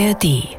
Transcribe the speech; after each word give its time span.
ARD. 0.00 0.56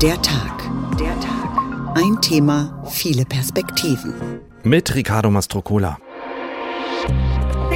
Der 0.00 0.22
Tag. 0.22 0.62
Der 0.98 1.14
Tag. 1.20 1.94
Ein 1.94 2.18
Thema, 2.22 2.82
viele 2.88 3.26
Perspektiven. 3.26 4.14
Mit 4.62 4.94
Riccardo 4.94 5.30
Mastrocola. 5.30 5.98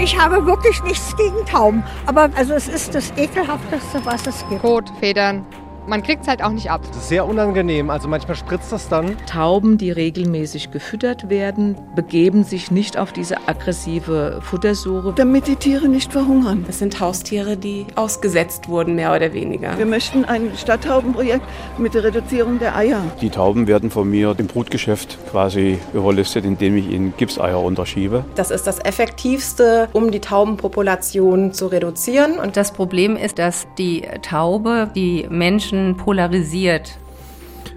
Ich 0.03 0.19
habe 0.19 0.47
wirklich 0.47 0.83
nichts 0.85 1.15
gegen 1.17 1.45
Tauben, 1.45 1.85
aber 2.07 2.31
also 2.35 2.55
es 2.55 2.67
ist 2.67 2.95
das 2.95 3.13
ekelhafteste, 3.19 4.01
was 4.05 4.27
es 4.27 4.43
gibt. 4.49 4.63
Kot, 4.63 4.91
Federn, 5.01 5.45
man 5.87 6.03
kriegt 6.03 6.23
es 6.23 6.29
halt 6.29 6.43
auch 6.43 6.51
nicht 6.51 6.71
ab. 6.71 6.83
Das 6.89 6.97
ist 6.97 7.09
sehr 7.09 7.27
unangenehm. 7.27 7.91
Also 7.91 8.09
manchmal 8.09 8.37
spritzt 8.37 8.73
das 8.73 8.89
dann. 8.89 9.17
Tauben, 9.27 9.79
die 9.79 9.91
regelmäßig 9.91 10.71
gefüttert 10.71 11.29
werden, 11.29 11.77
begeben 11.95 12.45
sich 12.45 12.71
nicht 12.71 12.97
auf 12.97 13.13
diese 13.13 13.49
aggressive 13.49 14.41
Futtersuche. 14.43 15.13
Damit 15.17 15.47
die 15.47 15.57
Tiere 15.57 15.89
nicht 15.89 16.13
verhungern. 16.13 16.65
Das 16.67 16.79
sind 16.79 17.01
Haustiere, 17.01 17.57
die 17.57 17.87
ausgesetzt 17.95 18.69
wurden, 18.69 18.95
mehr 18.95 19.15
oder 19.15 19.33
weniger. 19.33 19.77
Wir 19.79 19.87
möchten 19.87 20.25
ein 20.25 20.53
Stadttaubenprojekt 20.57 21.45
mit 21.79 21.95
der 21.95 22.05
Reduzierung 22.05 22.59
der 22.59 22.77
Eier. 22.77 23.03
Die 23.21 23.31
Tauben 23.31 23.67
werden 23.67 23.91
von 23.91 24.09
mir 24.09 24.35
im 24.39 24.47
Brutgeschäft 24.47 25.19
quasi 25.31 25.79
überlistet, 25.93 26.45
indem 26.45 26.77
ich 26.77 26.91
ihnen 26.91 27.15
Gipseier 27.17 27.61
unterschiebe. 27.63 28.25
Das 28.35 28.51
ist 28.51 28.67
das 28.67 28.79
Effektivste, 28.79 29.89
um 29.93 30.11
die 30.11 30.21
Taubenpopulation 30.21 31.53
zu 31.53 31.67
reduzieren. 31.67 32.39
Und 32.39 32.57
das 32.57 32.73
Problem 32.73 33.17
ist, 33.17 33.39
dass 33.39 33.67
die 33.79 34.03
Taube 34.23 34.91
die 34.95 35.27
Menschen 35.29 35.74
Menschen 35.75 35.97
polarisiert. 35.97 36.99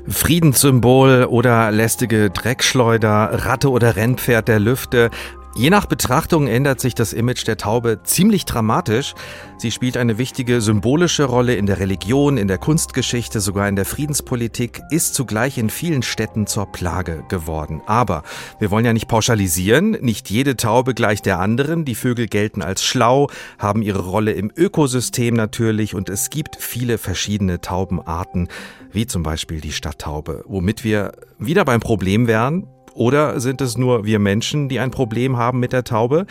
Friedenssymbol 0.08 1.26
oder 1.26 1.72
lästige 1.72 2.30
Dreckschleuder, 2.30 3.46
Ratte 3.46 3.70
oder 3.70 3.96
Rennpferd 3.96 4.48
der 4.48 4.60
Lüfte. 4.60 5.10
Je 5.56 5.72
nach 5.72 5.88
Betrachtung 5.88 6.48
ändert 6.48 6.80
sich 6.80 6.94
das 6.94 7.14
Image 7.14 7.48
der 7.48 7.58
Taube 7.58 8.02
ziemlich 8.04 8.46
dramatisch. 8.46 9.16
Sie 9.58 9.72
spielt 9.72 9.98
eine 9.98 10.20
wichtige 10.20 10.62
symbolische 10.62 11.23
Rolle 11.23 11.56
in 11.56 11.66
der 11.66 11.80
Religion, 11.80 12.38
in 12.38 12.48
der 12.48 12.59
Kunstgeschichte, 12.59 13.39
sogar 13.39 13.67
in 13.67 13.76
der 13.76 13.86
Friedenspolitik, 13.86 14.81
ist 14.92 15.16
zugleich 15.16 15.58
in 15.58 15.72
vielen 15.72 16.04
Städten 16.04 16.45
zur 16.45 16.72
Plage 16.72 17.23
geworden. 17.28 17.81
Aber 17.88 18.22
wir 18.59 18.70
wollen 18.70 18.86
ja 18.86 18.94
nicht 18.94 19.08
pauschalisieren. 19.08 19.92
Nicht 20.02 20.30
jede 20.30 20.58
Taube 20.58 20.94
gleicht 20.94 21.26
der 21.26 21.39
anderen. 21.39 21.86
Die 21.86 21.95
Vögel 21.95 22.28
gelten 22.28 22.61
als 22.61 22.84
schlau, 22.84 23.28
haben 23.58 23.82
ihre 23.82 24.06
Rolle 24.06 24.34
im 24.34 24.52
Ökosystem 24.56 25.34
natürlich 25.34 25.95
und 25.95 26.08
es 26.08 26.30
gibt 26.30 26.58
viele 26.59 27.00
verschiedene 27.00 27.61
Taubenarten, 27.61 28.48
wie 28.92 29.08
zum 29.08 29.23
Beispiel 29.23 29.59
die 29.59 29.72
Stadttaube, 29.72 30.44
womit 30.45 30.84
wir 30.84 31.14
wieder 31.39 31.66
beim 31.66 31.80
Problem 31.80 32.28
wären. 32.28 32.67
Oder 32.98 33.40
sind 33.40 33.62
es 33.62 33.78
nur 33.78 34.06
wir 34.06 34.17
Menschen, 34.17 34.70
die 34.70 34.80
ein 34.80 34.90
Problem 34.90 35.38
haben 35.38 35.59
mit 35.59 35.72
der 35.72 35.84
Taube? 35.84 36.26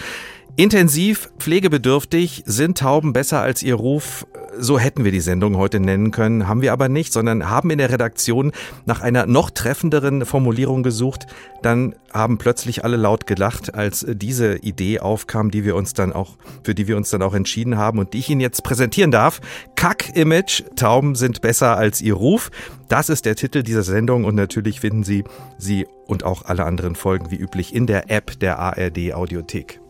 Intensiv, 0.58 1.28
pflegebedürftig, 1.38 2.42
sind 2.46 2.78
Tauben 2.78 3.12
besser 3.12 3.42
als 3.42 3.62
ihr 3.62 3.74
Ruf? 3.74 4.26
So 4.58 4.78
hätten 4.78 5.04
wir 5.04 5.12
die 5.12 5.20
Sendung 5.20 5.58
heute 5.58 5.80
nennen 5.80 6.12
können, 6.12 6.48
haben 6.48 6.62
wir 6.62 6.72
aber 6.72 6.88
nicht, 6.88 7.12
sondern 7.12 7.50
haben 7.50 7.68
in 7.68 7.76
der 7.76 7.90
Redaktion 7.90 8.52
nach 8.86 9.02
einer 9.02 9.27
noch 9.27 9.50
treffenderen 9.50 10.24
Formulierung 10.24 10.82
gesucht. 10.82 11.27
Dann 11.60 11.94
haben 12.10 12.38
plötzlich 12.38 12.84
alle 12.84 12.96
laut 12.96 13.27
gelacht, 13.27 13.74
als 13.74 14.06
diese 14.08 14.56
Idee 14.56 15.00
aufkam, 15.00 15.50
die 15.50 15.66
wir 15.66 15.77
uns 15.77 15.92
dann 15.92 16.14
auch, 16.14 16.38
für 16.62 16.74
die 16.74 16.88
wir 16.88 16.96
uns 16.96 17.10
dann 17.10 17.20
auch 17.20 17.34
entschieden 17.34 17.77
haben 17.77 17.98
und 17.98 18.14
die 18.14 18.20
ich 18.20 18.30
Ihnen 18.30 18.40
jetzt 18.40 18.62
präsentieren 18.62 19.10
darf. 19.10 19.42
Kack-Image, 19.74 20.62
Tauben 20.74 21.16
sind 21.16 21.42
besser 21.42 21.77
als 21.77 22.00
ihr 22.00 22.14
Ruf. 22.14 22.50
Das 22.88 23.10
ist 23.10 23.27
der 23.27 23.36
Titel 23.36 23.62
dieser 23.62 23.82
Sendung 23.82 24.24
und 24.24 24.34
natürlich 24.34 24.80
finden 24.80 25.04
Sie 25.04 25.24
sie 25.58 25.86
und 26.06 26.24
auch 26.24 26.46
alle 26.46 26.64
anderen 26.64 26.94
Folgen 26.94 27.30
wie 27.30 27.36
üblich 27.36 27.74
in 27.74 27.86
der 27.86 28.10
App 28.10 28.40
der 28.40 28.58
ARD 28.58 29.12
Audiothek. 29.12 29.80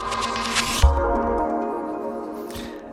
you 0.00 0.29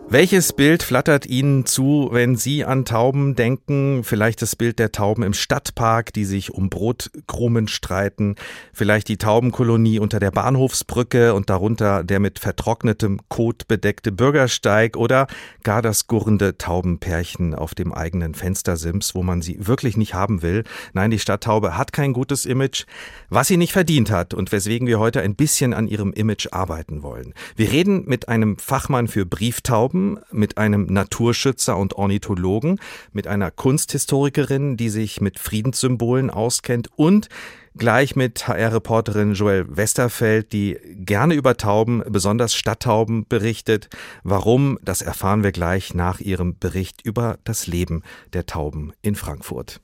Welches 0.10 0.54
Bild 0.54 0.84
flattert 0.84 1.26
Ihnen 1.26 1.66
zu, 1.66 2.08
wenn 2.14 2.38
Sie 2.38 2.64
an 2.64 2.86
Tauben 2.86 3.36
denken? 3.36 4.06
Vielleicht 4.06 4.42
das 4.42 4.56
Bild 4.56 4.80
der 4.80 4.94
Tauben 4.94 5.22
im 5.22 5.34
Stadtpark, 5.34 6.14
die 6.14 6.24
sich 6.24 6.54
um 6.54 6.70
Brotkrumen 6.70 7.68
streiten. 7.68 8.36
Vielleicht 8.72 9.10
die 9.10 9.18
Taubenkolonie 9.18 10.00
unter 10.00 10.22
der 10.22 10.32
Bahnhofsbrücke 10.32 11.34
und 11.34 11.50
darunter 11.50 12.06
der 12.06 12.22
mit 12.22 12.40
vertrocknetem 12.40 13.20
Kot 13.28 13.68
bedeckte 13.68 14.14
Bürgersteig 14.14 14.96
oder 14.96 15.28
gar 15.64 15.82
das 15.82 16.08
gurrende 16.08 16.58
Taubenpärchen 16.58 17.54
auf 17.54 17.76
dem 17.76 17.94
eigenen 17.94 18.34
Fenstersims, 18.34 19.14
wo 19.14 19.24
man 19.24 19.42
sie 19.42 19.68
wirklich 19.68 19.98
nicht 19.98 20.14
haben 20.14 20.42
will. 20.42 20.64
Nein, 20.94 21.12
die 21.12 21.20
Stadttaube 21.20 21.78
hat 21.78 21.92
kein 21.92 22.14
gutes 22.14 22.46
Image, 22.46 22.86
was 23.30 23.50
sie 23.50 23.58
nicht 23.58 23.74
verdient 23.74 24.10
hat 24.10 24.34
und 24.34 24.54
weswegen 24.54 24.88
wir 24.88 25.00
heute 25.00 25.20
ein 25.20 25.36
bisschen 25.36 25.74
an 25.74 25.90
ihrem 25.90 26.14
Image 26.14 26.48
arbeiten 26.54 27.04
wollen. 27.04 27.34
Wir 27.58 27.74
reden 27.74 28.06
mit 28.06 28.30
einem 28.30 28.58
Fachmann 28.58 29.10
für 29.10 29.26
Brieftauben, 29.26 29.97
haben 29.98 30.20
mit 30.32 30.58
einem 30.58 30.86
Naturschützer 30.86 31.78
und 31.78 31.96
Ornithologen, 31.96 32.80
mit 33.12 33.28
einer 33.28 33.52
Kunsthistorikerin, 33.52 34.78
die 34.78 34.90
sich 34.90 35.22
mit 35.22 35.40
Friedenssymbolen 35.40 36.30
auskennt 36.30 36.90
und 36.96 37.30
gleich 37.76 38.16
mit 38.16 38.48
HR-Reporterin 38.48 39.34
Joelle 39.34 39.66
Westerfeld, 39.76 40.54
die 40.54 40.78
gerne 40.96 41.34
über 41.34 41.58
Tauben, 41.58 42.04
besonders 42.08 42.56
Stadttauben, 42.56 43.26
berichtet. 43.28 43.90
Warum, 44.24 44.80
das 44.82 45.02
erfahren 45.02 45.44
wir 45.44 45.52
gleich 45.52 45.94
nach 45.94 46.20
ihrem 46.20 46.58
Bericht 46.58 47.02
über 47.04 47.38
das 47.44 47.68
Leben 47.68 48.04
der 48.34 48.46
Tauben 48.46 48.94
in 49.02 49.16
Frankfurt. 49.16 49.82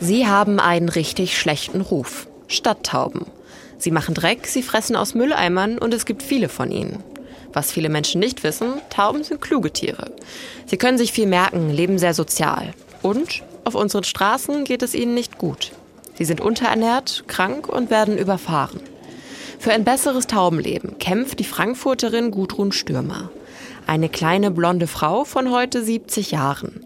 Sie 0.00 0.26
haben 0.26 0.60
einen 0.60 0.88
richtig 0.88 1.38
schlechten 1.38 1.80
Ruf. 1.80 2.28
Stadttauben. 2.46 3.26
Sie 3.78 3.90
machen 3.90 4.14
Dreck, 4.14 4.46
sie 4.46 4.62
fressen 4.62 4.96
aus 4.96 5.14
Mülleimern 5.14 5.78
und 5.78 5.94
es 5.94 6.04
gibt 6.04 6.22
viele 6.22 6.48
von 6.48 6.70
ihnen. 6.70 7.02
Was 7.52 7.72
viele 7.72 7.88
Menschen 7.88 8.20
nicht 8.20 8.42
wissen, 8.42 8.74
Tauben 8.90 9.24
sind 9.24 9.40
kluge 9.40 9.72
Tiere. 9.72 10.12
Sie 10.66 10.76
können 10.76 10.98
sich 10.98 11.12
viel 11.12 11.26
merken, 11.26 11.70
leben 11.70 11.98
sehr 11.98 12.14
sozial. 12.14 12.72
Und 13.02 13.42
auf 13.64 13.74
unseren 13.74 14.04
Straßen 14.04 14.64
geht 14.64 14.82
es 14.82 14.94
ihnen 14.94 15.14
nicht 15.14 15.38
gut. 15.38 15.72
Sie 16.14 16.24
sind 16.24 16.40
unterernährt, 16.40 17.24
krank 17.28 17.68
und 17.68 17.90
werden 17.90 18.18
überfahren. 18.18 18.80
Für 19.60 19.72
ein 19.72 19.84
besseres 19.84 20.26
Taubenleben 20.26 20.98
kämpft 20.98 21.38
die 21.38 21.44
Frankfurterin 21.44 22.30
Gudrun 22.30 22.72
Stürmer. 22.72 23.30
Eine 23.86 24.08
kleine 24.08 24.50
blonde 24.50 24.86
Frau 24.86 25.24
von 25.24 25.50
heute 25.50 25.82
70 25.82 26.32
Jahren. 26.32 26.84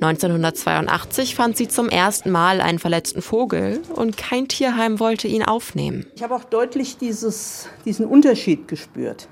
1982 0.00 1.34
fand 1.34 1.56
sie 1.56 1.68
zum 1.68 1.88
ersten 1.88 2.30
Mal 2.30 2.60
einen 2.60 2.78
verletzten 2.78 3.22
Vogel 3.22 3.82
und 3.94 4.16
kein 4.16 4.48
Tierheim 4.48 5.00
wollte 5.00 5.28
ihn 5.28 5.42
aufnehmen. 5.42 6.06
Ich 6.14 6.22
habe 6.22 6.34
auch 6.34 6.44
deutlich 6.44 6.98
dieses, 6.98 7.68
diesen 7.84 8.06
Unterschied 8.06 8.68
gespürt. 8.68 9.28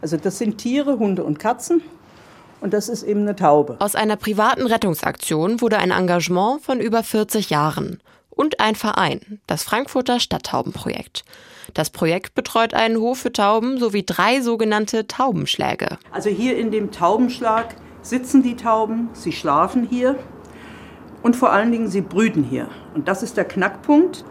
Also 0.00 0.16
das 0.16 0.38
sind 0.38 0.58
Tiere, 0.58 0.98
Hunde 0.98 1.24
und 1.24 1.38
Katzen. 1.38 1.82
Und 2.60 2.72
das 2.72 2.88
ist 2.88 3.02
eben 3.02 3.20
eine 3.20 3.36
Taube. 3.36 3.76
Aus 3.80 3.94
einer 3.94 4.16
privaten 4.16 4.66
Rettungsaktion 4.66 5.60
wurde 5.60 5.78
ein 5.78 5.90
Engagement 5.90 6.62
von 6.62 6.80
über 6.80 7.02
40 7.02 7.50
Jahren 7.50 8.00
und 8.30 8.60
ein 8.60 8.74
Verein, 8.74 9.40
das 9.46 9.62
Frankfurter 9.62 10.20
Stadttaubenprojekt. 10.20 11.24
Das 11.74 11.90
Projekt 11.90 12.34
betreut 12.34 12.74
einen 12.74 12.98
Hof 12.98 13.18
für 13.18 13.32
Tauben 13.32 13.78
sowie 13.78 14.04
drei 14.04 14.40
sogenannte 14.40 15.06
Taubenschläge. 15.06 15.98
Also 16.12 16.30
hier 16.30 16.56
in 16.56 16.70
dem 16.70 16.92
Taubenschlag 16.92 17.74
sitzen 18.08 18.42
die 18.42 18.56
Tauben, 18.56 19.08
sie 19.12 19.32
schlafen 19.32 19.86
hier 19.88 20.16
und 21.22 21.36
vor 21.36 21.52
allen 21.52 21.72
Dingen 21.72 21.88
sie 21.88 22.02
brüten 22.02 22.44
hier. 22.44 22.68
Und 22.94 23.08
das 23.08 23.22
ist 23.22 23.36
der 23.36 23.44
Knackpunkt. 23.44 24.24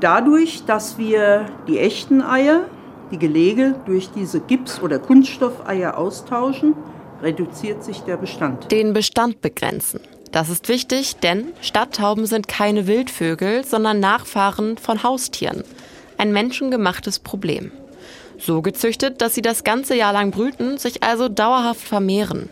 Dadurch, 0.00 0.64
dass 0.66 0.98
wir 0.98 1.46
die 1.68 1.78
echten 1.78 2.20
Eier, 2.20 2.64
die 3.10 3.18
Gelege 3.18 3.76
durch 3.86 4.10
diese 4.10 4.40
Gips- 4.40 4.80
oder 4.80 4.98
Kunststoffeier 4.98 5.96
austauschen, 5.96 6.74
reduziert 7.22 7.84
sich 7.84 8.00
der 8.00 8.16
Bestand. 8.16 8.70
Den 8.70 8.92
Bestand 8.92 9.40
begrenzen. 9.40 10.00
Das 10.32 10.50
ist 10.50 10.68
wichtig, 10.68 11.16
denn 11.16 11.52
Stadttauben 11.62 12.26
sind 12.26 12.48
keine 12.48 12.86
Wildvögel, 12.86 13.64
sondern 13.64 14.00
Nachfahren 14.00 14.76
von 14.76 15.02
Haustieren. 15.02 15.62
Ein 16.18 16.32
menschengemachtes 16.32 17.20
Problem. 17.20 17.70
So 18.38 18.60
gezüchtet, 18.60 19.22
dass 19.22 19.34
sie 19.34 19.42
das 19.42 19.64
ganze 19.64 19.94
Jahr 19.94 20.12
lang 20.12 20.30
brüten, 20.30 20.76
sich 20.76 21.02
also 21.02 21.28
dauerhaft 21.28 21.80
vermehren. 21.80 22.50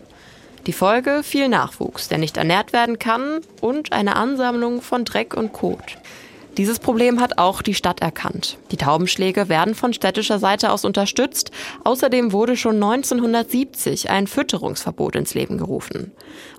Die 0.67 0.73
Folge 0.73 1.21
viel 1.23 1.47
Nachwuchs, 1.47 2.07
der 2.07 2.17
nicht 2.17 2.37
ernährt 2.37 2.73
werden 2.73 2.97
kann 2.97 3.41
und 3.61 3.91
eine 3.91 4.15
Ansammlung 4.15 4.81
von 4.81 5.05
Dreck 5.05 5.35
und 5.35 5.53
Kot. 5.53 5.97
Dieses 6.57 6.79
Problem 6.79 7.19
hat 7.19 7.37
auch 7.37 7.61
die 7.61 7.73
Stadt 7.73 7.99
erkannt. 7.99 8.57
Die 8.71 8.77
Taubenschläge 8.77 9.49
werden 9.49 9.75
von 9.75 9.93
städtischer 9.93 10.39
Seite 10.39 10.71
aus 10.71 10.85
unterstützt. 10.85 11.51
Außerdem 11.83 12.31
wurde 12.31 12.55
schon 12.55 12.75
1970 12.75 14.09
ein 14.09 14.25
Fütterungsverbot 14.25 15.17
ins 15.17 15.33
Leben 15.33 15.57
gerufen. 15.57 16.13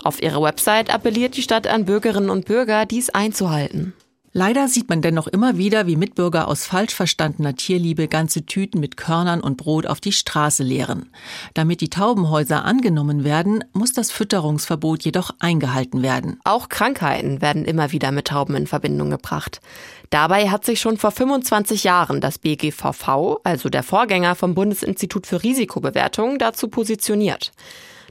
Auf 0.05 0.23
ihrer 0.23 0.43
Website 0.43 0.93
appelliert 0.93 1.37
die 1.37 1.43
Stadt 1.43 1.67
an 1.67 1.87
Bürgerinnen 1.87 2.31
und 2.31 2.45
Bürger, 2.45 2.85
dies 2.85 3.11
einzuhalten. 3.11 3.95
Leider 4.39 4.69
sieht 4.69 4.91
man 4.91 5.01
dennoch 5.01 5.29
immer 5.29 5.57
wieder, 5.57 5.87
wie 5.87 5.97
Mitbürger 5.97 6.47
aus 6.47 6.67
falsch 6.67 6.95
verstandener 6.95 7.57
Tierliebe 7.57 8.07
ganze 8.07 8.45
Tüten 8.45 8.81
mit 8.81 8.99
Körnern 8.99 9.41
und 9.41 9.57
Brot 9.57 9.87
auf 9.87 9.99
die 9.99 10.13
Straße 10.13 10.63
leeren. 10.63 11.11
Damit 11.55 11.81
die 11.81 11.89
Taubenhäuser 11.89 12.63
angenommen 12.67 13.25
werden, 13.25 13.65
muss 13.73 13.95
das 13.95 14.11
Fütterungsverbot 14.11 15.05
jedoch 15.05 15.31
eingehalten 15.39 16.03
werden. 16.03 16.39
Auch 16.45 16.69
Krankheiten 16.69 17.41
werden 17.41 17.65
immer 17.65 17.93
wieder 17.93 18.13
mit 18.13 18.27
Tauben 18.27 18.57
in 18.57 18.67
Verbindung 18.67 19.09
gebracht. 19.09 19.63
Dabei 20.11 20.51
hat 20.51 20.67
sich 20.67 20.81
schon 20.81 20.99
vor 20.99 21.13
25 21.13 21.85
Jahren 21.85 22.21
das 22.21 22.37
BGVV, 22.37 23.39
also 23.43 23.71
der 23.71 23.83
Vorgänger 23.83 24.35
vom 24.35 24.55
Bundesinstitut 24.55 25.27
für 25.27 25.43
Risikobewertung, 25.43 26.39
dazu 26.39 26.69
positioniert. 26.69 27.53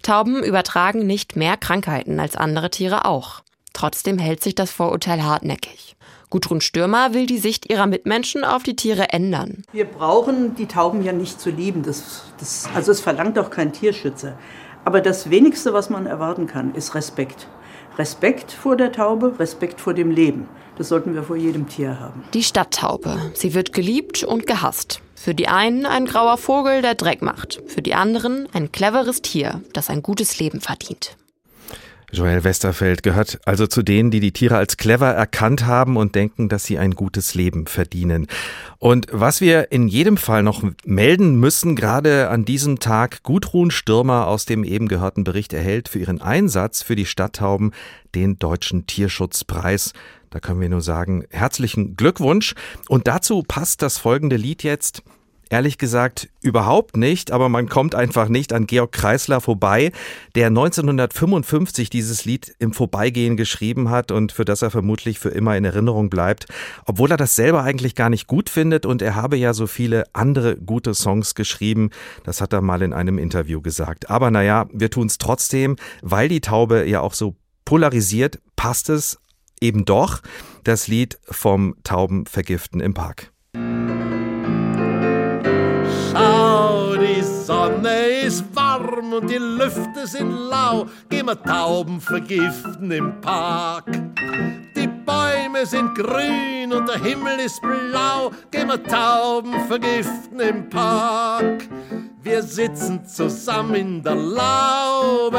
Tauben 0.01 0.43
übertragen 0.43 1.05
nicht 1.05 1.35
mehr 1.35 1.55
Krankheiten 1.55 2.19
als 2.19 2.35
andere 2.35 2.71
Tiere 2.71 3.05
auch. 3.05 3.44
Trotzdem 3.75 4.17
hält 4.17 4.41
sich 4.41 4.55
das 4.55 4.71
Vorurteil 4.71 5.21
hartnäckig. 5.21 5.97
Gudrun 6.29 6.61
Stürmer 6.61 7.13
will 7.13 7.25
die 7.25 7.37
Sicht 7.37 7.69
ihrer 7.69 7.87
Mitmenschen 7.87 8.45
auf 8.45 8.63
die 8.63 8.77
Tiere 8.77 9.09
ändern. 9.09 9.63
Wir 9.73 9.83
brauchen 9.83 10.55
die 10.55 10.65
Tauben 10.65 11.03
ja 11.03 11.11
nicht 11.11 11.41
zu 11.41 11.49
lieben. 11.49 11.83
Das, 11.83 12.23
das, 12.39 12.69
also 12.73 12.93
es 12.93 13.01
verlangt 13.01 13.37
auch 13.37 13.49
kein 13.49 13.73
Tierschützer. 13.73 14.39
Aber 14.85 15.01
das 15.01 15.29
Wenigste, 15.29 15.73
was 15.73 15.89
man 15.89 16.05
erwarten 16.05 16.47
kann, 16.47 16.73
ist 16.73 16.95
Respekt. 16.95 17.47
Respekt 17.97 18.53
vor 18.53 18.77
der 18.77 18.93
Taube, 18.93 19.37
Respekt 19.39 19.81
vor 19.81 19.93
dem 19.93 20.09
Leben. 20.09 20.47
Das 20.77 20.87
sollten 20.87 21.13
wir 21.13 21.23
vor 21.23 21.35
jedem 21.35 21.67
Tier 21.67 21.99
haben. 21.99 22.23
Die 22.33 22.43
Stadttaube. 22.43 23.31
Sie 23.33 23.53
wird 23.53 23.73
geliebt 23.73 24.23
und 24.23 24.47
gehasst. 24.47 25.01
Für 25.15 25.35
die 25.35 25.49
einen 25.49 25.85
ein 25.85 26.05
grauer 26.05 26.37
Vogel, 26.37 26.81
der 26.81 26.95
Dreck 26.95 27.21
macht. 27.21 27.61
Für 27.67 27.81
die 27.81 27.93
anderen 27.93 28.47
ein 28.53 28.71
cleveres 28.71 29.21
Tier, 29.21 29.61
das 29.73 29.89
ein 29.89 30.01
gutes 30.01 30.39
Leben 30.39 30.61
verdient. 30.61 31.17
Joel 32.11 32.43
Westerfeld 32.43 33.03
gehört 33.03 33.39
also 33.45 33.67
zu 33.67 33.83
denen, 33.83 34.11
die 34.11 34.19
die 34.19 34.31
Tiere 34.31 34.57
als 34.57 34.77
clever 34.77 35.11
erkannt 35.11 35.65
haben 35.65 35.97
und 35.97 36.15
denken, 36.15 36.49
dass 36.49 36.63
sie 36.63 36.77
ein 36.77 36.91
gutes 36.91 37.33
Leben 37.33 37.67
verdienen. 37.67 38.27
Und 38.77 39.07
was 39.11 39.41
wir 39.41 39.71
in 39.71 39.87
jedem 39.87 40.17
Fall 40.17 40.43
noch 40.43 40.63
melden 40.85 41.39
müssen, 41.39 41.75
gerade 41.75 42.29
an 42.29 42.45
diesem 42.45 42.79
Tag, 42.79 43.23
Gudrun 43.23 43.71
Stürmer 43.71 44.27
aus 44.27 44.45
dem 44.45 44.63
eben 44.63 44.87
gehörten 44.87 45.23
Bericht 45.23 45.53
erhält 45.53 45.89
für 45.89 45.99
ihren 45.99 46.21
Einsatz 46.21 46.83
für 46.83 46.95
die 46.95 47.05
Stadttauben 47.05 47.71
den 48.13 48.39
Deutschen 48.39 48.87
Tierschutzpreis. 48.87 49.93
Da 50.29 50.39
können 50.39 50.61
wir 50.61 50.69
nur 50.69 50.81
sagen, 50.81 51.23
herzlichen 51.29 51.95
Glückwunsch. 51.95 52.55
Und 52.87 53.07
dazu 53.07 53.43
passt 53.47 53.81
das 53.81 53.97
folgende 53.97 54.35
Lied 54.35 54.63
jetzt. 54.63 55.01
Ehrlich 55.49 55.77
gesagt 55.77 56.29
überhaupt 56.41 56.97
nicht, 56.97 57.31
aber 57.31 57.49
man 57.49 57.69
kommt 57.69 57.93
einfach 57.93 58.29
nicht 58.29 58.51
an 58.51 58.65
Georg 58.65 58.91
Kreisler 58.91 59.41
vorbei, 59.41 59.91
der 60.33 60.47
1955 60.47 61.89
dieses 61.89 62.25
Lied 62.25 62.55
im 62.59 62.73
Vorbeigehen 62.73 63.37
geschrieben 63.37 63.89
hat 63.89 64.11
und 64.11 64.31
für 64.31 64.45
das 64.45 64.63
er 64.63 64.71
vermutlich 64.71 65.19
für 65.19 65.29
immer 65.29 65.55
in 65.55 65.65
Erinnerung 65.65 66.09
bleibt, 66.09 66.47
obwohl 66.85 67.11
er 67.11 67.17
das 67.17 67.35
selber 67.35 67.63
eigentlich 67.63 67.95
gar 67.95 68.09
nicht 68.09 68.27
gut 68.27 68.49
findet 68.49 68.85
und 68.85 69.01
er 69.01 69.15
habe 69.15 69.37
ja 69.37 69.53
so 69.53 69.67
viele 69.67 70.05
andere 70.13 70.55
gute 70.57 70.93
Songs 70.95 71.35
geschrieben, 71.35 71.91
das 72.23 72.41
hat 72.41 72.53
er 72.53 72.61
mal 72.61 72.81
in 72.81 72.93
einem 72.93 73.19
Interview 73.19 73.61
gesagt. 73.61 74.09
Aber 74.09 74.31
naja, 74.31 74.65
wir 74.73 74.89
tun 74.89 75.07
es 75.07 75.17
trotzdem, 75.17 75.75
weil 76.01 76.27
die 76.27 76.41
Taube 76.41 76.85
ja 76.87 77.01
auch 77.01 77.13
so 77.13 77.35
polarisiert, 77.65 78.39
passt 78.55 78.89
es 78.89 79.19
eben 79.61 79.85
doch, 79.85 80.21
das 80.63 80.87
Lied 80.87 81.19
vom 81.29 81.75
Taubenvergiften 81.83 82.79
im 82.79 82.93
Park. 82.93 83.31
Sonne 87.45 88.23
ist 88.25 88.43
warm 88.55 89.13
und 89.13 89.29
die 89.29 89.37
Lüfte 89.37 90.07
sind 90.07 90.31
lau. 90.31 90.87
Gehen 91.09 91.27
wir 91.27 91.39
Tauben 91.43 92.01
vergiften 92.01 92.89
im 92.89 93.21
Park. 93.21 93.85
Die 94.75 94.87
Bäume 94.87 95.63
sind 95.63 95.93
grün 95.93 96.73
und 96.73 96.89
der 96.89 97.03
Himmel 97.03 97.39
ist 97.45 97.61
blau. 97.61 98.31
Gehen 98.49 98.67
wir 98.67 98.81
Tauben 98.81 99.53
vergiften 99.67 100.39
im 100.39 100.67
Park. 100.69 101.67
Wir 102.23 102.41
sitzen 102.41 103.05
zusammen 103.05 103.75
in 103.75 104.01
der 104.01 104.15
Laube 104.15 105.37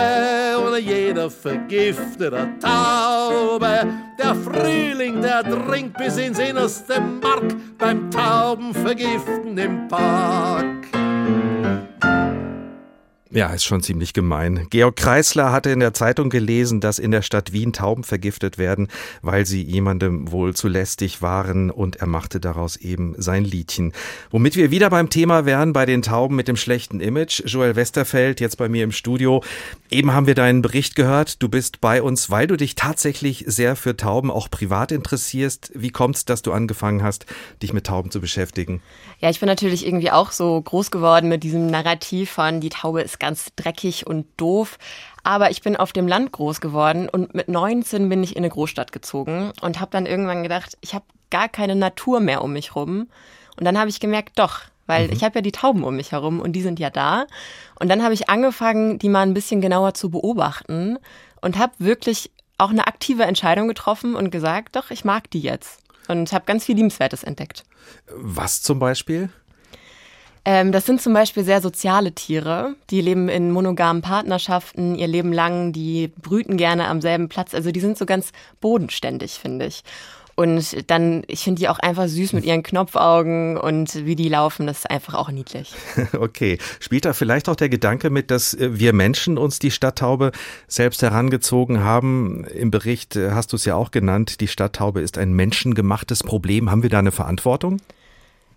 und 0.64 0.78
jeder 0.78 1.28
vergiftet 1.28 2.32
eine 2.32 2.56
Taube. 2.60 3.84
Der 4.16 4.34
Frühling, 4.36 5.20
der 5.22 5.42
dringt 5.42 5.94
bis 5.94 6.18
ins 6.18 6.38
innerste 6.38 7.00
Mark 7.00 7.52
beim 7.78 8.08
Taubenvergiften 8.12 9.58
im 9.58 9.88
Park. 9.88 10.75
Ja, 13.36 13.48
ist 13.48 13.64
schon 13.64 13.82
ziemlich 13.82 14.14
gemein. 14.14 14.66
Georg 14.70 14.96
Kreisler 14.96 15.52
hatte 15.52 15.68
in 15.68 15.80
der 15.80 15.92
Zeitung 15.92 16.30
gelesen, 16.30 16.80
dass 16.80 16.98
in 16.98 17.10
der 17.10 17.20
Stadt 17.20 17.52
Wien 17.52 17.74
Tauben 17.74 18.02
vergiftet 18.02 18.56
werden, 18.56 18.88
weil 19.20 19.44
sie 19.44 19.62
jemandem 19.62 20.32
wohl 20.32 20.54
zu 20.54 20.68
lästig 20.68 21.20
waren 21.20 21.70
und 21.70 21.96
er 21.96 22.06
machte 22.06 22.40
daraus 22.40 22.78
eben 22.78 23.14
sein 23.18 23.44
Liedchen. 23.44 23.92
Womit 24.30 24.56
wir 24.56 24.70
wieder 24.70 24.88
beim 24.88 25.10
Thema 25.10 25.44
wären, 25.44 25.74
bei 25.74 25.84
den 25.84 26.00
Tauben 26.00 26.34
mit 26.34 26.48
dem 26.48 26.56
schlechten 26.56 26.98
Image. 26.98 27.42
Joel 27.44 27.76
Westerfeld, 27.76 28.40
jetzt 28.40 28.56
bei 28.56 28.70
mir 28.70 28.84
im 28.84 28.90
Studio. 28.92 29.44
Eben 29.90 30.14
haben 30.14 30.26
wir 30.26 30.34
deinen 30.34 30.62
Bericht 30.62 30.96
gehört. 30.96 31.42
Du 31.42 31.50
bist 31.50 31.82
bei 31.82 32.00
uns, 32.00 32.30
weil 32.30 32.46
du 32.46 32.56
dich 32.56 32.74
tatsächlich 32.74 33.44
sehr 33.46 33.76
für 33.76 33.98
Tauben 33.98 34.30
auch 34.30 34.50
privat 34.50 34.92
interessierst. 34.92 35.72
Wie 35.74 35.90
kommt's, 35.90 36.24
dass 36.24 36.40
du 36.40 36.52
angefangen 36.52 37.02
hast, 37.02 37.26
dich 37.62 37.74
mit 37.74 37.84
Tauben 37.84 38.10
zu 38.10 38.22
beschäftigen? 38.22 38.80
Ja, 39.20 39.28
ich 39.28 39.40
bin 39.40 39.46
natürlich 39.46 39.86
irgendwie 39.86 40.10
auch 40.10 40.32
so 40.32 40.58
groß 40.58 40.90
geworden 40.90 41.28
mit 41.28 41.42
diesem 41.42 41.66
Narrativ 41.66 42.30
von 42.30 42.62
die 42.62 42.70
Taube 42.70 43.02
ist 43.02 43.20
ganz 43.26 43.48
dreckig 43.56 44.06
und 44.06 44.26
doof. 44.36 44.78
Aber 45.24 45.50
ich 45.50 45.60
bin 45.60 45.76
auf 45.76 45.92
dem 45.92 46.06
Land 46.06 46.30
groß 46.30 46.60
geworden 46.60 47.08
und 47.08 47.34
mit 47.34 47.48
19 47.48 48.08
bin 48.08 48.22
ich 48.22 48.36
in 48.36 48.44
eine 48.44 48.50
Großstadt 48.50 48.92
gezogen 48.92 49.50
und 49.60 49.80
habe 49.80 49.90
dann 49.90 50.06
irgendwann 50.06 50.44
gedacht, 50.44 50.78
ich 50.80 50.94
habe 50.94 51.04
gar 51.30 51.48
keine 51.48 51.74
Natur 51.74 52.20
mehr 52.20 52.42
um 52.42 52.52
mich 52.52 52.76
rum. 52.76 53.08
Und 53.58 53.64
dann 53.64 53.76
habe 53.78 53.90
ich 53.90 53.98
gemerkt, 53.98 54.38
doch, 54.38 54.60
weil 54.86 55.08
mhm. 55.08 55.12
ich 55.12 55.24
habe 55.24 55.36
ja 55.36 55.40
die 55.40 55.50
Tauben 55.50 55.82
um 55.82 55.96
mich 55.96 56.12
herum 56.12 56.40
und 56.40 56.52
die 56.52 56.62
sind 56.62 56.78
ja 56.78 56.88
da. 56.88 57.26
Und 57.80 57.88
dann 57.88 58.04
habe 58.04 58.14
ich 58.14 58.28
angefangen, 58.28 59.00
die 59.00 59.08
mal 59.08 59.22
ein 59.22 59.34
bisschen 59.34 59.60
genauer 59.60 59.94
zu 59.94 60.10
beobachten 60.10 60.98
und 61.40 61.58
habe 61.58 61.72
wirklich 61.78 62.30
auch 62.58 62.70
eine 62.70 62.86
aktive 62.86 63.24
Entscheidung 63.24 63.66
getroffen 63.66 64.14
und 64.14 64.30
gesagt, 64.30 64.76
doch, 64.76 64.92
ich 64.92 65.04
mag 65.04 65.28
die 65.32 65.40
jetzt. 65.40 65.80
Und 66.06 66.32
habe 66.32 66.44
ganz 66.44 66.64
viel 66.64 66.76
Liebenswertes 66.76 67.24
entdeckt. 67.24 67.64
Was 68.14 68.62
zum 68.62 68.78
Beispiel? 68.78 69.30
Ähm, 70.46 70.70
das 70.70 70.86
sind 70.86 71.02
zum 71.02 71.12
Beispiel 71.12 71.44
sehr 71.44 71.60
soziale 71.60 72.12
Tiere. 72.12 72.76
Die 72.90 73.00
leben 73.00 73.28
in 73.28 73.50
monogamen 73.50 74.00
Partnerschaften 74.00 74.94
ihr 74.94 75.08
Leben 75.08 75.32
lang, 75.32 75.72
die 75.72 76.12
brüten 76.22 76.56
gerne 76.56 76.86
am 76.86 77.00
selben 77.00 77.28
Platz. 77.28 77.52
Also 77.52 77.72
die 77.72 77.80
sind 77.80 77.98
so 77.98 78.06
ganz 78.06 78.30
bodenständig, 78.60 79.40
finde 79.40 79.66
ich. 79.66 79.82
Und 80.36 80.88
dann, 80.90 81.24
ich 81.26 81.40
finde 81.40 81.60
die 81.60 81.68
auch 81.68 81.78
einfach 81.78 82.06
süß 82.06 82.34
mit 82.34 82.44
ihren 82.44 82.62
Knopfaugen 82.62 83.56
und 83.56 84.04
wie 84.04 84.14
die 84.14 84.28
laufen, 84.28 84.66
das 84.66 84.80
ist 84.80 84.90
einfach 84.90 85.14
auch 85.14 85.30
niedlich. 85.30 85.74
Okay. 86.12 86.58
Spielt 86.78 87.06
da 87.06 87.12
vielleicht 87.12 87.48
auch 87.48 87.56
der 87.56 87.68
Gedanke 87.68 88.10
mit, 88.10 88.30
dass 88.30 88.54
äh, 88.54 88.78
wir 88.78 88.92
Menschen 88.92 89.38
uns 89.38 89.58
die 89.58 89.70
Stadttaube 89.70 90.30
selbst 90.68 91.02
herangezogen 91.02 91.82
haben? 91.82 92.44
Im 92.44 92.70
Bericht 92.70 93.16
äh, 93.16 93.30
hast 93.32 93.52
du 93.52 93.56
es 93.56 93.64
ja 93.64 93.74
auch 93.74 93.90
genannt, 93.90 94.40
die 94.40 94.48
Stadttaube 94.48 95.00
ist 95.00 95.18
ein 95.18 95.32
menschengemachtes 95.32 96.22
Problem. 96.22 96.70
Haben 96.70 96.82
wir 96.82 96.90
da 96.90 97.00
eine 97.00 97.12
Verantwortung? 97.12 97.78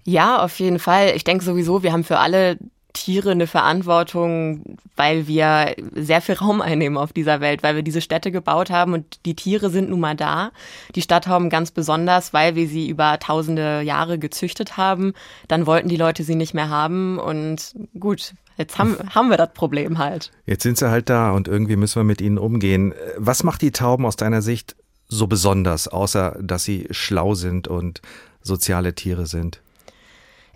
Ja, 0.04 0.44
auf 0.44 0.60
jeden 0.60 0.80
Fall. 0.80 1.13
Ich 1.16 1.24
denke 1.24 1.44
sowieso, 1.44 1.84
wir 1.84 1.92
haben 1.92 2.04
für 2.04 2.19
alle 2.19 2.57
Tiere 2.94 3.31
eine 3.31 3.46
Verantwortung, 3.46 4.77
weil 4.96 5.27
wir 5.27 5.75
sehr 5.94 6.22
viel 6.22 6.36
Raum 6.36 6.60
einnehmen 6.60 6.98
auf 6.98 7.13
dieser 7.13 7.39
Welt, 7.39 7.62
weil 7.62 7.75
wir 7.75 7.84
diese 7.84 8.01
Städte 8.01 8.32
gebaut 8.32 8.72
haben 8.72 8.94
und 8.94 9.25
die 9.25 9.36
Tiere 9.36 9.70
sind 9.70 9.89
nun 9.89 10.00
mal 10.00 10.15
da. 10.15 10.51
Die 10.96 11.01
Stadthauben 11.01 11.50
ganz 11.50 11.70
besonders, 11.72 12.34
weil 12.34 12.56
wir 12.56 12.68
sie 12.68 12.89
über 12.89 13.20
tausende 13.20 13.82
Jahre 13.82 14.18
gezüchtet 14.18 14.75
haben. 14.75 15.13
Dann 15.48 15.68
wollten 15.68 15.88
die 15.88 15.98
Leute 15.98 16.24
sie 16.24 16.36
nicht 16.36 16.56
mehr 16.56 16.70
haben 16.70 17.20
und 17.20 17.75
gut, 18.00 18.34
jetzt 18.58 18.79
haben, 18.79 18.98
haben 19.15 19.29
wir 19.29 19.38
das 19.38 19.53
Problem 19.53 20.00
halt. 20.00 20.32
Jetzt 20.48 20.63
sind 20.63 20.77
sie 20.77 20.89
halt 20.89 21.10
da 21.10 21.32
und 21.32 21.48
irgendwie 21.48 21.75
müssen 21.75 22.00
wir 22.00 22.06
mit 22.06 22.22
ihnen 22.22 22.39
umgehen. 22.39 22.96
Was 23.18 23.44
macht 23.44 23.62
die 23.62 23.72
Tauben 23.72 24.06
aus 24.06 24.15
deiner 24.15 24.41
Sicht 24.41 24.75
so 25.08 25.27
besonders, 25.27 25.88
außer 25.88 26.38
dass 26.41 26.63
sie 26.63 26.88
schlau 26.89 27.36
sind 27.36 27.68
und 27.68 28.01
soziale 28.41 28.96
Tiere 28.96 29.27
sind? 29.27 29.62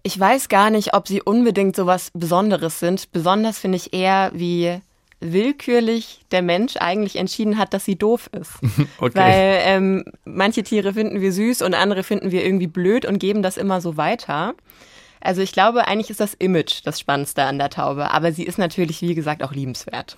Ich 0.06 0.20
weiß 0.20 0.50
gar 0.50 0.70
nicht, 0.70 0.94
ob 0.94 1.08
sie 1.08 1.22
unbedingt 1.22 1.78
so 1.78 1.86
was 1.86 2.12
Besonderes 2.14 2.80
sind. 2.80 3.12
Besonders 3.14 3.58
finde 3.58 3.78
ich 3.78 3.94
eher, 3.94 4.32
wie 4.34 4.82
willkürlich 5.22 6.20
der 6.32 6.42
Mensch 6.42 6.76
eigentlich 6.78 7.16
entschieden 7.16 7.58
hat, 7.58 7.74
dass 7.74 7.86
sie 7.86 7.96
doof 7.96 8.30
ist. 8.34 8.52
Okay. 8.98 9.16
Weil 9.16 9.60
ähm, 9.64 10.06
manche 10.26 10.64
Tiere 10.64 10.94
finden 10.94 11.20
wir 11.22 11.32
süß 11.32 11.62
und 11.62 11.74
andere 11.74 12.04
finden 12.04 12.32
wir 12.32 12.46
irgendwie 12.46 12.68
blöd 12.68 13.06
und 13.06 13.20
geben 13.20 13.42
das 13.42 13.58
immer 13.58 13.82
so 13.82 13.98
weiter. 13.98 14.54
Also 15.22 15.42
ich 15.42 15.52
glaube, 15.52 15.88
eigentlich 15.88 16.10
ist 16.10 16.20
das 16.20 16.34
Image 16.34 16.82
das 16.84 17.00
Spannendste 17.00 17.44
an 17.44 17.58
der 17.58 17.70
Taube. 17.70 18.12
Aber 18.12 18.32
sie 18.32 18.44
ist 18.44 18.58
natürlich, 18.58 19.02
wie 19.02 19.16
gesagt, 19.16 19.44
auch 19.44 19.54
liebenswert. 19.54 20.18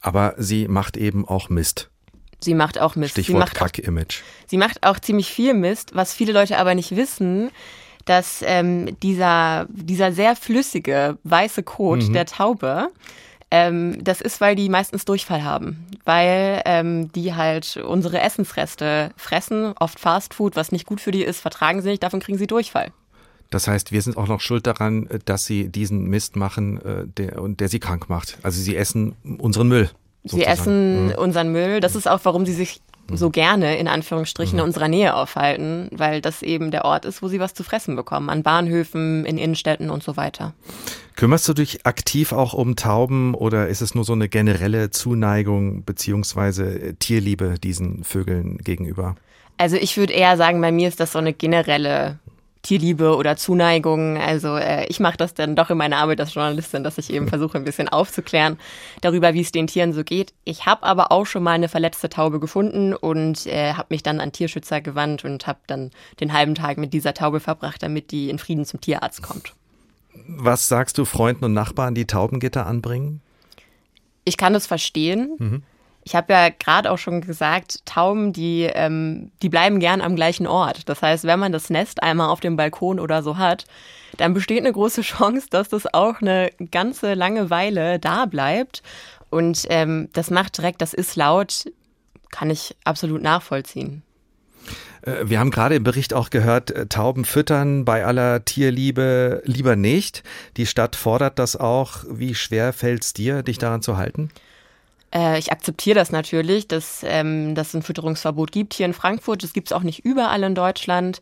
Aber 0.00 0.34
sie 0.38 0.68
macht 0.68 0.96
eben 0.96 1.26
auch 1.26 1.48
Mist. 1.50 1.90
Sie 2.40 2.54
macht 2.54 2.78
auch 2.78 2.96
Mist. 2.96 3.12
Stichwort 3.12 3.54
Kack-Image. 3.54 4.22
Sie 4.46 4.56
macht 4.56 4.86
auch 4.86 4.98
ziemlich 4.98 5.30
viel 5.30 5.54
Mist, 5.54 5.94
was 5.94 6.14
viele 6.14 6.32
Leute 6.32 6.58
aber 6.58 6.74
nicht 6.74 6.96
wissen 6.96 7.50
dass 8.06 8.42
ähm, 8.46 8.98
dieser, 9.02 9.66
dieser 9.68 10.12
sehr 10.12 10.34
flüssige 10.34 11.18
weiße 11.24 11.62
Kot 11.62 12.08
mhm. 12.08 12.12
der 12.14 12.26
Taube 12.26 12.88
Ähm, 13.50 14.02
das 14.02 14.20
ist, 14.20 14.40
weil 14.40 14.56
die 14.56 14.68
meistens 14.68 15.04
Durchfall 15.04 15.44
haben, 15.44 15.86
weil 16.04 16.62
ähm, 16.64 17.12
die 17.12 17.34
halt 17.34 17.76
unsere 17.76 18.20
Essensreste 18.20 19.10
fressen, 19.16 19.72
oft 19.78 20.00
Fastfood, 20.00 20.56
was 20.56 20.72
nicht 20.72 20.84
gut 20.84 21.00
für 21.00 21.12
die 21.12 21.22
ist, 21.22 21.40
vertragen 21.40 21.80
sie 21.80 21.90
nicht, 21.90 22.02
davon 22.02 22.18
kriegen 22.18 22.38
sie 22.38 22.48
Durchfall. 22.48 22.90
Das 23.50 23.68
heißt, 23.68 23.92
wir 23.92 24.02
sind 24.02 24.16
auch 24.16 24.26
noch 24.26 24.40
schuld 24.40 24.66
daran, 24.66 25.08
dass 25.24 25.46
sie 25.46 25.68
diesen 25.68 26.06
Mist 26.06 26.34
machen, 26.34 26.80
äh, 26.84 27.06
der, 27.06 27.40
der 27.40 27.68
sie 27.68 27.78
krank 27.78 28.08
macht. 28.08 28.38
Also 28.42 28.60
sie 28.60 28.74
essen 28.74 29.14
unseren 29.38 29.68
Müll. 29.68 29.90
Sozusagen. 30.24 30.42
Sie 30.42 30.60
essen 30.60 31.06
mhm. 31.06 31.12
unseren 31.12 31.52
Müll. 31.52 31.80
Das 31.80 31.94
ist 31.94 32.08
auch, 32.08 32.20
warum 32.24 32.44
sie 32.46 32.52
sich. 32.52 32.80
So 33.12 33.30
gerne 33.30 33.78
in 33.78 33.88
Anführungsstrichen 33.88 34.56
mhm. 34.56 34.60
in 34.60 34.64
unserer 34.64 34.88
Nähe 34.88 35.14
aufhalten, 35.14 35.88
weil 35.92 36.20
das 36.20 36.42
eben 36.42 36.70
der 36.70 36.84
Ort 36.84 37.04
ist, 37.04 37.22
wo 37.22 37.28
sie 37.28 37.40
was 37.40 37.54
zu 37.54 37.62
fressen 37.62 37.96
bekommen, 37.96 38.30
an 38.30 38.42
Bahnhöfen, 38.42 39.24
in 39.24 39.38
Innenstädten 39.38 39.90
und 39.90 40.02
so 40.02 40.16
weiter. 40.16 40.54
Kümmerst 41.14 41.48
du 41.48 41.54
dich 41.54 41.86
aktiv 41.86 42.32
auch 42.32 42.52
um 42.52 42.76
Tauben 42.76 43.34
oder 43.34 43.68
ist 43.68 43.80
es 43.80 43.94
nur 43.94 44.04
so 44.04 44.12
eine 44.12 44.28
generelle 44.28 44.90
Zuneigung 44.90 45.84
beziehungsweise 45.84 46.94
Tierliebe 46.98 47.54
diesen 47.62 48.04
Vögeln 48.04 48.58
gegenüber? 48.58 49.16
Also 49.56 49.76
ich 49.76 49.96
würde 49.96 50.12
eher 50.12 50.36
sagen, 50.36 50.60
bei 50.60 50.72
mir 50.72 50.88
ist 50.88 51.00
das 51.00 51.12
so 51.12 51.18
eine 51.18 51.32
generelle 51.32 52.18
Tierliebe 52.66 53.14
oder 53.14 53.36
Zuneigung. 53.36 54.18
Also 54.18 54.56
äh, 54.56 54.86
ich 54.86 54.98
mache 54.98 55.16
das 55.16 55.34
dann 55.34 55.54
doch 55.54 55.70
in 55.70 55.78
meiner 55.78 55.98
Arbeit 55.98 56.20
als 56.20 56.34
Journalistin, 56.34 56.82
dass 56.82 56.98
ich 56.98 57.12
eben 57.12 57.28
versuche, 57.28 57.56
ein 57.56 57.64
bisschen 57.64 57.88
aufzuklären 57.88 58.58
darüber, 59.02 59.34
wie 59.34 59.40
es 59.40 59.52
den 59.52 59.68
Tieren 59.68 59.92
so 59.92 60.02
geht. 60.02 60.34
Ich 60.44 60.66
habe 60.66 60.82
aber 60.82 61.12
auch 61.12 61.26
schon 61.26 61.44
mal 61.44 61.52
eine 61.52 61.68
verletzte 61.68 62.08
Taube 62.08 62.40
gefunden 62.40 62.92
und 62.92 63.46
äh, 63.46 63.74
habe 63.74 63.86
mich 63.90 64.02
dann 64.02 64.18
an 64.18 64.32
Tierschützer 64.32 64.80
gewandt 64.80 65.24
und 65.24 65.46
habe 65.46 65.60
dann 65.68 65.92
den 66.18 66.32
halben 66.32 66.56
Tag 66.56 66.76
mit 66.76 66.92
dieser 66.92 67.14
Taube 67.14 67.38
verbracht, 67.38 67.84
damit 67.84 68.10
die 68.10 68.30
in 68.30 68.38
Frieden 68.40 68.64
zum 68.64 68.80
Tierarzt 68.80 69.22
kommt. 69.22 69.54
Was 70.26 70.66
sagst 70.66 70.98
du 70.98 71.04
Freunden 71.04 71.44
und 71.44 71.52
Nachbarn, 71.52 71.94
die 71.94 72.06
Taubengitter 72.06 72.66
anbringen? 72.66 73.20
Ich 74.24 74.36
kann 74.36 74.54
das 74.54 74.66
verstehen. 74.66 75.36
Mhm. 75.38 75.62
Ich 76.06 76.14
habe 76.14 76.32
ja 76.32 76.50
gerade 76.50 76.92
auch 76.92 76.98
schon 76.98 77.20
gesagt, 77.20 77.84
Tauben, 77.84 78.32
die, 78.32 78.62
ähm, 78.62 79.32
die 79.42 79.48
bleiben 79.48 79.80
gern 79.80 80.00
am 80.00 80.14
gleichen 80.14 80.46
Ort. 80.46 80.88
Das 80.88 81.02
heißt, 81.02 81.24
wenn 81.24 81.40
man 81.40 81.50
das 81.50 81.68
Nest 81.68 82.00
einmal 82.00 82.28
auf 82.28 82.38
dem 82.38 82.54
Balkon 82.54 83.00
oder 83.00 83.24
so 83.24 83.38
hat, 83.38 83.64
dann 84.16 84.32
besteht 84.32 84.60
eine 84.60 84.72
große 84.72 85.00
Chance, 85.02 85.48
dass 85.50 85.68
das 85.68 85.92
auch 85.92 86.20
eine 86.20 86.52
ganze 86.70 87.14
lange 87.14 87.50
Weile 87.50 87.98
da 87.98 88.26
bleibt. 88.26 88.84
Und 89.30 89.66
ähm, 89.68 90.08
das 90.12 90.30
macht 90.30 90.58
direkt, 90.58 90.80
das 90.80 90.94
ist 90.94 91.16
laut, 91.16 91.64
kann 92.30 92.50
ich 92.50 92.76
absolut 92.84 93.20
nachvollziehen. 93.20 94.04
Äh, 95.02 95.24
wir 95.24 95.40
haben 95.40 95.50
gerade 95.50 95.74
im 95.74 95.82
Bericht 95.82 96.14
auch 96.14 96.30
gehört, 96.30 96.70
äh, 96.70 96.86
Tauben 96.86 97.24
füttern 97.24 97.84
bei 97.84 98.04
aller 98.04 98.44
Tierliebe 98.44 99.42
lieber 99.44 99.74
nicht. 99.74 100.22
Die 100.56 100.66
Stadt 100.66 100.94
fordert 100.94 101.40
das 101.40 101.56
auch. 101.56 102.04
Wie 102.08 102.36
schwer 102.36 102.72
fällt 102.72 103.02
es 103.02 103.12
dir, 103.12 103.42
dich 103.42 103.58
daran 103.58 103.82
zu 103.82 103.96
halten? 103.96 104.30
Äh, 105.14 105.38
ich 105.38 105.52
akzeptiere 105.52 105.94
das 105.94 106.10
natürlich, 106.10 106.68
dass, 106.68 107.02
ähm, 107.04 107.54
dass 107.54 107.68
es 107.68 107.74
ein 107.74 107.82
Fütterungsverbot 107.82 108.52
gibt 108.52 108.74
hier 108.74 108.86
in 108.86 108.94
Frankfurt. 108.94 109.42
Das 109.42 109.52
gibt 109.52 109.68
es 109.68 109.72
auch 109.72 109.82
nicht 109.82 110.04
überall 110.04 110.42
in 110.42 110.54
Deutschland. 110.54 111.20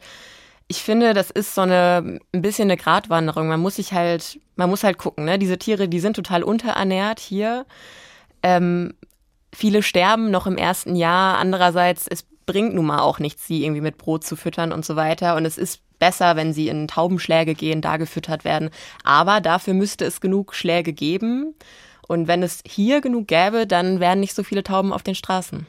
Ich 0.67 0.83
finde, 0.83 1.13
das 1.13 1.31
ist 1.31 1.55
so 1.55 1.61
eine 1.61 2.21
ein 2.33 2.43
bisschen 2.43 2.71
eine 2.71 2.77
Gratwanderung. 2.79 3.49
Man 3.49 3.61
muss 3.61 3.77
sich 3.77 3.93
halt, 3.93 4.41
man 4.57 4.71
muss 4.71 4.83
halt 4.85 4.99
gucken, 4.99 5.27
ne? 5.27 5.39
Diese 5.39 5.59
Tiere, 5.59 5.89
die 5.89 6.01
sind 6.01 6.17
total 6.17 6.43
unterernährt 6.43 7.21
hier. 7.21 7.67
Ähm, 8.43 8.95
viele 9.55 9.83
sterben 9.83 10.31
noch 10.31 10.47
im 10.47 10.57
ersten 10.57 10.97
Jahr. 10.97 11.39
Andererseits, 11.39 12.07
es 12.09 12.25
bringt 12.47 12.75
nun 12.75 12.87
mal 12.87 13.01
auch 13.01 13.19
nichts, 13.19 13.47
sie 13.47 13.65
irgendwie 13.65 13.81
mit 13.81 13.99
Brot 13.99 14.25
zu 14.25 14.37
füttern 14.37 14.73
und 14.73 14.85
so 14.85 14.97
weiter. 14.97 15.37
Und 15.37 15.45
es 15.45 15.59
ist 15.59 15.81
besser, 15.99 16.37
wenn 16.37 16.53
sie 16.53 16.69
in 16.69 16.89
Taubenschläge 16.89 17.55
gehen, 17.55 17.81
da 17.81 17.97
gefüttert 17.97 18.45
werden. 18.45 18.71
Aber 19.05 19.41
dafür 19.41 19.75
müsste 19.75 20.05
es 20.05 20.21
genug 20.21 20.55
Schläge 20.55 20.93
geben. 20.93 21.55
Und 22.07 22.29
wenn 22.29 22.43
es 22.43 22.61
hier 22.67 23.01
genug 23.01 23.29
gäbe, 23.29 23.67
dann 23.67 24.01
wären 24.01 24.21
nicht 24.21 24.35
so 24.35 24.43
viele 24.43 24.63
Tauben 24.63 24.93
auf 24.93 25.03
den 25.03 25.15
Straßen. 25.15 25.67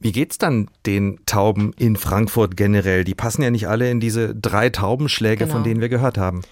Wie 0.00 0.12
geht's 0.12 0.38
dann 0.38 0.68
den 0.86 1.18
Tauben 1.26 1.72
in 1.76 1.96
Frankfurt 1.96 2.56
generell? 2.56 3.04
Die 3.04 3.14
passen 3.14 3.42
ja 3.42 3.50
nicht 3.50 3.68
alle 3.68 3.90
in 3.90 3.98
diese 3.98 4.34
drei 4.34 4.70
Taubenschläge, 4.70 5.44
genau. 5.44 5.52
von 5.52 5.64
denen 5.64 5.80
wir 5.80 5.88
gehört 5.88 6.18
haben. 6.18 6.42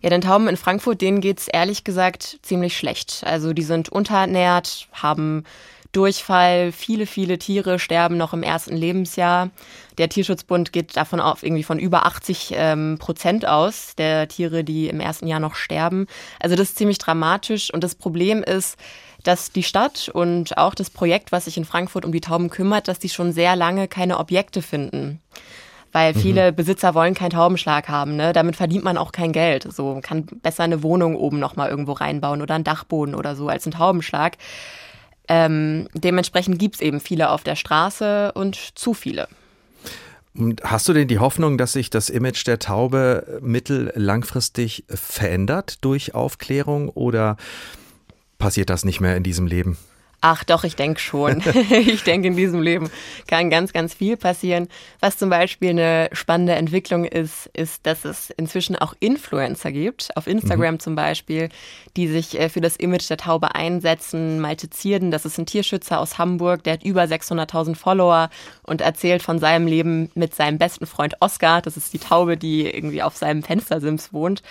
Ja, 0.00 0.10
den 0.10 0.20
Tauben 0.20 0.48
in 0.48 0.56
Frankfurt, 0.56 1.00
denen 1.00 1.20
geht's 1.20 1.48
ehrlich 1.48 1.84
gesagt 1.84 2.38
ziemlich 2.42 2.76
schlecht. 2.76 3.22
Also 3.26 3.52
die 3.52 3.62
sind 3.62 3.88
unterernährt, 3.88 4.88
haben 4.92 5.44
Durchfall, 5.94 6.72
viele, 6.72 7.06
viele 7.06 7.38
Tiere 7.38 7.78
sterben 7.78 8.16
noch 8.16 8.32
im 8.32 8.42
ersten 8.42 8.76
Lebensjahr. 8.76 9.50
Der 9.96 10.08
Tierschutzbund 10.08 10.72
geht 10.72 10.96
davon 10.96 11.20
auf 11.20 11.42
irgendwie 11.42 11.62
von 11.62 11.78
über 11.78 12.04
80 12.04 12.52
ähm, 12.54 12.96
Prozent 12.98 13.46
aus, 13.46 13.94
der 13.96 14.28
Tiere, 14.28 14.64
die 14.64 14.88
im 14.88 15.00
ersten 15.00 15.26
Jahr 15.26 15.40
noch 15.40 15.54
sterben. 15.54 16.06
Also 16.40 16.56
das 16.56 16.70
ist 16.70 16.78
ziemlich 16.78 16.98
dramatisch. 16.98 17.72
Und 17.72 17.84
das 17.84 17.94
Problem 17.94 18.42
ist, 18.42 18.76
dass 19.22 19.52
die 19.52 19.62
Stadt 19.62 20.10
und 20.12 20.58
auch 20.58 20.74
das 20.74 20.90
Projekt, 20.90 21.32
was 21.32 21.46
sich 21.46 21.56
in 21.56 21.64
Frankfurt 21.64 22.04
um 22.04 22.12
die 22.12 22.20
Tauben 22.20 22.50
kümmert, 22.50 22.88
dass 22.88 22.98
die 22.98 23.08
schon 23.08 23.32
sehr 23.32 23.56
lange 23.56 23.88
keine 23.88 24.18
Objekte 24.18 24.62
finden 24.62 25.20
weil 25.94 26.12
mhm. 26.12 26.18
viele 26.18 26.50
mhm. 26.50 26.56
Besitzer 26.56 26.94
wollen 26.94 27.14
keinen 27.14 27.30
Taubenschlag 27.30 27.88
haben. 27.88 28.16
Ne? 28.16 28.32
Damit 28.32 28.56
verdient 28.56 28.82
man 28.82 28.98
auch 28.98 29.12
kein 29.12 29.30
Geld. 29.30 29.72
So 29.72 29.92
man 29.92 30.02
kann 30.02 30.26
besser 30.26 30.64
eine 30.64 30.82
Wohnung 30.82 31.14
oben 31.14 31.38
noch 31.38 31.54
mal 31.54 31.70
irgendwo 31.70 31.92
reinbauen 31.92 32.42
oder 32.42 32.56
einen 32.56 32.64
Dachboden 32.64 33.14
oder 33.14 33.36
so 33.36 33.48
als 33.48 33.64
einen 33.64 33.74
Taubenschlag. 33.74 34.36
Ähm, 35.28 35.88
dementsprechend 35.94 36.58
gibt 36.58 36.76
es 36.76 36.80
eben 36.80 37.00
viele 37.00 37.30
auf 37.30 37.42
der 37.42 37.56
Straße 37.56 38.32
und 38.32 38.56
zu 38.56 38.94
viele. 38.94 39.28
Hast 40.62 40.88
du 40.88 40.92
denn 40.92 41.06
die 41.06 41.20
Hoffnung, 41.20 41.58
dass 41.58 41.72
sich 41.74 41.90
das 41.90 42.10
Image 42.10 42.46
der 42.46 42.58
Taube 42.58 43.38
mittellangfristig 43.40 44.84
verändert 44.88 45.84
durch 45.84 46.14
Aufklärung 46.14 46.88
oder 46.88 47.36
passiert 48.38 48.68
das 48.68 48.84
nicht 48.84 49.00
mehr 49.00 49.16
in 49.16 49.22
diesem 49.22 49.46
Leben? 49.46 49.78
Ach 50.26 50.42
doch, 50.42 50.64
ich 50.64 50.74
denke 50.74 51.00
schon. 51.00 51.42
ich 51.70 52.02
denke, 52.02 52.28
in 52.28 52.34
diesem 52.34 52.62
Leben 52.62 52.88
kann 53.26 53.50
ganz, 53.50 53.74
ganz 53.74 53.92
viel 53.92 54.16
passieren. 54.16 54.68
Was 54.98 55.18
zum 55.18 55.28
Beispiel 55.28 55.68
eine 55.68 56.08
spannende 56.12 56.54
Entwicklung 56.54 57.04
ist, 57.04 57.50
ist, 57.52 57.84
dass 57.84 58.06
es 58.06 58.30
inzwischen 58.30 58.74
auch 58.74 58.94
Influencer 59.00 59.70
gibt, 59.70 60.16
auf 60.16 60.26
Instagram 60.26 60.76
mhm. 60.76 60.80
zum 60.80 60.94
Beispiel, 60.94 61.50
die 61.98 62.08
sich 62.08 62.40
äh, 62.40 62.48
für 62.48 62.62
das 62.62 62.76
Image 62.76 63.10
der 63.10 63.18
Taube 63.18 63.54
einsetzen. 63.54 64.40
Malte 64.40 64.70
Zierden, 64.70 65.10
das 65.10 65.26
ist 65.26 65.36
ein 65.36 65.44
Tierschützer 65.44 66.00
aus 66.00 66.16
Hamburg, 66.16 66.64
der 66.64 66.72
hat 66.72 66.84
über 66.84 67.02
600.000 67.02 67.76
Follower 67.76 68.30
und 68.62 68.80
erzählt 68.80 69.22
von 69.22 69.38
seinem 69.38 69.66
Leben 69.66 70.10
mit 70.14 70.34
seinem 70.34 70.56
besten 70.56 70.86
Freund 70.86 71.16
Oscar. 71.20 71.60
Das 71.60 71.76
ist 71.76 71.92
die 71.92 71.98
Taube, 71.98 72.38
die 72.38 72.64
irgendwie 72.64 73.02
auf 73.02 73.14
seinem 73.14 73.42
Fenstersims 73.42 74.14
wohnt. 74.14 74.42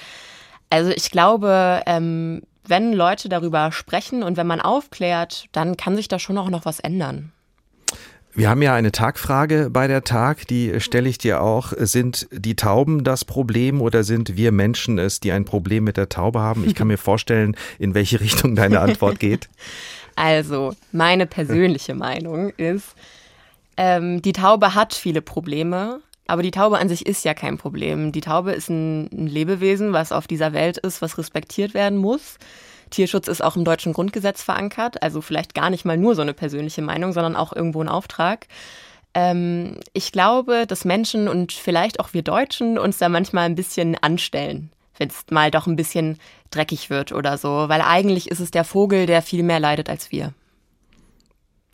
Also 0.69 0.91
ich 0.91 1.09
glaube, 1.09 1.81
ähm, 1.87 2.43
wenn 2.65 2.93
Leute 2.93 3.29
darüber 3.29 3.71
sprechen 3.71 4.23
und 4.23 4.37
wenn 4.37 4.47
man 4.47 4.61
aufklärt, 4.61 5.45
dann 5.51 5.77
kann 5.77 5.95
sich 5.95 6.07
da 6.07 6.19
schon 6.19 6.37
auch 6.37 6.49
noch 6.49 6.65
was 6.65 6.79
ändern. 6.79 7.31
Wir 8.35 8.49
haben 8.49 8.63
ja 8.63 8.73
eine 8.73 8.91
Tagfrage 8.91 9.69
bei 9.69 9.87
der 9.87 10.03
Tag, 10.03 10.47
die 10.47 10.79
stelle 10.79 11.07
ich 11.07 11.19
dir 11.19 11.41
auch. 11.41 11.71
Sind 11.77 12.27
die 12.31 12.55
Tauben 12.55 13.03
das 13.03 13.25
Problem 13.25 13.79
oder 13.79 14.03
sind 14.03 14.35
wir 14.35 14.51
Menschen 14.51 14.97
es, 14.97 15.19
die 15.19 15.31
ein 15.31 15.45
Problem 15.45 15.83
mit 15.83 15.97
der 15.97 16.09
Taube 16.09 16.39
haben? 16.39 16.65
Ich 16.65 16.73
kann 16.73 16.87
mir 16.87 16.97
vorstellen, 16.97 17.55
in 17.77 17.93
welche 17.93 18.19
Richtung 18.19 18.55
deine 18.55 18.79
Antwort 18.79 19.19
geht. 19.19 19.49
Also, 20.15 20.73
meine 20.91 21.27
persönliche 21.27 21.93
Meinung 21.93 22.49
ist, 22.57 22.95
ähm, 23.77 24.21
die 24.23 24.33
Taube 24.33 24.73
hat 24.73 24.95
viele 24.95 25.21
Probleme, 25.21 25.99
aber 26.27 26.41
die 26.41 26.51
Taube 26.51 26.79
an 26.79 26.89
sich 26.89 27.05
ist 27.05 27.25
ja 27.25 27.33
kein 27.33 27.57
Problem. 27.57 28.11
Die 28.11 28.21
Taube 28.21 28.53
ist 28.53 28.69
ein, 28.69 29.07
Lebewesen, 29.11 29.93
was 29.93 30.11
auf 30.11 30.27
dieser 30.27 30.53
Welt 30.53 30.77
ist, 30.77 31.01
was 31.01 31.17
respektiert 31.17 31.73
werden 31.73 31.97
muss. 31.97 32.37
Tierschutz 32.89 33.27
ist 33.27 33.43
auch 33.43 33.55
im 33.55 33.65
deutschen 33.65 33.93
Grundgesetz 33.93 34.43
verankert, 34.43 35.01
also 35.01 35.21
vielleicht 35.21 35.55
gar 35.55 35.69
nicht 35.69 35.83
mal 35.83 35.97
nur 35.97 36.15
so 36.15 36.21
eine 36.21 36.33
persönliche 36.33 36.81
Meinung, 36.81 37.11
sondern 37.11 37.35
auch 37.35 37.51
irgendwo 37.53 37.81
ein 37.81 37.89
Auftrag. 37.89 38.47
Ähm, 39.15 39.79
ich 39.93 40.11
glaube, 40.11 40.65
dass 40.67 40.85
Menschen 40.85 41.27
und 41.27 41.51
vielleicht 41.51 41.99
auch 41.99 42.13
wir 42.13 42.21
Deutschen 42.21 42.77
uns 42.77 42.99
da 42.99 43.09
manchmal 43.09 43.45
ein 43.45 43.55
bisschen 43.55 43.95
anstellen, 44.01 44.71
wenn 44.97 45.09
es 45.09 45.25
mal 45.31 45.51
doch 45.51 45.67
ein 45.67 45.75
bisschen 45.75 46.19
dreckig 46.51 46.89
wird 46.89 47.11
oder 47.11 47.37
so, 47.37 47.67
weil 47.67 47.81
eigentlich 47.81 48.29
ist 48.29 48.39
es 48.39 48.51
der 48.51 48.63
Vogel, 48.63 49.07
der 49.07 49.21
viel 49.21 49.43
mehr 49.43 49.59
leidet 49.59 49.89
als 49.89 50.11
wir. 50.11 50.33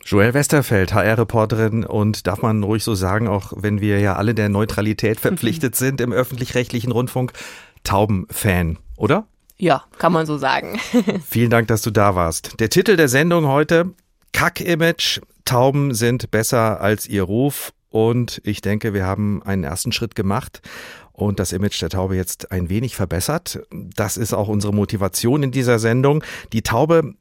Joelle 0.04 0.34
Westerfeld, 0.34 0.94
HR-Reporterin 0.94 1.84
und 1.84 2.26
darf 2.26 2.42
man 2.42 2.62
ruhig 2.62 2.82
so 2.82 2.94
sagen, 2.94 3.28
auch 3.28 3.52
wenn 3.56 3.80
wir 3.80 4.00
ja 4.00 4.16
alle 4.16 4.34
der 4.34 4.48
Neutralität 4.48 5.20
verpflichtet 5.20 5.76
sind 5.76 6.00
im 6.00 6.12
öffentlich-rechtlichen 6.12 6.92
Rundfunk, 6.92 7.32
Taubenfan, 7.84 8.78
oder? 8.96 9.26
Ja, 9.56 9.84
kann 9.98 10.12
man 10.12 10.26
so 10.26 10.38
sagen. 10.38 10.80
Vielen 11.28 11.50
Dank, 11.50 11.68
dass 11.68 11.82
du 11.82 11.90
da 11.90 12.14
warst. 12.14 12.58
Der 12.60 12.70
Titel 12.70 12.96
der 12.96 13.08
Sendung 13.08 13.46
heute, 13.46 13.90
Kack-Image, 14.32 15.20
Tauben 15.44 15.94
sind 15.94 16.30
besser 16.30 16.80
als 16.80 17.06
ihr 17.06 17.22
Ruf 17.22 17.72
und 17.90 18.40
ich 18.44 18.60
denke, 18.62 18.94
wir 18.94 19.04
haben 19.04 19.42
einen 19.42 19.64
ersten 19.64 19.92
Schritt 19.92 20.14
gemacht 20.14 20.62
und 21.12 21.38
das 21.38 21.52
Image 21.52 21.80
der 21.82 21.90
Taube 21.90 22.16
jetzt 22.16 22.50
ein 22.50 22.70
wenig 22.70 22.96
verbessert. 22.96 23.60
Das 23.70 24.16
ist 24.16 24.32
auch 24.32 24.48
unsere 24.48 24.72
Motivation 24.72 25.42
in 25.42 25.50
dieser 25.50 25.78
Sendung. 25.78 26.24
Die 26.52 26.62
Taube 26.62 27.14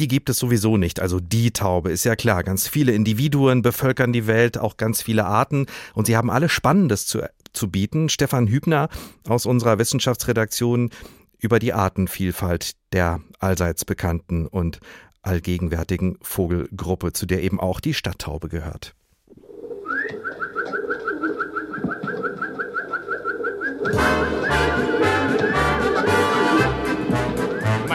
die 0.00 0.08
gibt 0.08 0.30
es 0.30 0.38
sowieso 0.38 0.78
nicht. 0.78 0.98
Also 0.98 1.20
die 1.20 1.50
Taube 1.50 1.90
ist 1.90 2.04
ja 2.04 2.16
klar. 2.16 2.42
Ganz 2.42 2.66
viele 2.66 2.92
Individuen 2.92 3.60
bevölkern 3.60 4.14
die 4.14 4.26
Welt, 4.26 4.56
auch 4.56 4.78
ganz 4.78 5.02
viele 5.02 5.26
Arten. 5.26 5.66
Und 5.94 6.06
sie 6.06 6.16
haben 6.16 6.30
alle 6.30 6.48
Spannendes 6.48 7.06
zu, 7.06 7.20
zu 7.52 7.70
bieten. 7.70 8.08
Stefan 8.08 8.46
Hübner 8.46 8.88
aus 9.28 9.44
unserer 9.44 9.78
Wissenschaftsredaktion 9.78 10.90
über 11.38 11.58
die 11.58 11.74
Artenvielfalt 11.74 12.72
der 12.92 13.20
allseits 13.38 13.84
bekannten 13.84 14.46
und 14.46 14.80
allgegenwärtigen 15.22 16.16
Vogelgruppe, 16.22 17.12
zu 17.12 17.26
der 17.26 17.42
eben 17.42 17.60
auch 17.60 17.80
die 17.80 17.92
Stadttaube 17.92 18.48
gehört. 18.48 18.94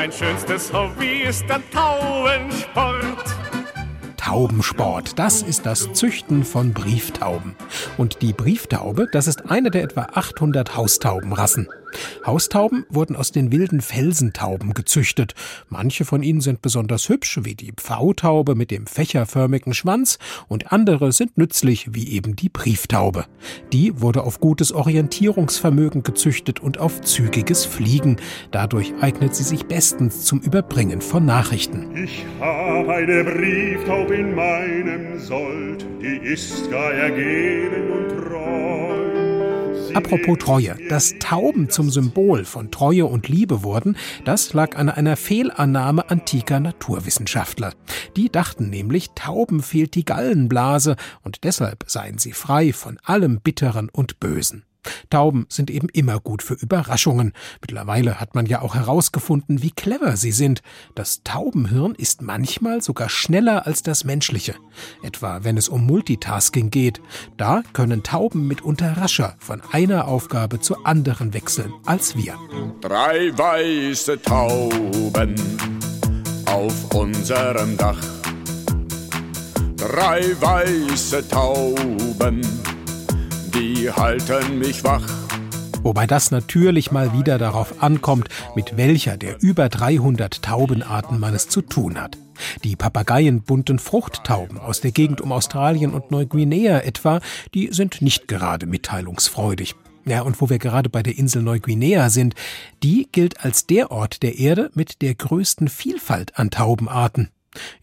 Mein 0.06 0.12
schönstes 0.12 0.72
Hobby 0.72 1.24
ist 1.28 1.50
der 1.50 1.60
Taubensport. 1.72 3.26
Taubensport, 4.18 5.18
das 5.18 5.42
ist 5.42 5.66
das 5.66 5.94
Züchten 5.94 6.44
von 6.44 6.74
Brieftauben. 6.74 7.56
Und 7.98 8.22
die 8.22 8.32
Brieftaube, 8.32 9.08
das 9.12 9.26
ist 9.26 9.50
eine 9.50 9.72
der 9.72 9.82
etwa 9.82 10.04
800 10.14 10.76
Haustaubenrassen. 10.78 11.68
Haustauben 12.26 12.86
wurden 12.90 13.16
aus 13.16 13.32
den 13.32 13.52
wilden 13.52 13.82
Felsentauben 13.82 14.74
gezüchtet. 14.74 15.34
Manche 15.70 16.06
von 16.06 16.24
ihnen 16.24 16.42
sind 16.42 16.62
besonders 16.62 17.10
hübsch, 17.10 17.40
wie 17.44 17.56
die 17.56 17.72
Pfautaube 17.72 18.56
mit 18.56 18.72
dem 18.72 18.88
fächerförmigen 18.88 19.74
Schwanz, 19.74 20.18
und 20.48 20.72
andere 20.72 21.12
sind 21.12 21.38
nützlich, 21.38 21.94
wie 21.94 22.10
eben 22.10 22.36
die 22.36 22.50
Brieftaube. 22.50 23.26
Die 23.74 24.02
wurde 24.02 24.24
auf 24.24 24.40
gutes 24.40 24.72
Orientierungsvermögen 24.72 26.04
gezüchtet 26.04 26.60
und 26.60 26.80
auf 26.80 27.02
zügiges 27.02 27.66
Fliegen. 27.66 28.18
Dadurch 28.52 28.94
eignet 29.02 29.36
sie 29.36 29.44
sich 29.44 29.66
bestens 29.66 30.24
zum 30.24 30.40
Überbringen 30.40 31.02
von 31.02 31.26
Nachrichten. 31.26 31.96
Ich 31.96 32.26
habe 32.40 32.94
eine 32.94 33.24
Brieftaube 33.24 34.16
in 34.16 34.36
meinem 34.36 35.20
Sold, 35.20 35.86
die 36.02 36.18
ist 36.18 36.70
gar 36.72 36.92
ergeben 36.92 37.92
und 37.92 38.24
treu. 38.24 39.05
Apropos 39.96 40.38
Treue, 40.38 40.76
dass 40.90 41.16
Tauben 41.20 41.70
zum 41.70 41.90
Symbol 41.90 42.44
von 42.44 42.70
Treue 42.70 43.06
und 43.06 43.30
Liebe 43.30 43.64
wurden, 43.64 43.96
das 44.26 44.52
lag 44.52 44.76
an 44.76 44.90
einer 44.90 45.16
Fehlannahme 45.16 46.10
antiker 46.10 46.60
Naturwissenschaftler. 46.60 47.72
Die 48.18 48.30
dachten 48.30 48.70
nämlich, 48.70 49.12
Tauben 49.16 49.62
fehlt 49.62 49.96
die 49.96 50.04
Gallenblase 50.04 50.98
und 51.24 51.46
deshalb 51.46 51.86
seien 51.88 52.18
sie 52.18 52.34
frei 52.34 52.74
von 52.74 53.00
allem 53.06 53.40
Bitteren 53.40 53.88
und 53.88 54.20
Bösen. 54.20 54.66
Tauben 55.10 55.46
sind 55.50 55.70
eben 55.70 55.90
immer 55.90 56.20
gut 56.20 56.44
für 56.44 56.56
Überraschungen. 56.56 57.34
Mittlerweile 57.62 58.20
hat 58.20 58.36
man 58.36 58.46
ja 58.46 58.62
auch 58.62 58.76
herausgefunden, 58.76 59.62
wie 59.62 59.72
clever 59.72 60.18
sie 60.18 60.32
sind. 60.32 60.62
Das 60.96 61.24
Taubenhirn 61.24 61.96
ist 61.96 62.22
manchmal 62.22 62.82
sogar 62.82 63.10
schneller 63.10 63.66
als 63.66 63.84
das 63.84 64.04
menschliche. 64.04 64.56
Etwa 65.04 65.44
wenn 65.44 65.58
es 65.58 65.70
um 65.70 65.86
Multitasking 65.86 66.72
geht. 66.72 67.02
Da 67.38 67.64
können 67.74 68.04
Tauben 68.04 68.48
mitunter 68.48 68.98
rascher 68.98 69.36
von 69.40 69.62
einer 69.72 70.08
Aufgabe 70.08 70.60
zur 70.60 70.86
anderen 70.86 71.34
wechseln 71.34 71.74
als 71.86 72.16
wir. 72.16 72.36
Drei 72.82 73.32
weiße 73.38 74.22
Tauben 74.22 75.36
auf 76.46 76.94
unserem 76.94 77.78
Dach. 77.78 78.02
Drei 79.78 80.36
weiße 80.40 81.28
Tauben 81.28 82.42
die 83.56 83.90
halten 83.90 84.60
mich 84.60 84.84
wach. 84.84 85.08
Wobei 85.82 86.08
das 86.08 86.30
natürlich 86.30 86.92
mal 86.92 87.14
wieder 87.14 87.38
darauf 87.38 87.82
ankommt, 87.82 88.28
mit 88.54 88.76
welcher 88.76 89.18
der 89.18 89.42
über 89.42 89.70
300 89.70 90.42
Taubenarten 90.42 91.20
man 91.20 91.34
es 91.34 91.48
zu 91.48 91.62
tun 91.62 92.02
hat. 92.02 92.18
Die 92.66 92.76
papageienbunten 92.76 93.80
Fruchttauben 93.80 94.58
aus 94.58 94.82
der 94.82 94.92
Gegend 94.92 95.22
um 95.22 95.32
Australien 95.32 95.94
und 95.94 96.12
Neuguinea 96.12 96.80
etwa, 96.80 97.22
die 97.54 97.70
sind 97.72 98.02
nicht 98.02 98.28
gerade 98.28 98.66
mitteilungsfreudig. 98.66 99.76
Ja, 100.06 100.22
und 100.22 100.42
wo 100.42 100.50
wir 100.50 100.60
gerade 100.60 100.90
bei 100.90 101.02
der 101.02 101.18
Insel 101.18 101.42
Neuguinea 101.42 102.10
sind, 102.10 102.36
die 102.84 103.08
gilt 103.10 103.46
als 103.46 103.68
der 103.68 103.90
Ort 103.90 104.22
der 104.22 104.38
Erde 104.38 104.70
mit 104.74 105.02
der 105.02 105.16
größten 105.16 105.70
Vielfalt 105.70 106.38
an 106.38 106.52
Taubenarten. 106.52 107.30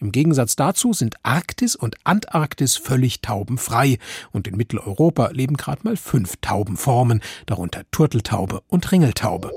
Im 0.01 0.13
Gegensatz 0.13 0.57
dazu 0.57 0.93
sind 0.93 1.17
Arktis 1.23 1.77
und 1.77 1.97
Antarktis 2.05 2.77
völlig 2.77 3.21
taubenfrei 3.21 3.99
und 4.33 4.47
in 4.49 4.57
Mitteleuropa 4.57 5.29
leben 5.29 5.57
gerade 5.57 5.83
mal 5.85 5.97
fünf 5.97 6.37
Taubenformen, 6.41 7.21
darunter 7.47 7.83
Turteltaube 7.91 8.63
und 8.69 8.91
Ringeltaube. 8.93 9.53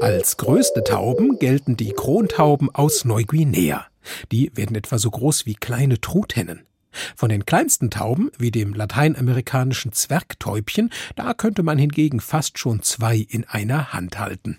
Als 0.00 0.36
größte 0.36 0.82
Tauben 0.82 1.38
gelten 1.38 1.76
die 1.76 1.92
Krontauben 1.92 2.74
aus 2.74 3.04
Neuguinea. 3.04 3.86
Die 4.32 4.50
werden 4.56 4.74
etwa 4.74 4.98
so 4.98 5.08
groß 5.08 5.46
wie 5.46 5.54
kleine 5.54 6.00
Truthennen. 6.00 6.66
Von 7.16 7.28
den 7.28 7.46
kleinsten 7.46 7.88
Tauben, 7.88 8.30
wie 8.36 8.50
dem 8.50 8.74
lateinamerikanischen 8.74 9.92
Zwergtäubchen, 9.92 10.90
da 11.14 11.34
könnte 11.34 11.62
man 11.62 11.78
hingegen 11.78 12.18
fast 12.18 12.58
schon 12.58 12.82
zwei 12.82 13.16
in 13.16 13.44
einer 13.44 13.92
Hand 13.92 14.18
halten. 14.18 14.58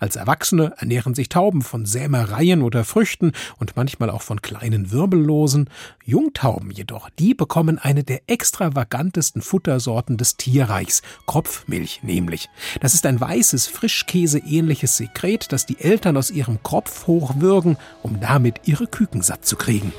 Als 0.00 0.16
Erwachsene 0.16 0.72
ernähren 0.78 1.14
sich 1.14 1.28
Tauben 1.28 1.62
von 1.62 1.86
Sämereien 1.86 2.62
oder 2.62 2.84
Früchten 2.84 3.32
und 3.58 3.76
manchmal 3.76 4.10
auch 4.10 4.22
von 4.22 4.42
kleinen 4.42 4.90
Wirbellosen. 4.90 5.70
Jungtauben 6.04 6.70
jedoch, 6.70 7.10
die 7.18 7.34
bekommen 7.34 7.78
eine 7.78 8.04
der 8.04 8.22
extravagantesten 8.26 9.42
Futtersorten 9.42 10.16
des 10.16 10.36
Tierreichs, 10.36 11.02
Kropfmilch 11.26 12.00
nämlich. 12.02 12.48
Das 12.80 12.94
ist 12.94 13.06
ein 13.06 13.20
weißes, 13.20 13.66
Frischkäse-ähnliches 13.66 14.96
Sekret, 14.96 15.52
das 15.52 15.66
die 15.66 15.80
Eltern 15.80 16.16
aus 16.16 16.30
ihrem 16.30 16.62
Kropf 16.62 17.06
hochwürgen, 17.06 17.76
um 18.02 18.20
damit 18.20 18.60
ihre 18.64 18.86
Küken 18.86 19.22
satt 19.22 19.44
zu 19.44 19.56
kriegen. 19.56 19.92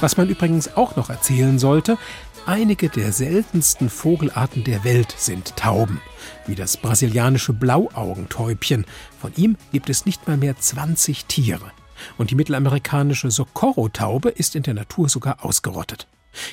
Was 0.00 0.16
man 0.16 0.30
übrigens 0.30 0.76
auch 0.76 0.96
noch 0.96 1.10
erzählen 1.10 1.58
sollte, 1.58 1.98
einige 2.46 2.88
der 2.88 3.12
seltensten 3.12 3.90
Vogelarten 3.90 4.64
der 4.64 4.82
Welt 4.82 5.14
sind 5.18 5.56
Tauben, 5.56 6.00
wie 6.46 6.54
das 6.54 6.78
brasilianische 6.78 7.52
Blauaugentäubchen. 7.52 8.86
Von 9.20 9.32
ihm 9.36 9.56
gibt 9.72 9.90
es 9.90 10.06
nicht 10.06 10.26
mal 10.26 10.38
mehr 10.38 10.56
20 10.56 11.26
Tiere. 11.26 11.70
Und 12.16 12.30
die 12.30 12.34
mittelamerikanische 12.34 13.30
Socorro-Taube 13.30 14.30
ist 14.30 14.56
in 14.56 14.62
der 14.62 14.72
Natur 14.72 15.10
sogar 15.10 15.44
ausgerottet. 15.44 16.06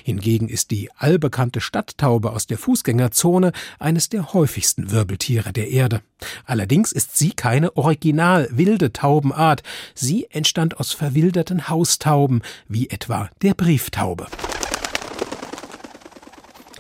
Hingegen 0.04 0.50
ist 0.50 0.72
die 0.72 0.90
allbekannte 0.98 1.62
Stadttaube 1.62 2.32
aus 2.32 2.48
der 2.48 2.58
Fußgängerzone 2.58 3.52
eines 3.80 4.10
der 4.10 4.34
häufigsten 4.34 4.92
Wirbeltiere 4.92 5.54
der 5.54 5.70
Erde. 5.70 6.02
Allerdings 6.46 6.92
ist 6.92 7.18
sie 7.18 7.32
keine 7.32 7.76
original 7.78 8.50
wilde 8.52 8.94
Taubenart. 8.94 9.64
Sie 9.94 10.28
entstand 10.30 10.80
aus 10.80 10.94
verwilderten 10.94 11.70
Haustauben, 11.70 12.42
wie 12.68 12.90
etwa 12.90 13.30
der 13.42 13.54
Brieftaube. 13.54 14.28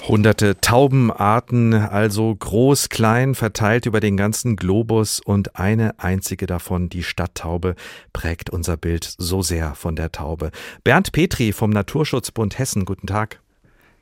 Hunderte 0.08 0.62
Taubenarten, 0.62 1.74
also 1.74 2.34
groß, 2.34 2.88
klein, 2.88 3.36
verteilt 3.36 3.86
über 3.86 4.00
den 4.00 4.16
ganzen 4.16 4.56
Globus 4.56 5.20
und 5.20 5.58
eine 5.58 6.00
einzige 6.00 6.46
davon, 6.46 6.88
die 6.88 7.04
Stadttaube, 7.04 7.76
prägt 8.14 8.50
unser 8.50 8.78
Bild 8.78 9.04
so 9.18 9.42
sehr 9.42 9.76
von 9.76 9.98
der 9.98 10.14
Taube. 10.14 10.52
Bernd 10.86 11.12
Petri 11.12 11.52
vom 11.52 11.72
Naturschutzbund 11.72 12.58
Hessen, 12.58 12.86
guten 12.86 13.08
Tag. 13.08 13.42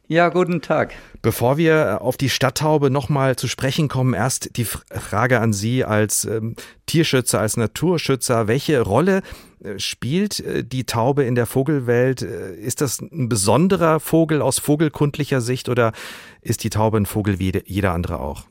Ja, 0.08 0.30
guten 0.30 0.62
Tag. 0.62 0.94
Bevor 1.24 1.58
wir 1.58 2.02
auf 2.02 2.16
die 2.16 2.30
Stadttaube 2.30 2.92
nochmal 2.92 3.38
zu 3.38 3.48
sprechen 3.48 3.88
kommen, 3.88 4.14
erst 4.14 4.56
die 4.56 4.66
Frage 4.66 5.40
an 5.40 5.52
Sie 5.52 5.84
als 5.84 6.26
ähm, 6.26 6.56
Tierschützer, 6.86 7.40
als 7.40 7.58
Naturschützer. 7.58 8.48
Welche 8.48 8.82
Rolle 8.82 9.24
äh, 9.64 9.80
spielt 9.80 10.42
äh, 10.42 10.64
die 10.64 10.84
Taube 10.84 11.24
in 11.24 11.34
der 11.34 11.48
Vogelwelt? 11.48 12.22
Äh, 12.22 12.54
ist 12.56 12.82
das 12.82 13.02
ein 13.02 13.30
besonderer 13.30 14.00
Vogel 14.00 14.44
aus 14.44 14.60
vogelkundlicher 14.60 15.42
Sicht 15.42 15.70
oder 15.70 15.92
ist 16.42 16.64
die 16.64 16.70
Taube 16.70 16.98
ein 16.98 17.08
Vogel 17.08 17.40
wie 17.40 17.64
jeder 17.66 17.94
andere 17.94 18.20
auch? 18.20 18.44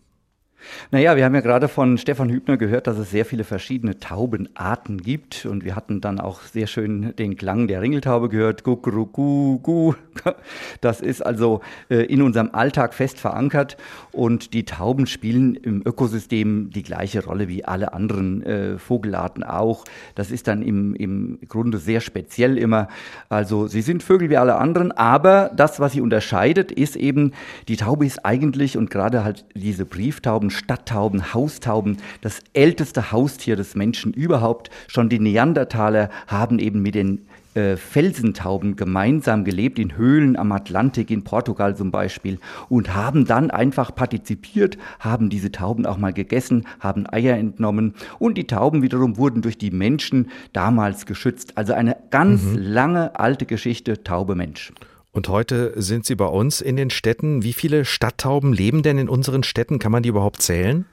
Naja, 0.91 1.17
wir 1.17 1.25
haben 1.25 1.35
ja 1.35 1.41
gerade 1.41 1.69
von 1.69 1.99
Stefan 1.99 2.31
Hübner 2.31 2.57
gehört, 2.57 2.87
dass 2.87 2.99
es 2.99 3.11
sehr 3.11 3.25
viele 3.25 3.45
verschiedene 3.45 3.99
Taubenarten 3.99 4.99
gibt. 5.03 5.47
Und 5.47 5.65
wir 5.65 5.77
hatten 5.77 6.01
dann 6.01 6.21
auch 6.21 6.43
sehr 6.43 6.67
schön 6.67 7.15
den 7.17 7.37
Klang 7.37 7.69
der 7.69 7.83
Ringeltaube 7.83 8.29
gehört. 8.29 8.65
Guckurugu. 8.65 9.95
Das 10.81 11.01
ist 11.01 11.25
also 11.25 11.61
äh, 11.89 12.05
in 12.05 12.23
unserem 12.23 12.51
Alltag 12.53 12.95
fest 12.95 13.19
verankert. 13.19 13.77
Und 14.13 14.55
die 14.55 14.65
Tauben 14.65 15.07
spielen 15.07 15.55
im 15.55 15.83
Ökosystem 15.85 16.71
die 16.71 16.83
gleiche 16.83 17.25
Rolle 17.25 17.49
wie 17.49 17.65
alle 17.65 17.93
anderen 17.93 18.43
äh, 18.43 18.79
Vogelarten 18.79 19.43
auch. 19.43 19.85
Das 20.15 20.31
ist 20.31 20.47
dann 20.47 20.63
im, 20.63 20.95
im 20.95 21.39
Grunde 21.49 21.79
sehr 21.79 22.01
speziell 22.01 22.59
immer. 22.59 22.89
Also 23.29 23.67
sie 23.67 23.83
sind 23.83 24.03
Vögel 24.03 24.31
wie 24.31 24.37
alle 24.37 24.57
anderen, 24.57 24.93
aber 24.93 25.51
das, 25.57 25.81
was 25.81 25.93
sie 25.93 26.01
unterscheidet, 26.01 26.73
ist 26.73 26.97
eben, 26.97 27.33
die 27.69 27.77
Taube 27.77 28.07
ist 28.07 28.25
eigentlich 28.25 28.77
und 28.77 28.91
gerade 28.91 29.25
halt 29.25 29.45
diese 29.55 29.85
Brieftauben 29.85 30.51
Stadttauben, 30.55 31.35
Haustauben, 31.35 31.99
das 32.21 32.41
älteste 32.53 33.13
Haustier 33.13 33.57
des 33.57 33.75
Menschen 33.75 34.13
überhaupt. 34.13 34.71
Schon 34.89 35.09
die 35.09 35.19
Neandertaler 35.19 36.11
haben 36.27 36.59
eben 36.59 36.81
mit 36.81 36.95
den 36.95 37.27
äh, 37.55 37.77
Felsentauben 37.77 38.75
gemeinsam 38.75 39.45
gelebt, 39.45 39.79
in 39.79 39.97
Höhlen 39.97 40.37
am 40.37 40.51
Atlantik, 40.51 41.11
in 41.11 41.23
Portugal 41.23 41.77
zum 41.77 41.93
Beispiel, 41.93 42.39
und 42.69 42.95
haben 42.95 43.27
dann 43.27 43.53
einfach 43.53 43.95
partizipiert, 43.95 44.77
haben 44.99 45.31
diese 45.31 45.53
Tauben 45.53 45.87
auch 45.87 45.97
mal 45.97 46.13
gegessen, 46.13 46.67
haben 46.81 47.07
Eier 47.09 47.37
entnommen 47.37 47.95
und 48.19 48.39
die 48.39 48.49
Tauben 48.49 48.83
wiederum 48.83 49.17
wurden 49.19 49.41
durch 49.41 49.57
die 49.57 49.71
Menschen 49.71 50.31
damals 50.53 51.07
geschützt. 51.07 51.57
Also 51.57 51.75
eine 51.75 51.97
ganz 52.11 52.43
mhm. 52.43 52.57
lange 52.57 53.21
alte 53.21 53.47
Geschichte, 53.47 54.03
Taube 54.03 54.35
Mensch. 54.35 54.73
Und 55.15 55.29
heute 55.29 55.81
sind 55.81 56.05
sie 56.05 56.17
bei 56.17 56.27
uns 56.27 56.61
in 56.61 56.75
den 56.75 56.91
Städten. 56.91 57.45
Wie 57.45 57.53
viele 57.53 57.85
Stadttauben 57.85 58.53
leben 58.53 58.83
denn 58.83 58.99
in 58.99 59.09
unseren 59.09 59.45
Städten? 59.45 59.79
Kann 59.79 59.93
man 59.93 60.03
die 60.03 60.09
überhaupt 60.09 60.43
zählen? 60.43 60.87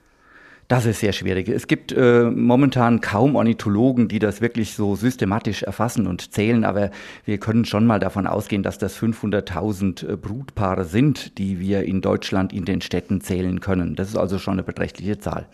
Das 0.68 0.86
ist 0.86 1.00
sehr 1.00 1.12
schwierig. 1.12 1.50
Es 1.50 1.66
gibt 1.66 1.92
äh, 1.92 2.30
momentan 2.30 3.02
kaum 3.02 3.36
Ornithologen, 3.36 4.08
die 4.08 4.20
das 4.20 4.40
wirklich 4.40 4.76
so 4.76 4.96
systematisch 4.96 5.64
erfassen 5.64 6.06
und 6.06 6.34
zählen, 6.34 6.64
aber 6.64 6.92
wir 7.26 7.40
können 7.40 7.66
schon 7.66 7.88
mal 7.88 8.00
davon 8.00 8.28
ausgehen, 8.28 8.62
dass 8.62 8.78
das 8.78 8.96
500.000 8.96 10.08
äh, 10.08 10.16
Brutpaare 10.18 10.86
sind, 10.86 11.40
die 11.40 11.60
wir 11.60 11.84
in 11.84 12.02
Deutschland 12.02 12.54
in 12.54 12.64
den 12.64 12.82
Städten 12.82 13.22
zählen 13.22 13.60
können. 13.60 13.96
Das 13.96 14.08
ist 14.10 14.18
also 14.18 14.38
schon 14.38 14.54
eine 14.54 14.64
beträchtliche 14.64 15.18
Zahl. 15.18 15.48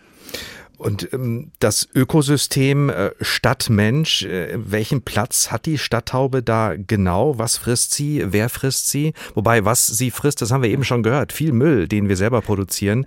Und 0.78 1.12
ähm, 1.12 1.50
das 1.58 1.88
Ökosystem 1.92 2.88
äh, 2.88 3.10
Stadt-Mensch, 3.20 4.22
äh, 4.22 4.56
welchen 4.56 5.02
Platz 5.02 5.50
hat 5.50 5.66
die 5.66 5.76
Stadttaube 5.76 6.42
da 6.42 6.74
genau? 6.76 7.36
Was 7.36 7.56
frisst 7.56 7.94
sie? 7.94 8.24
Wer 8.28 8.48
frisst 8.48 8.88
sie? 8.88 9.12
Wobei, 9.34 9.64
was 9.64 9.86
sie 9.88 10.12
frisst, 10.12 10.40
das 10.40 10.52
haben 10.52 10.62
wir 10.62 10.70
eben 10.70 10.84
schon 10.84 11.02
gehört. 11.02 11.32
Viel 11.32 11.52
Müll, 11.52 11.88
den 11.88 12.08
wir 12.08 12.16
selber 12.16 12.40
produzieren. 12.42 13.06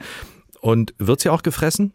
Und 0.59 0.93
wird 0.99 1.21
sie 1.21 1.29
auch 1.29 1.43
gefressen? 1.43 1.93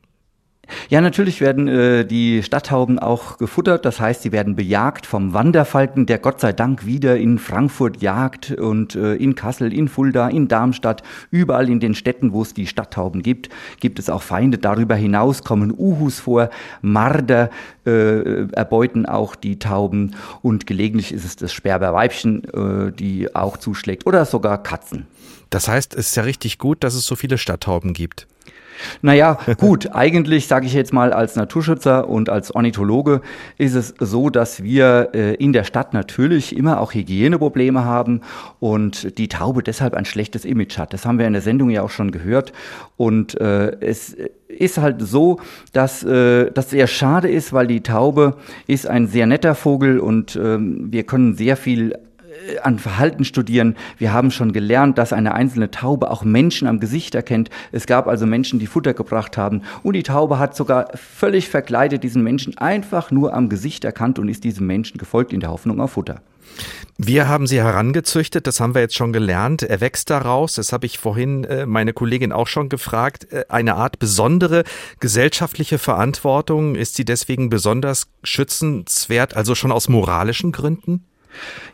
Ja, 0.89 1.01
natürlich 1.01 1.41
werden 1.41 1.69
äh, 1.69 2.05
die 2.05 2.43
Stadttauben 2.43 2.99
auch 2.99 3.39
gefuttert. 3.39 3.85
Das 3.85 4.01
heißt, 4.01 4.23
sie 4.23 4.33
werden 4.33 4.57
bejagt 4.57 5.07
vom 5.07 5.33
Wanderfalken, 5.33 6.07
der 6.07 6.19
Gott 6.19 6.41
sei 6.41 6.53
Dank 6.53 6.87
wieder 6.87 7.17
in 7.17 7.39
Frankfurt 7.39 8.03
jagt 8.03 8.53
und 8.53 8.95
äh, 8.95 9.15
in 9.15 9.35
Kassel, 9.35 9.73
in 9.73 9.89
Fulda, 9.89 10.29
in 10.29 10.49
Darmstadt, 10.49 11.03
überall 11.31 11.69
in 11.69 11.81
den 11.81 11.95
Städten, 11.95 12.33
wo 12.33 12.43
es 12.43 12.55
die 12.55 12.67
Stadttauben 12.67 13.23
gibt, 13.23 13.49
gibt 13.81 13.99
es 13.99 14.11
auch 14.11 14.23
Feinde. 14.23 14.59
Darüber 14.59 14.95
hinaus 14.95 15.45
kommen 15.45 15.73
Uhus 15.77 16.21
vor, 16.21 16.51
Marder 16.83 17.51
äh, 17.85 18.49
erbeuten 18.53 19.07
auch 19.07 19.37
die 19.37 19.59
Tauben 19.59 20.17
und 20.43 20.67
gelegentlich 20.67 21.13
ist 21.13 21.25
es 21.25 21.37
das 21.37 21.53
Sperberweibchen, 21.53 22.45
äh, 22.45 22.93
die 22.93 23.35
auch 23.35 23.57
zuschlägt 23.57 24.07
oder 24.07 24.25
sogar 24.25 24.63
Katzen. 24.63 25.07
Das 25.51 25.69
heißt, 25.69 25.95
es 25.95 26.09
ist 26.09 26.17
ja 26.17 26.25
richtig 26.25 26.59
gut, 26.59 26.83
dass 26.83 26.95
es 26.95 27.07
so 27.07 27.15
viele 27.15 27.39
Stadttauben 27.39 27.93
gibt. 27.93 28.27
Naja, 29.03 29.39
gut, 29.59 29.91
eigentlich 29.93 30.47
sage 30.47 30.67
ich 30.67 30.75
jetzt 30.75 30.93
mal 30.93 31.13
als 31.13 31.37
Naturschützer 31.37 32.09
und 32.09 32.29
als 32.29 32.55
Ornithologe 32.55 33.21
ist 33.59 33.75
es 33.75 33.95
so, 33.99 34.31
dass 34.31 34.63
wir 34.63 35.11
äh, 35.15 35.35
in 35.35 35.53
der 35.53 35.65
Stadt 35.65 35.95
natürlich 35.95 36.57
immer 36.57 36.81
auch 36.81 36.95
Hygieneprobleme 36.95 37.85
haben 37.85 38.21
und 38.61 39.19
die 39.19 39.29
Taube 39.29 39.63
deshalb 39.63 39.95
ein 39.95 40.05
schlechtes 40.05 40.45
Image 40.45 40.79
hat. 40.79 40.93
Das 40.93 41.07
haben 41.07 41.19
wir 41.19 41.27
in 41.27 41.33
der 41.33 41.43
Sendung 41.43 41.71
ja 41.71 41.83
auch 41.83 41.91
schon 41.91 42.11
gehört. 42.11 42.53
Und 42.97 43.41
äh, 43.41 43.77
es 43.81 44.17
ist 44.49 44.79
halt 44.79 45.03
so, 45.03 45.41
dass 45.73 46.03
äh, 46.03 46.51
das 46.53 46.71
sehr 46.71 46.87
schade 46.87 47.29
ist, 47.29 47.53
weil 47.53 47.67
die 47.67 47.83
Taube 47.83 48.37
ist 48.67 48.87
ein 48.87 49.07
sehr 49.07 49.27
netter 49.27 49.55
Vogel 49.55 49.99
und 49.99 50.37
ähm, 50.37 50.89
wir 50.91 51.05
können 51.05 51.35
sehr 51.35 51.57
viel 51.57 51.95
an 52.63 52.79
Verhalten 52.79 53.25
studieren. 53.25 53.77
Wir 53.99 54.13
haben 54.13 54.31
schon 54.31 54.53
gelernt, 54.53 54.99
dass 54.99 55.13
eine 55.13 55.35
einzelne 55.35 55.71
Taube 55.71 56.11
auch 56.11 56.25
Menschen 56.25 56.69
am 56.69 56.81
Gesicht 56.81 57.15
erkennt. 57.15 57.51
Es 57.73 57.87
gab 57.87 58.07
also 58.07 58.27
Menschen, 58.27 58.59
die 58.59 58.67
Futter 58.67 58.95
gebracht 58.95 59.37
haben. 59.37 59.63
Und 59.83 59.95
die 59.95 60.03
Taube 60.03 60.39
hat 60.39 60.57
sogar 60.57 60.89
völlig 60.95 61.49
verkleidet 61.49 62.03
diesen 62.03 62.23
Menschen 62.23 62.57
einfach 62.59 63.11
nur 63.11 63.35
am 63.35 63.49
Gesicht 63.49 63.85
erkannt 63.85 64.19
und 64.19 64.29
ist 64.29 64.45
diesem 64.45 64.67
Menschen 64.67 64.99
gefolgt 64.99 65.33
in 65.33 65.41
der 65.41 65.51
Hoffnung 65.51 65.81
auf 65.81 65.93
Futter. 65.93 66.21
Wir 66.99 67.29
haben 67.29 67.47
sie 67.47 67.59
herangezüchtet, 67.59 68.47
das 68.47 68.61
haben 68.61 68.75
wir 68.75 68.81
jetzt 68.81 68.95
schon 68.95 69.13
gelernt. 69.13 69.63
Er 69.63 69.83
wächst 69.83 70.09
daraus, 70.09 70.55
das 70.55 70.73
habe 70.73 70.87
ich 70.87 70.99
vorhin 70.99 71.45
äh, 71.45 71.67
meine 71.67 71.93
Kollegin 71.93 72.33
auch 72.33 72.47
schon 72.47 72.71
gefragt. 72.71 73.31
Äh, 73.33 73.45
eine 73.51 73.75
Art 73.75 73.99
besondere 73.99 74.65
gesellschaftliche 74.99 75.79
Verantwortung. 75.79 76.75
Ist 76.75 76.95
sie 76.95 77.05
deswegen 77.05 77.51
besonders 77.51 78.09
schützenswert, 78.23 79.37
also 79.37 79.55
schon 79.55 79.73
aus 79.73 79.91
moralischen 79.91 80.53
Gründen? 80.53 81.05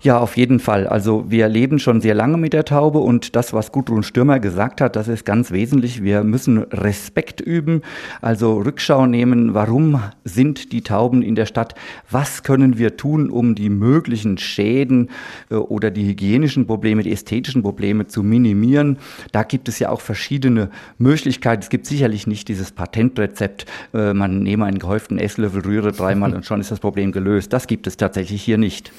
Ja, 0.02 0.18
auf 0.18 0.36
jeden 0.36 0.58
Fall. 0.58 0.88
Also 0.88 1.26
wir 1.28 1.48
leben 1.48 1.78
schon 1.78 2.00
sehr 2.00 2.14
lange 2.14 2.36
mit 2.36 2.52
der 2.52 2.64
Taube 2.64 2.98
und 2.98 3.36
das, 3.36 3.52
was 3.52 3.70
Gudrun 3.70 4.02
Stürmer 4.02 4.40
gesagt 4.40 4.80
hat, 4.80 4.96
das 4.96 5.06
ist 5.06 5.24
ganz 5.24 5.52
wesentlich. 5.52 6.02
Wir 6.02 6.24
müssen 6.24 6.58
Respekt 6.58 7.40
üben, 7.40 7.82
also 8.20 8.58
Rückschau 8.58 9.06
nehmen, 9.06 9.54
warum 9.54 10.02
sind 10.24 10.72
die 10.72 10.82
Tauben 10.82 11.22
in 11.22 11.36
der 11.36 11.46
Stadt? 11.46 11.76
Was 12.10 12.42
können 12.42 12.78
wir 12.78 12.96
tun, 12.96 13.30
um 13.30 13.54
die 13.54 13.70
möglichen 13.70 14.38
Schäden 14.38 15.10
äh, 15.50 15.54
oder 15.54 15.92
die 15.92 16.04
hygienischen 16.04 16.66
Probleme, 16.66 17.04
die 17.04 17.12
ästhetischen 17.12 17.62
Probleme 17.62 18.08
zu 18.08 18.24
minimieren? 18.24 18.98
Da 19.30 19.44
gibt 19.44 19.68
es 19.68 19.78
ja 19.78 19.90
auch 19.90 20.00
verschiedene 20.00 20.70
Möglichkeiten. 20.98 21.62
Es 21.62 21.68
gibt 21.68 21.86
sicherlich 21.86 22.26
nicht 22.26 22.48
dieses 22.48 22.72
Patentrezept, 22.72 23.66
äh, 23.94 24.12
man 24.14 24.40
nehme 24.42 24.64
einen 24.64 24.80
gehäuften 24.80 25.18
Esslöffel, 25.18 25.62
rühre 25.62 25.92
dreimal 25.92 26.34
und 26.34 26.44
schon 26.44 26.60
ist 26.60 26.72
das 26.72 26.80
Problem 26.80 27.12
gelöst. 27.12 27.52
Das 27.52 27.68
gibt 27.68 27.86
es 27.86 27.96
tatsächlich 27.96 28.42
hier 28.42 28.58
nicht. 28.58 28.90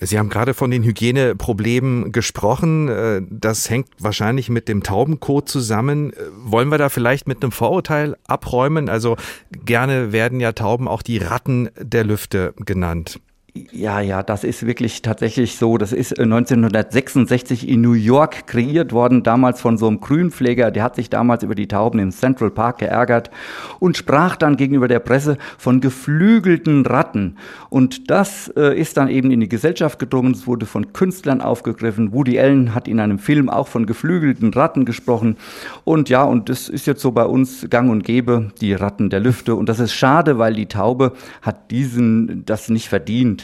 Sie 0.00 0.18
haben 0.18 0.30
gerade 0.30 0.54
von 0.54 0.70
den 0.70 0.82
Hygieneproblemen 0.82 2.10
gesprochen. 2.10 2.88
Äh, 2.88 3.22
das 3.28 3.68
hängt 3.68 3.88
wahrscheinlich 3.98 4.48
mit 4.48 4.68
dem 4.68 4.82
Taubenkot 4.82 5.48
zusammen. 5.48 6.12
Äh, 6.12 6.16
wollen 6.42 6.70
wir 6.70 6.78
da 6.78 6.88
vielleicht 6.88 7.28
mit 7.28 7.42
einem 7.42 7.52
Vorurteil 7.52 8.16
abräumen? 8.26 8.88
Also 8.88 9.16
gerne 9.50 10.12
werden 10.12 10.40
ja 10.40 10.52
Tauben 10.52 10.88
auch 10.88 11.02
die 11.02 11.18
Ratten 11.18 11.68
der 11.78 12.04
Lüfte 12.04 12.54
genannt. 12.56 13.20
Ja, 13.54 14.00
ja, 14.00 14.22
das 14.22 14.44
ist 14.44 14.64
wirklich 14.66 15.02
tatsächlich 15.02 15.56
so. 15.56 15.76
Das 15.76 15.92
ist 15.92 16.18
1966 16.18 17.66
äh, 17.66 17.72
in 17.72 17.80
New 17.80 17.94
York 17.94 18.46
kreiert 18.46 18.92
worden, 18.92 19.22
damals 19.22 19.60
von 19.60 19.76
so 19.76 19.88
einem 19.88 20.00
Grünpfleger. 20.00 20.70
Der 20.70 20.84
hat 20.84 20.94
sich 20.94 21.10
damals 21.10 21.42
über 21.42 21.54
die 21.54 21.66
Tauben 21.66 21.98
im 21.98 22.12
Central 22.12 22.50
Park 22.50 22.78
geärgert 22.78 23.30
und 23.80 23.96
sprach 23.96 24.36
dann 24.36 24.56
gegenüber 24.56 24.86
der 24.86 25.00
Presse 25.00 25.36
von 25.58 25.80
geflügelten 25.80 26.86
Ratten. 26.86 27.36
Und 27.70 28.10
das 28.10 28.48
äh, 28.56 28.78
ist 28.78 28.96
dann 28.96 29.08
eben 29.08 29.30
in 29.30 29.40
die 29.40 29.48
Gesellschaft 29.48 29.98
gedrungen. 29.98 30.32
Es 30.32 30.46
wurde 30.46 30.66
von 30.66 30.92
Künstlern 30.92 31.40
aufgegriffen. 31.40 32.12
Woody 32.12 32.38
Allen 32.38 32.74
hat 32.74 32.86
in 32.86 33.00
einem 33.00 33.18
Film 33.18 33.48
auch 33.48 33.66
von 33.66 33.86
geflügelten 33.86 34.52
Ratten 34.52 34.84
gesprochen. 34.84 35.36
Und 35.84 36.08
ja, 36.08 36.22
und 36.22 36.48
das 36.50 36.68
ist 36.68 36.86
jetzt 36.86 37.00
so 37.00 37.10
bei 37.10 37.24
uns 37.24 37.66
gang 37.68 37.90
und 37.90 38.04
gäbe, 38.04 38.52
die 38.60 38.74
Ratten 38.74 39.10
der 39.10 39.20
Lüfte. 39.20 39.56
Und 39.56 39.68
das 39.68 39.80
ist 39.80 39.92
schade, 39.92 40.38
weil 40.38 40.54
die 40.54 40.66
Taube 40.66 41.14
hat 41.42 41.70
diesen, 41.70 42.44
das 42.44 42.68
nicht 42.68 42.88
verdient. 42.88 43.39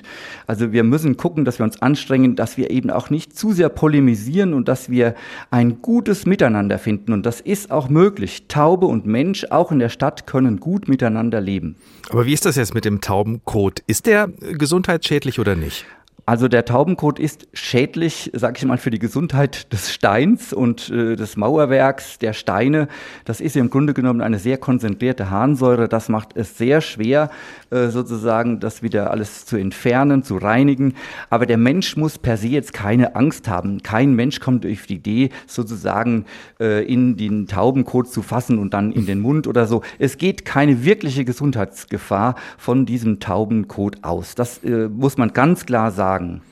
Also 0.46 0.72
wir 0.72 0.84
müssen 0.84 1.16
gucken, 1.16 1.44
dass 1.44 1.58
wir 1.58 1.64
uns 1.64 1.80
anstrengen, 1.82 2.36
dass 2.36 2.56
wir 2.56 2.70
eben 2.70 2.90
auch 2.90 3.10
nicht 3.10 3.36
zu 3.36 3.52
sehr 3.52 3.68
polemisieren 3.68 4.54
und 4.54 4.68
dass 4.68 4.90
wir 4.90 5.14
ein 5.50 5.82
gutes 5.82 6.26
Miteinander 6.26 6.78
finden. 6.78 7.12
Und 7.12 7.26
das 7.26 7.40
ist 7.40 7.70
auch 7.70 7.88
möglich. 7.88 8.44
Taube 8.48 8.86
und 8.86 9.06
Mensch 9.06 9.46
auch 9.50 9.72
in 9.72 9.78
der 9.78 9.88
Stadt 9.88 10.26
können 10.26 10.60
gut 10.60 10.88
miteinander 10.88 11.40
leben. 11.40 11.76
Aber 12.10 12.26
wie 12.26 12.32
ist 12.32 12.46
das 12.46 12.56
jetzt 12.56 12.74
mit 12.74 12.84
dem 12.84 13.00
Taubenkot? 13.00 13.82
Ist 13.86 14.06
der 14.06 14.28
gesundheitsschädlich 14.28 15.38
oder 15.38 15.56
nicht? 15.56 15.86
Also 16.28 16.48
der 16.48 16.64
Taubenkot 16.64 17.20
ist 17.20 17.46
schädlich, 17.52 18.32
sage 18.34 18.58
ich 18.58 18.64
mal, 18.64 18.78
für 18.78 18.90
die 18.90 18.98
Gesundheit 18.98 19.72
des 19.72 19.94
Steins 19.94 20.52
und 20.52 20.90
äh, 20.90 21.14
des 21.14 21.36
Mauerwerks 21.36 22.18
der 22.18 22.32
Steine. 22.32 22.88
Das 23.24 23.40
ist 23.40 23.54
im 23.54 23.70
Grunde 23.70 23.94
genommen 23.94 24.20
eine 24.20 24.40
sehr 24.40 24.58
konzentrierte 24.58 25.30
Harnsäure. 25.30 25.88
Das 25.88 26.08
macht 26.08 26.30
es 26.34 26.58
sehr 26.58 26.80
schwer, 26.80 27.30
äh, 27.70 27.90
sozusagen 27.90 28.58
das 28.58 28.82
wieder 28.82 29.12
alles 29.12 29.46
zu 29.46 29.56
entfernen, 29.56 30.24
zu 30.24 30.36
reinigen. 30.38 30.94
Aber 31.30 31.46
der 31.46 31.58
Mensch 31.58 31.96
muss 31.96 32.18
per 32.18 32.36
se 32.36 32.48
jetzt 32.48 32.72
keine 32.72 33.14
Angst 33.14 33.46
haben. 33.46 33.84
Kein 33.84 34.14
Mensch 34.14 34.40
kommt 34.40 34.66
auf 34.66 34.86
die 34.86 34.96
Idee, 34.96 35.30
sozusagen 35.46 36.24
äh, 36.58 36.84
in 36.92 37.16
den 37.16 37.46
Taubenkot 37.46 38.10
zu 38.10 38.22
fassen 38.22 38.58
und 38.58 38.74
dann 38.74 38.90
in 38.90 39.06
den 39.06 39.20
Mund 39.20 39.46
oder 39.46 39.68
so. 39.68 39.82
Es 40.00 40.18
geht 40.18 40.44
keine 40.44 40.84
wirkliche 40.84 41.24
Gesundheitsgefahr 41.24 42.34
von 42.58 42.84
diesem 42.84 43.20
Taubenkot 43.20 44.02
aus. 44.02 44.34
Das 44.34 44.64
äh, 44.64 44.88
muss 44.88 45.18
man 45.18 45.32
ganz 45.32 45.66
klar 45.66 45.92
sagen 45.92 46.15
sagen. 46.18 46.42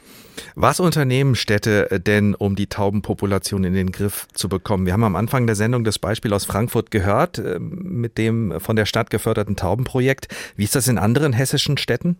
Was 0.56 0.80
unternehmen 0.80 1.36
Städte 1.36 2.00
denn, 2.00 2.34
um 2.34 2.56
die 2.56 2.66
Taubenpopulation 2.66 3.64
in 3.64 3.74
den 3.74 3.92
Griff 3.92 4.26
zu 4.32 4.48
bekommen? 4.48 4.86
Wir 4.86 4.92
haben 4.92 5.04
am 5.04 5.16
Anfang 5.16 5.46
der 5.46 5.56
Sendung 5.56 5.84
das 5.84 5.98
Beispiel 5.98 6.32
aus 6.32 6.44
Frankfurt 6.44 6.90
gehört, 6.90 7.38
äh, 7.38 7.58
mit 7.60 8.18
dem 8.18 8.60
von 8.60 8.76
der 8.76 8.86
Stadt 8.86 9.10
geförderten 9.10 9.56
Taubenprojekt. 9.56 10.28
Wie 10.56 10.64
ist 10.64 10.74
das 10.74 10.88
in 10.88 10.98
anderen 10.98 11.32
hessischen 11.32 11.76
Städten? 11.76 12.16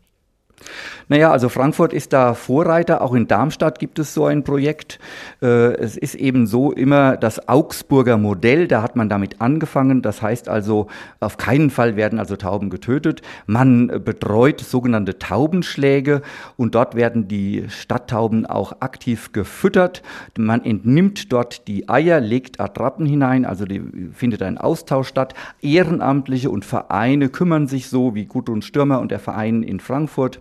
Naja, 1.08 1.30
also 1.30 1.50
Frankfurt 1.50 1.92
ist 1.92 2.12
da 2.12 2.34
Vorreiter, 2.34 3.02
auch 3.02 3.12
in 3.12 3.28
Darmstadt 3.28 3.78
gibt 3.78 3.98
es 3.98 4.14
so 4.14 4.24
ein 4.24 4.42
Projekt. 4.42 4.98
Äh, 5.42 5.74
es 5.74 5.96
ist 5.96 6.14
eben 6.14 6.46
so 6.46 6.72
immer 6.72 7.16
das 7.18 7.48
Augsburger 7.48 8.16
Modell, 8.16 8.66
da 8.68 8.82
hat 8.82 8.96
man 8.96 9.10
damit 9.10 9.40
angefangen. 9.40 10.00
Das 10.00 10.22
heißt 10.22 10.48
also, 10.48 10.86
auf 11.20 11.36
keinen 11.36 11.68
Fall 11.68 11.96
werden 11.96 12.18
also 12.18 12.36
Tauben 12.36 12.70
getötet. 12.70 13.20
Man 13.46 13.88
betreut 14.04 14.60
sogenannte 14.60 15.18
Taubenschläge 15.18 16.22
und 16.56 16.74
dort 16.74 16.94
werden 16.94 17.28
die 17.28 17.66
Stadttauben 17.68 18.46
auch 18.46 18.80
aktiv 18.80 19.32
gefüttert. 19.32 20.02
Man 20.38 20.64
entnimmt 20.64 21.32
dort 21.32 21.68
die 21.68 21.88
Eier, 21.88 22.20
legt 22.20 22.60
Attrappen 22.60 23.04
hinein, 23.04 23.44
also 23.44 23.66
die, 23.66 23.82
findet 24.14 24.42
ein 24.42 24.56
Austausch 24.56 25.08
statt. 25.08 25.34
Ehrenamtliche 25.60 26.48
und 26.48 26.64
Vereine 26.64 27.28
kümmern 27.28 27.66
sich 27.66 27.88
so, 27.88 28.14
wie 28.14 28.24
Gudrun 28.24 28.62
Stürmer 28.62 29.00
und 29.00 29.10
der 29.10 29.18
Verein 29.18 29.62
in 29.62 29.80
Frankfurt 29.80 30.40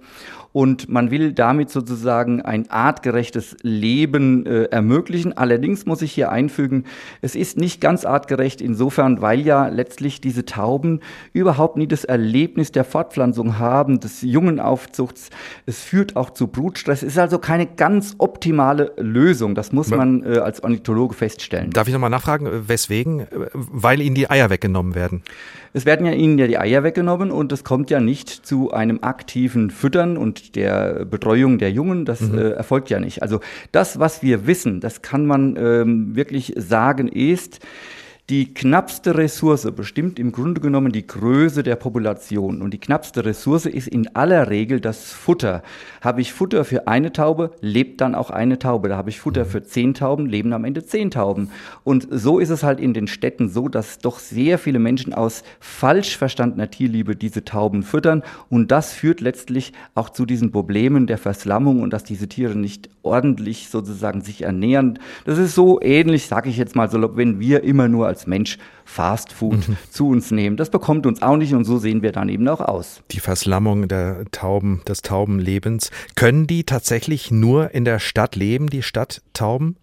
und 0.53 0.87
man 0.87 1.11
will 1.11 1.33
damit 1.33 1.71
sozusagen 1.71 2.41
ein 2.41 2.69
artgerechtes 2.69 3.57
Leben 3.63 4.45
äh, 4.45 4.65
ermöglichen. 4.65 5.35
Allerdings 5.35 5.85
muss 5.85 6.01
ich 6.01 6.13
hier 6.13 6.31
einfügen, 6.31 6.85
es 7.21 7.35
ist 7.35 7.57
nicht 7.57 7.81
ganz 7.81 8.05
artgerecht 8.05 8.61
insofern, 8.61 9.21
weil 9.21 9.41
ja 9.41 9.67
letztlich 9.67 10.21
diese 10.21 10.45
Tauben 10.45 11.01
überhaupt 11.33 11.75
nie 11.75 11.87
das 11.87 12.05
Erlebnis 12.05 12.71
der 12.71 12.83
Fortpflanzung 12.85 13.57
haben, 13.57 13.99
des 13.99 14.21
Jungenaufzuchts. 14.21 15.31
Es 15.65 15.81
führt 15.81 16.15
auch 16.15 16.29
zu 16.29 16.47
Brutstress. 16.47 17.01
Es 17.01 17.13
ist 17.13 17.19
also 17.19 17.39
keine 17.39 17.65
ganz 17.65 18.15
optimale 18.19 18.93
Lösung. 18.97 19.55
Das 19.55 19.71
muss 19.71 19.89
man 19.89 20.23
äh, 20.23 20.37
als 20.37 20.63
Ornithologe 20.63 21.15
feststellen. 21.15 21.71
Darf 21.71 21.87
ich 21.87 21.93
nochmal 21.93 22.11
nachfragen, 22.11 22.47
weswegen? 22.67 23.25
Weil 23.53 24.01
ihnen 24.01 24.15
die 24.15 24.29
Eier 24.29 24.51
weggenommen 24.51 24.93
werden. 24.93 25.23
Es 25.75 25.87
werden 25.87 26.05
ja 26.05 26.11
ihnen 26.11 26.37
ja 26.37 26.45
die 26.45 26.59
Eier 26.59 26.83
weggenommen 26.83 27.31
und 27.31 27.51
es 27.51 27.63
kommt 27.63 27.89
ja 27.89 27.99
nicht 27.99 28.29
zu 28.29 28.71
einem 28.71 28.99
aktiven 29.01 29.71
Füttern 29.71 29.92
und 29.95 30.55
der 30.55 31.05
Betreuung 31.05 31.57
der 31.57 31.71
Jungen. 31.71 32.05
Das 32.05 32.21
mhm. 32.21 32.37
äh, 32.37 32.49
erfolgt 32.51 32.89
ja 32.89 32.99
nicht. 32.99 33.21
Also 33.21 33.39
das, 33.71 33.99
was 33.99 34.21
wir 34.21 34.47
wissen, 34.47 34.79
das 34.79 35.01
kann 35.01 35.25
man 35.25 35.55
ähm, 35.57 36.15
wirklich 36.15 36.53
sagen, 36.55 37.07
ist, 37.07 37.59
die 38.29 38.53
knappste 38.53 39.17
Ressource 39.17 39.69
bestimmt 39.75 40.17
im 40.17 40.31
Grunde 40.31 40.61
genommen 40.61 40.93
die 40.93 41.05
Größe 41.05 41.61
der 41.61 41.75
Population. 41.75 42.61
Und 42.61 42.73
die 42.73 42.79
knappste 42.79 43.25
Ressource 43.25 43.65
ist 43.65 43.89
in 43.89 44.15
aller 44.15 44.49
Regel 44.49 44.79
das 44.79 45.11
Futter. 45.11 45.61
Habe 45.99 46.21
ich 46.21 46.31
Futter 46.31 46.63
für 46.63 46.87
eine 46.87 47.11
Taube, 47.11 47.51
lebt 47.59 47.99
dann 47.99 48.15
auch 48.15 48.29
eine 48.29 48.59
Taube. 48.59 48.87
Da 48.87 48.95
habe 48.95 49.09
ich 49.09 49.19
Futter 49.19 49.43
für 49.43 49.63
zehn 49.63 49.93
Tauben, 49.93 50.25
leben 50.25 50.53
am 50.53 50.63
Ende 50.63 50.85
zehn 50.85 51.11
Tauben. 51.11 51.49
Und 51.83 52.07
so 52.09 52.39
ist 52.39 52.49
es 52.49 52.63
halt 52.63 52.79
in 52.79 52.93
den 52.93 53.07
Städten 53.07 53.49
so, 53.49 53.67
dass 53.67 53.99
doch 53.99 54.19
sehr 54.19 54.57
viele 54.57 54.79
Menschen 54.79 55.13
aus 55.13 55.43
falsch 55.59 56.17
verstandener 56.17 56.71
Tierliebe 56.71 57.17
diese 57.17 57.43
Tauben 57.43 57.83
füttern. 57.83 58.23
Und 58.49 58.71
das 58.71 58.93
führt 58.93 59.19
letztlich 59.19 59.73
auch 59.95 60.09
zu 60.09 60.25
diesen 60.25 60.53
Problemen 60.53 61.07
der 61.07 61.17
Verslammung 61.17 61.81
und 61.81 61.91
dass 61.91 62.05
diese 62.05 62.29
Tiere 62.29 62.57
nicht 62.57 62.89
ordentlich 63.03 63.69
sozusagen 63.69 64.21
sich 64.21 64.41
ernähren. 64.41 64.99
Das 65.25 65.37
ist 65.37 65.55
so 65.55 65.79
ähnlich, 65.81 66.27
sage 66.27 66.49
ich 66.49 66.57
jetzt 66.57 66.75
mal 66.75 66.89
so, 66.89 67.15
wenn 67.15 67.39
wir 67.39 67.63
immer 67.63 67.87
nur 67.87 68.07
als 68.07 68.27
Mensch 68.27 68.57
Fast 68.85 69.31
Food 69.31 69.67
mhm. 69.67 69.77
zu 69.89 70.09
uns 70.09 70.31
nehmen. 70.31 70.57
Das 70.57 70.69
bekommt 70.69 71.05
uns 71.05 71.21
auch 71.21 71.37
nicht 71.37 71.53
und 71.53 71.65
so 71.65 71.77
sehen 71.77 72.01
wir 72.01 72.11
dann 72.11 72.29
eben 72.29 72.47
auch 72.47 72.61
aus. 72.61 73.01
Die 73.11 73.19
Verslammung 73.19 73.87
der 73.87 74.25
Tauben, 74.31 74.81
des 74.87 75.01
Taubenlebens. 75.01 75.91
Können 76.15 76.47
die 76.47 76.63
tatsächlich 76.63 77.31
nur 77.31 77.71
in 77.71 77.85
der 77.85 77.99
Stadt 77.99 78.35
leben, 78.35 78.67
die 78.67 78.81
Stadttauben? 78.81 79.77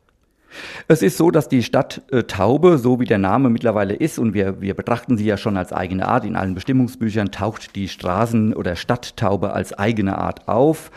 Es 0.88 1.02
ist 1.02 1.16
so, 1.16 1.30
dass 1.30 1.48
die 1.48 1.62
Stadttaube, 1.62 2.78
so 2.78 3.00
wie 3.00 3.04
der 3.04 3.18
Name 3.18 3.50
mittlerweile 3.50 3.94
ist, 3.94 4.18
und 4.18 4.34
wir, 4.34 4.60
wir 4.60 4.74
betrachten 4.74 5.16
sie 5.16 5.24
ja 5.24 5.36
schon 5.36 5.56
als 5.56 5.72
eigene 5.72 6.08
Art, 6.08 6.24
in 6.24 6.36
allen 6.36 6.54
Bestimmungsbüchern 6.54 7.30
taucht 7.30 7.76
die 7.76 7.88
Straßen- 7.88 8.54
oder 8.54 8.76
Stadttaube 8.76 9.52
als 9.52 9.72
eigene 9.72 10.18
Art 10.18 10.48
auf. 10.48 10.90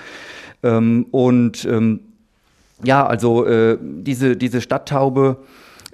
Ähm, 0.64 1.06
und 1.12 1.66
ähm, 1.66 2.00
ja, 2.84 3.06
also 3.06 3.46
äh, 3.46 3.78
diese, 3.82 4.36
diese 4.36 4.62
Stadttaube 4.62 5.38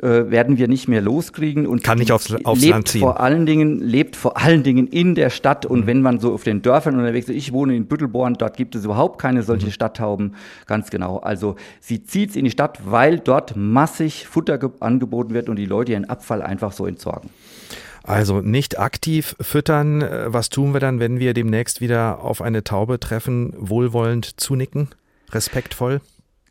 äh, 0.02 0.32
werden 0.32 0.58
wir 0.58 0.70
nicht 0.70 0.88
mehr 0.88 1.02
loskriegen 1.02 1.68
und 1.68 1.84
kann 1.84 1.98
nicht 1.98 2.12
aufs, 2.12 2.34
aufs 2.46 2.62
lebt 2.62 2.72
Land 2.72 2.88
ziehen. 2.88 3.02
Vor 3.02 3.20
allen 3.20 3.46
Dingen 3.46 3.80
lebt 3.80 4.16
vor 4.16 4.38
allen 4.38 4.64
Dingen 4.64 4.88
in 4.88 5.14
der 5.14 5.30
Stadt 5.30 5.66
und 5.66 5.82
mhm. 5.82 5.88
wenn 5.88 6.02
man 6.02 6.20
so 6.20 6.34
auf 6.34 6.44
den 6.44 6.62
Dörfern 6.62 6.96
unterwegs 6.96 7.28
ist, 7.28 7.36
ich 7.36 7.52
wohne 7.52 7.76
in 7.76 7.86
Büttelborn, 7.86 8.36
dort 8.36 8.56
gibt 8.56 8.76
es 8.76 8.86
überhaupt 8.86 9.20
keine 9.22 9.44
solche 9.44 9.68
mhm. 9.68 9.72
Stadttauben, 9.72 10.36
ganz 10.68 10.90
genau. 10.90 11.18
Also 11.18 11.58
sie 11.82 12.04
zieht 12.04 12.38
in 12.38 12.46
die 12.46 12.52
Stadt, 12.52 12.80
weil 12.86 13.20
dort 13.20 13.58
massig 13.58 14.26
Futter 14.28 14.58
angeboten 14.80 15.34
wird 15.34 15.50
und 15.50 15.58
die 15.58 15.66
Leute 15.66 15.92
ihren 15.92 16.06
Abfall 16.06 16.42
einfach 16.42 16.72
so 16.72 16.86
entsorgen. 16.86 17.30
Also 18.04 18.40
nicht 18.40 18.80
aktiv 18.80 19.36
füttern. 19.42 20.02
Äh, 20.02 20.34
was 20.34 20.50
tun 20.50 20.74
wir 20.74 20.80
dann, 20.80 21.00
wenn 21.00 21.20
wir 21.20 21.34
demnächst 21.34 21.82
wieder 21.82 22.24
auf 22.24 22.42
eine 22.42 22.64
Taube 22.64 23.00
treffen? 23.00 23.54
Wohlwollend 23.58 24.40
zunicken? 24.40 24.88
Respektvoll? 25.32 26.00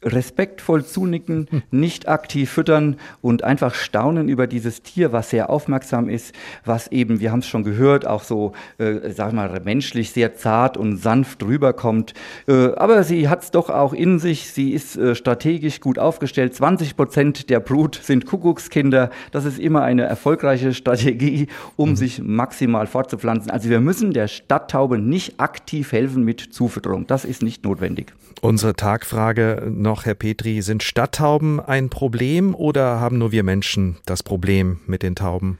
Respektvoll 0.02 0.84
zunicken, 0.84 1.48
nicht 1.70 2.08
aktiv 2.08 2.50
füttern 2.50 2.96
und 3.20 3.44
einfach 3.44 3.74
staunen 3.74 4.28
über 4.28 4.46
dieses 4.46 4.82
Tier, 4.82 5.12
was 5.12 5.30
sehr 5.30 5.50
aufmerksam 5.50 6.08
ist, 6.08 6.34
was 6.64 6.88
eben, 6.88 7.20
wir 7.20 7.32
haben 7.32 7.40
es 7.40 7.46
schon 7.46 7.64
gehört, 7.64 8.06
auch 8.06 8.22
so, 8.22 8.52
äh, 8.78 9.10
sag 9.10 9.32
mal, 9.32 9.60
menschlich 9.64 10.12
sehr 10.12 10.34
zart 10.34 10.76
und 10.76 10.96
sanft 10.96 11.42
rüberkommt. 11.42 12.14
Äh, 12.46 12.72
aber 12.74 13.02
sie 13.02 13.28
hat 13.28 13.42
es 13.42 13.50
doch 13.50 13.70
auch 13.70 13.92
in 13.92 14.18
sich, 14.18 14.50
sie 14.50 14.72
ist 14.72 14.96
äh, 14.96 15.14
strategisch 15.14 15.80
gut 15.80 15.98
aufgestellt. 15.98 16.54
20 16.54 16.96
Prozent 16.96 17.50
der 17.50 17.60
Brut 17.60 18.00
sind 18.02 18.26
Kuckuckskinder. 18.26 19.10
Das 19.32 19.44
ist 19.44 19.58
immer 19.58 19.82
eine 19.82 20.02
erfolgreiche 20.02 20.74
Strategie, 20.74 21.48
um 21.76 21.90
mhm. 21.90 21.96
sich 21.96 22.22
maximal 22.22 22.86
fortzupflanzen. 22.86 23.50
Also 23.50 23.68
wir 23.68 23.80
müssen 23.80 24.12
der 24.12 24.28
Stadttaube 24.28 24.98
nicht 24.98 25.40
aktiv 25.40 25.92
helfen 25.92 26.24
mit 26.24 26.40
Zufütterung. 26.40 27.06
Das 27.06 27.24
ist 27.24 27.42
nicht 27.42 27.64
notwendig. 27.64 28.14
Unsere 28.40 28.74
Tagfrage 28.74 29.68
noch, 29.68 30.04
Herr 30.04 30.14
Petri, 30.14 30.62
sind 30.62 30.84
Stadttauben 30.84 31.58
ein 31.58 31.90
Problem 31.90 32.54
oder 32.54 33.00
haben 33.00 33.18
nur 33.18 33.32
wir 33.32 33.42
Menschen 33.42 33.96
das 34.06 34.22
Problem 34.22 34.78
mit 34.86 35.02
den 35.02 35.16
Tauben? 35.16 35.58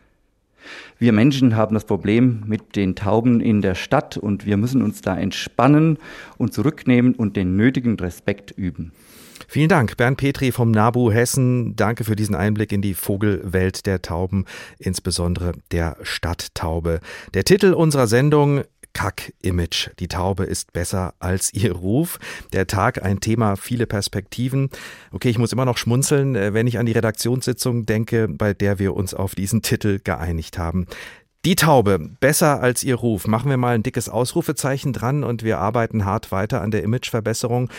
Wir 0.98 1.12
Menschen 1.12 1.56
haben 1.56 1.74
das 1.74 1.84
Problem 1.84 2.44
mit 2.46 2.76
den 2.76 2.94
Tauben 2.94 3.40
in 3.40 3.62
der 3.62 3.74
Stadt 3.74 4.16
und 4.16 4.46
wir 4.46 4.56
müssen 4.56 4.82
uns 4.82 5.00
da 5.00 5.16
entspannen 5.16 5.98
und 6.36 6.52
zurücknehmen 6.52 7.14
und 7.14 7.36
den 7.36 7.56
nötigen 7.56 7.98
Respekt 7.98 8.52
üben. 8.52 8.92
Vielen 9.46 9.68
Dank, 9.68 9.96
Bernd 9.96 10.18
Petri 10.18 10.52
vom 10.52 10.70
NABU 10.70 11.10
Hessen. 11.10 11.74
Danke 11.74 12.04
für 12.04 12.16
diesen 12.16 12.34
Einblick 12.34 12.70
in 12.70 12.82
die 12.82 12.94
Vogelwelt 12.94 13.86
der 13.86 14.02
Tauben, 14.02 14.44
insbesondere 14.78 15.52
der 15.72 15.96
Stadttaube. 16.02 17.00
Der 17.34 17.44
Titel 17.44 17.72
unserer 17.72 18.06
Sendung 18.08 18.62
Kack-Image. 18.98 19.90
Die 20.00 20.08
Taube 20.08 20.42
ist 20.42 20.72
besser 20.72 21.14
als 21.20 21.54
ihr 21.54 21.70
Ruf. 21.70 22.18
Der 22.52 22.66
Tag 22.66 23.04
ein 23.04 23.20
Thema, 23.20 23.54
viele 23.54 23.86
Perspektiven. 23.86 24.70
Okay, 25.12 25.30
ich 25.30 25.38
muss 25.38 25.52
immer 25.52 25.64
noch 25.64 25.78
schmunzeln, 25.78 26.34
äh, 26.34 26.52
wenn 26.52 26.66
ich 26.66 26.80
an 26.80 26.86
die 26.86 26.92
Redaktionssitzung 26.92 27.86
denke, 27.86 28.26
bei 28.26 28.54
der 28.54 28.80
wir 28.80 28.96
uns 28.96 29.14
auf 29.14 29.36
diesen 29.36 29.62
Titel 29.62 30.00
geeinigt 30.02 30.58
haben. 30.58 30.88
Die 31.44 31.54
Taube, 31.54 32.10
besser 32.18 32.60
als 32.60 32.82
ihr 32.82 32.96
Ruf. 32.96 33.28
Machen 33.28 33.50
wir 33.50 33.56
mal 33.56 33.76
ein 33.76 33.84
dickes 33.84 34.08
Ausrufezeichen 34.08 34.92
dran 34.92 35.22
und 35.22 35.44
wir 35.44 35.60
arbeiten 35.60 36.04
hart 36.04 36.32
weiter 36.32 36.60
an 36.60 36.72
der 36.72 36.82
Imageverbesserung. 36.82 37.70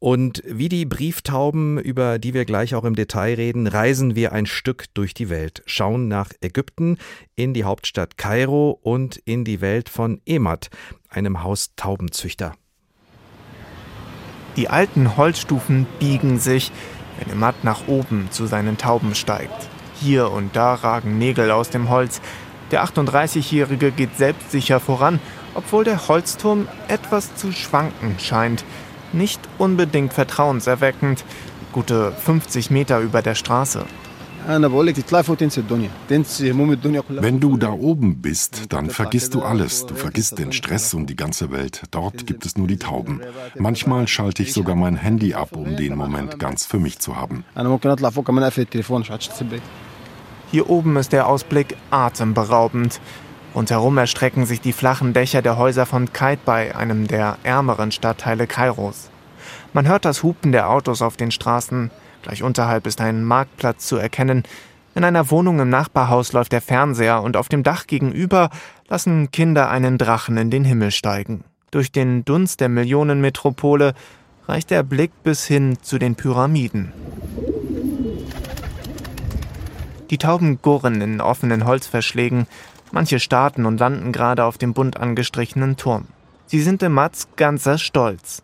Und 0.00 0.44
wie 0.46 0.68
die 0.68 0.84
Brieftauben, 0.84 1.76
über 1.76 2.20
die 2.20 2.32
wir 2.32 2.44
gleich 2.44 2.76
auch 2.76 2.84
im 2.84 2.94
Detail 2.94 3.34
reden, 3.34 3.66
reisen 3.66 4.14
wir 4.14 4.30
ein 4.32 4.46
Stück 4.46 4.84
durch 4.94 5.12
die 5.12 5.28
Welt, 5.28 5.62
schauen 5.66 6.06
nach 6.06 6.30
Ägypten, 6.40 6.98
in 7.34 7.52
die 7.52 7.64
Hauptstadt 7.64 8.16
Kairo 8.16 8.78
und 8.80 9.16
in 9.16 9.44
die 9.44 9.60
Welt 9.60 9.88
von 9.88 10.20
Emat, 10.24 10.70
einem 11.08 11.42
Haustaubenzüchter. 11.42 12.54
Die 14.54 14.68
alten 14.68 15.16
Holzstufen 15.16 15.86
biegen 15.98 16.38
sich, 16.38 16.70
wenn 17.18 17.32
Emat 17.32 17.64
nach 17.64 17.88
oben 17.88 18.28
zu 18.30 18.46
seinen 18.46 18.78
Tauben 18.78 19.16
steigt. 19.16 19.68
Hier 20.00 20.30
und 20.30 20.54
da 20.54 20.74
ragen 20.74 21.18
Nägel 21.18 21.50
aus 21.50 21.70
dem 21.70 21.88
Holz. 21.88 22.20
Der 22.70 22.84
38-Jährige 22.84 23.90
geht 23.90 24.16
selbstsicher 24.16 24.78
voran, 24.78 25.18
obwohl 25.54 25.82
der 25.82 26.06
Holzturm 26.06 26.68
etwas 26.86 27.34
zu 27.34 27.50
schwanken 27.50 28.16
scheint 28.20 28.64
nicht 29.12 29.40
unbedingt 29.58 30.12
vertrauenserweckend, 30.12 31.24
gute 31.72 32.12
50 32.12 32.70
Meter 32.70 33.00
über 33.00 33.22
der 33.22 33.34
Straße. 33.34 33.84
Wenn 34.46 34.62
du 37.40 37.56
da 37.58 37.70
oben 37.70 38.22
bist, 38.22 38.72
dann 38.72 38.88
vergisst 38.88 39.34
du 39.34 39.42
alles. 39.42 39.84
Du 39.84 39.94
vergisst 39.94 40.38
den 40.38 40.52
Stress 40.52 40.94
und 40.94 41.10
die 41.10 41.16
ganze 41.16 41.50
Welt. 41.50 41.82
Dort 41.90 42.26
gibt 42.26 42.46
es 42.46 42.56
nur 42.56 42.66
die 42.66 42.78
Tauben. 42.78 43.20
Manchmal 43.58 44.08
schalte 44.08 44.42
ich 44.42 44.54
sogar 44.54 44.74
mein 44.74 44.96
Handy 44.96 45.34
ab, 45.34 45.54
um 45.54 45.76
den 45.76 45.96
Moment 45.96 46.38
ganz 46.38 46.64
für 46.64 46.78
mich 46.78 46.98
zu 46.98 47.16
haben. 47.16 47.44
Hier 50.50 50.70
oben 50.70 50.96
ist 50.96 51.12
der 51.12 51.26
Ausblick 51.26 51.76
atemberaubend. 51.90 53.00
Rundherum 53.58 53.98
erstrecken 53.98 54.46
sich 54.46 54.60
die 54.60 54.72
flachen 54.72 55.12
Dächer 55.12 55.42
der 55.42 55.56
Häuser 55.56 55.84
von 55.84 56.12
Kaitbay, 56.12 56.70
einem 56.74 57.08
der 57.08 57.38
ärmeren 57.42 57.90
Stadtteile 57.90 58.46
Kairos. 58.46 59.10
Man 59.72 59.88
hört 59.88 60.04
das 60.04 60.22
Hupen 60.22 60.52
der 60.52 60.70
Autos 60.70 61.02
auf 61.02 61.16
den 61.16 61.32
Straßen. 61.32 61.90
Gleich 62.22 62.44
unterhalb 62.44 62.86
ist 62.86 63.00
ein 63.00 63.24
Marktplatz 63.24 63.88
zu 63.88 63.96
erkennen. 63.96 64.44
In 64.94 65.02
einer 65.02 65.32
Wohnung 65.32 65.58
im 65.58 65.70
Nachbarhaus 65.70 66.32
läuft 66.32 66.52
der 66.52 66.60
Fernseher 66.60 67.20
und 67.20 67.36
auf 67.36 67.48
dem 67.48 67.64
Dach 67.64 67.88
gegenüber 67.88 68.50
lassen 68.86 69.32
Kinder 69.32 69.68
einen 69.70 69.98
Drachen 69.98 70.36
in 70.36 70.52
den 70.52 70.64
Himmel 70.64 70.92
steigen. 70.92 71.42
Durch 71.72 71.90
den 71.90 72.24
Dunst 72.24 72.60
der 72.60 72.68
Millionenmetropole 72.68 73.94
reicht 74.46 74.70
der 74.70 74.84
Blick 74.84 75.10
bis 75.24 75.46
hin 75.46 75.78
zu 75.82 75.98
den 75.98 76.14
Pyramiden. 76.14 76.92
Die 80.10 80.18
Tauben 80.18 80.62
gurren 80.62 81.02
in 81.02 81.20
offenen 81.20 81.66
Holzverschlägen, 81.66 82.46
Manche 82.92 83.20
starten 83.20 83.66
und 83.66 83.80
landen 83.80 84.12
gerade 84.12 84.44
auf 84.44 84.58
dem 84.58 84.72
bunt 84.72 84.98
angestrichenen 84.98 85.76
Turm. 85.76 86.06
Sie 86.46 86.60
sind 86.62 86.82
im 86.82 86.92
Matz 86.92 87.28
ganzer 87.36 87.78
Stolz. 87.78 88.42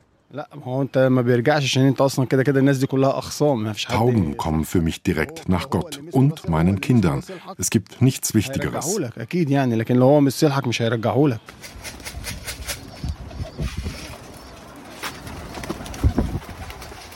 Tauben 3.89 4.37
kommen 4.37 4.65
für 4.65 4.81
mich 4.81 5.03
direkt 5.03 5.49
nach 5.49 5.71
Gott 5.71 6.01
und 6.11 6.49
meinen 6.49 6.81
Kindern. 6.81 7.23
Es 7.57 7.71
gibt 7.71 8.03
nichts 8.03 8.35
Wichtigeres. 8.35 9.01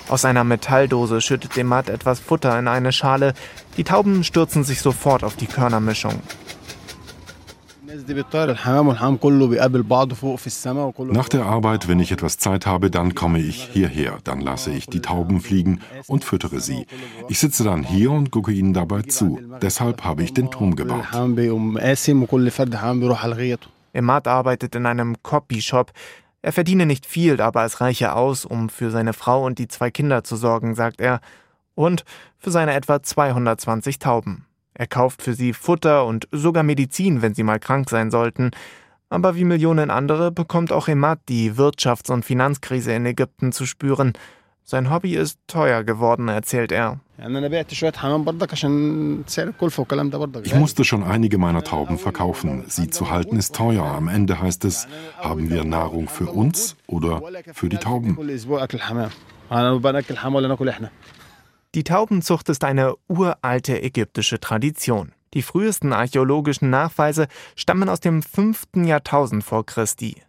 Aus 0.09 0.25
einer 0.25 0.45
Metalldose 0.45 1.21
schüttet 1.21 1.57
Demat 1.57 1.91
etwas 1.91 2.21
Futter 2.21 2.59
in 2.59 2.69
eine 2.69 2.93
Schale. 2.93 3.35
Die 3.77 3.85
Tauben 3.85 4.25
stürzen 4.25 4.65
sich 4.65 4.81
sofort 4.81 5.23
auf 5.23 5.37
die 5.37 5.47
Körnermischung. 5.47 6.23
Nach 11.13 11.29
der 11.29 11.45
Arbeit, 11.47 11.89
wenn 11.89 12.01
ich 12.01 12.13
etwas 12.13 12.39
Zeit 12.39 12.67
habe, 12.67 12.91
dann 12.91 13.15
komme 13.15 13.39
ich 13.39 13.65
hierher. 13.73 14.19
Dann 14.25 14.41
lasse 14.41 14.71
ich 14.71 14.87
die 14.87 15.01
Tauben 15.01 15.41
fliegen 15.41 15.81
und 16.07 16.25
füttere 16.25 16.61
sie. 16.61 16.87
Ich 17.29 17.39
sitze 17.39 17.65
dann 17.65 17.83
hier 17.83 18.11
und 18.11 18.31
gucke 18.31 18.53
ihnen 18.53 18.73
dabei 18.73 19.03
zu. 19.03 19.41
Deshalb 19.61 20.05
habe 20.05 20.23
ich 20.23 20.33
den 20.33 20.51
Turm 20.51 20.77
gebaut. 20.77 21.05
Emad 23.93 24.29
arbeitet 24.29 24.75
in 24.75 24.87
einem 24.87 25.23
Copyshop. 25.23 25.93
Er 26.41 26.53
verdiene 26.53 26.87
nicht 26.87 27.05
viel, 27.05 27.41
aber 27.41 27.65
es 27.65 27.81
reiche 27.81 28.15
aus, 28.15 28.45
um 28.45 28.69
für 28.69 28.91
seine 28.91 29.13
Frau 29.13 29.45
und 29.45 29.59
die 29.59 29.69
zwei 29.69 29.91
Kinder 29.91 30.25
zu 30.25 30.37
sorgen, 30.37 30.75
sagt 30.75 31.01
er. 31.01 31.21
Und 31.75 32.05
für 32.39 32.51
seine 32.51 32.75
etwa 32.75 33.03
220 33.03 33.99
Tauben. 33.99 34.48
Er 34.79 34.87
kauft 34.87 35.23
für 35.23 35.35
sie 35.35 35.53
Futter 35.53 36.07
und 36.07 36.29
sogar 36.31 36.63
Medizin, 36.63 37.21
wenn 37.21 37.35
sie 37.35 37.43
mal 37.43 37.59
krank 37.59 37.91
sein 37.91 38.13
sollten. 38.13 38.53
Aber 39.11 39.35
wie 39.35 39.45
Millionen 39.45 39.91
andere 39.91 40.31
bekommt 40.31 40.71
auch 40.73 40.87
Emad 40.87 41.19
die 41.29 41.53
Wirtschafts- 41.55 42.13
und 42.13 42.25
Finanzkrise 42.25 42.93
in 42.93 43.05
Ägypten 43.05 43.51
zu 43.51 43.67
spüren. 43.67 44.13
Sein 44.63 44.91
Hobby 44.91 45.17
ist 45.17 45.41
teuer 45.49 45.83
geworden, 45.83 46.29
erzählt 46.29 46.71
er. 46.71 47.01
Ich 50.45 50.55
musste 50.55 50.85
schon 50.85 51.03
einige 51.03 51.39
meiner 51.39 51.65
Tauben 51.65 51.99
verkaufen. 51.99 52.65
Sie 52.69 52.89
zu 52.91 53.11
halten 53.11 53.37
ist 53.37 53.57
teuer. 53.57 53.85
Am 53.85 54.07
Ende 54.07 54.41
heißt 54.41 54.65
es, 54.65 54.87
haben 55.17 55.51
wir 55.51 55.65
Nahrung 55.65 56.09
für 56.09 56.27
uns 56.27 56.77
oder 56.87 57.23
für 57.53 57.69
die 57.69 57.79
Tauben? 57.79 58.17
Die 61.79 61.85
Taubenzucht 61.85 62.49
ist 62.49 62.65
eine 62.65 62.97
uralte 63.07 63.81
ägyptische 63.81 64.41
Tradition. 64.41 65.13
Die 65.33 65.43
frühesten 65.43 65.93
archäologischen 65.93 66.71
Nachweise 66.71 67.29
stammen 67.55 67.89
aus 67.89 68.01
dem 68.01 68.21
5. 68.21 68.65
Jahrtausend 68.79 69.45
vor 69.45 69.65
Christi. 69.65 70.21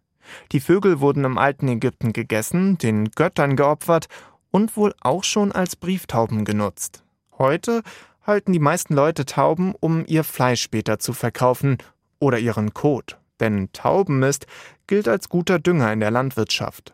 Die 0.52 0.60
Vögel 0.60 1.00
wurden 1.00 1.26
im 1.26 1.40
alten 1.40 1.68
Ägypten 1.68 2.14
gegessen, 2.14 2.78
den 2.78 3.10
Göttern 3.10 3.56
geopfert 3.56 4.10
und 4.52 4.78
wohl 4.78 4.94
auch 5.02 5.24
schon 5.24 5.52
als 5.52 5.76
Brieftauben 5.76 6.46
genutzt. 6.46 7.04
Heute 7.40 7.82
halten 8.22 8.54
die 8.54 8.60
meisten 8.60 8.94
Leute 8.94 9.26
Tauben, 9.26 9.74
um 9.80 10.06
ihr 10.06 10.24
Fleisch 10.24 10.62
später 10.62 11.00
zu 11.00 11.14
verkaufen 11.14 11.80
oder 12.20 12.38
ihren 12.38 12.76
Kot. 12.76 13.18
Denn 13.40 13.70
Taubenmist 13.74 14.46
gilt 14.86 15.08
als 15.08 15.30
guter 15.30 15.58
Dünger 15.58 15.92
in 15.94 16.00
der 16.00 16.12
Landwirtschaft. 16.12 16.94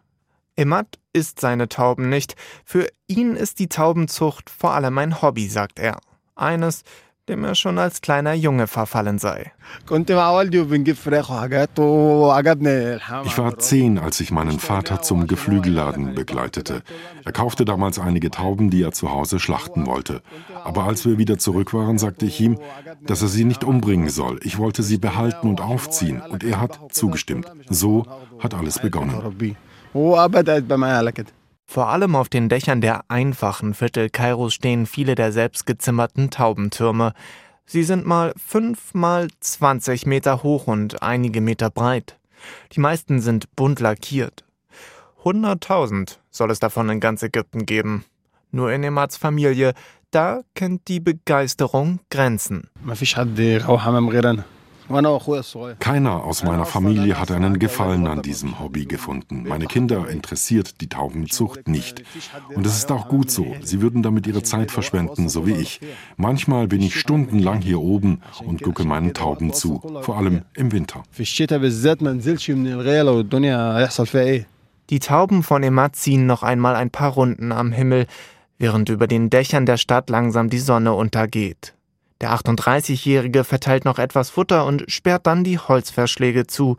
Emad 0.55 0.99
isst 1.13 1.39
seine 1.39 1.67
Tauben 1.69 2.09
nicht. 2.09 2.35
Für 2.63 2.87
ihn 3.07 3.35
ist 3.35 3.59
die 3.59 3.67
Taubenzucht 3.67 4.49
vor 4.49 4.73
allem 4.73 4.97
ein 4.97 5.21
Hobby, 5.21 5.47
sagt 5.47 5.79
er. 5.79 5.99
Eines, 6.35 6.83
dem 7.27 7.43
er 7.43 7.55
schon 7.55 7.79
als 7.79 8.01
kleiner 8.01 8.33
Junge 8.33 8.67
verfallen 8.67 9.17
sei. 9.17 9.51
Ich 13.25 13.37
war 13.37 13.57
zehn, 13.57 13.97
als 13.97 14.19
ich 14.19 14.31
meinen 14.31 14.59
Vater 14.59 15.01
zum 15.01 15.25
Geflügelladen 15.25 16.13
begleitete. 16.13 16.83
Er 17.23 17.31
kaufte 17.31 17.65
damals 17.65 17.97
einige 17.97 18.29
Tauben, 18.29 18.69
die 18.69 18.83
er 18.83 18.91
zu 18.91 19.11
Hause 19.11 19.39
schlachten 19.39 19.87
wollte. 19.87 20.21
Aber 20.63 20.83
als 20.83 21.05
wir 21.05 21.17
wieder 21.17 21.39
zurück 21.39 21.73
waren, 21.73 21.97
sagte 21.97 22.27
ich 22.27 22.39
ihm, 22.39 22.59
dass 23.01 23.23
er 23.23 23.27
sie 23.27 23.43
nicht 23.43 23.63
umbringen 23.63 24.09
soll. 24.09 24.39
Ich 24.43 24.59
wollte 24.59 24.83
sie 24.83 24.99
behalten 24.99 25.49
und 25.49 25.61
aufziehen, 25.61 26.21
und 26.21 26.43
er 26.43 26.61
hat 26.61 26.79
zugestimmt. 26.91 27.51
So 27.69 28.05
hat 28.39 28.53
alles 28.53 28.79
begonnen. 28.79 29.57
Vor 31.65 31.87
allem 31.87 32.17
auf 32.17 32.27
den 32.27 32.49
Dächern 32.49 32.81
der 32.81 33.05
einfachen 33.07 33.73
Viertel 33.73 34.09
Kairos 34.09 34.53
stehen 34.53 34.87
viele 34.87 35.15
der 35.15 35.31
selbstgezimmerten 35.31 36.31
Taubentürme. 36.31 37.13
Sie 37.65 37.83
sind 37.83 38.05
mal 38.05 38.33
fünf 38.35 38.93
mal 38.93 39.29
zwanzig 39.39 40.05
Meter 40.05 40.43
hoch 40.43 40.67
und 40.67 41.01
einige 41.01 41.39
Meter 41.39 41.69
breit. 41.69 42.19
Die 42.73 42.81
meisten 42.81 43.21
sind 43.21 43.55
bunt 43.55 43.79
lackiert. 43.79 44.43
Hunderttausend 45.23 46.19
soll 46.29 46.51
es 46.51 46.59
davon 46.59 46.89
in 46.89 46.99
ganz 46.99 47.23
Ägypten 47.23 47.65
geben. 47.65 48.03
Nur 48.51 48.73
in 48.73 48.83
Emats 48.83 49.15
Familie, 49.15 49.73
da 50.11 50.41
kennt 50.55 50.89
die 50.89 50.99
Begeisterung 50.99 51.99
Grenzen. 52.09 52.69
Keiner 55.79 56.23
aus 56.23 56.43
meiner 56.43 56.65
Familie 56.65 57.19
hat 57.19 57.31
einen 57.31 57.59
Gefallen 57.59 58.07
an 58.07 58.21
diesem 58.21 58.59
Hobby 58.59 58.85
gefunden. 58.85 59.45
Meine 59.47 59.65
Kinder 59.65 60.07
interessiert 60.09 60.81
die 60.81 60.89
Taubenzucht 60.89 61.67
nicht. 61.67 62.03
Und 62.53 62.65
es 62.65 62.77
ist 62.77 62.91
auch 62.91 63.07
gut 63.07 63.31
so. 63.31 63.55
Sie 63.61 63.81
würden 63.81 64.03
damit 64.03 64.27
ihre 64.27 64.43
Zeit 64.43 64.71
verschwenden, 64.71 65.29
so 65.29 65.47
wie 65.47 65.53
ich. 65.53 65.81
Manchmal 66.17 66.67
bin 66.67 66.81
ich 66.81 66.99
stundenlang 66.99 67.61
hier 67.61 67.81
oben 67.81 68.21
und 68.43 68.61
gucke 68.61 68.85
meinen 68.85 69.13
Tauben 69.13 69.53
zu, 69.53 69.81
vor 70.01 70.17
allem 70.17 70.43
im 70.53 70.71
Winter. 70.71 71.03
Die 74.89 74.99
Tauben 74.99 75.43
von 75.43 75.63
Emad 75.63 75.95
ziehen 75.95 76.25
noch 76.27 76.43
einmal 76.43 76.75
ein 76.75 76.91
paar 76.91 77.11
Runden 77.13 77.51
am 77.51 77.71
Himmel, 77.71 78.05
während 78.59 78.89
über 78.89 79.07
den 79.07 79.29
Dächern 79.29 79.65
der 79.65 79.77
Stadt 79.77 80.09
langsam 80.09 80.49
die 80.49 80.59
Sonne 80.59 80.93
untergeht. 80.93 81.74
Der 82.21 82.31
38-Jährige 82.31 83.43
verteilt 83.43 83.85
noch 83.85 83.99
etwas 83.99 84.29
Futter 84.29 84.65
und 84.65 84.85
sperrt 84.87 85.27
dann 85.27 85.43
die 85.43 85.59
Holzverschläge 85.59 86.47
zu. 86.47 86.77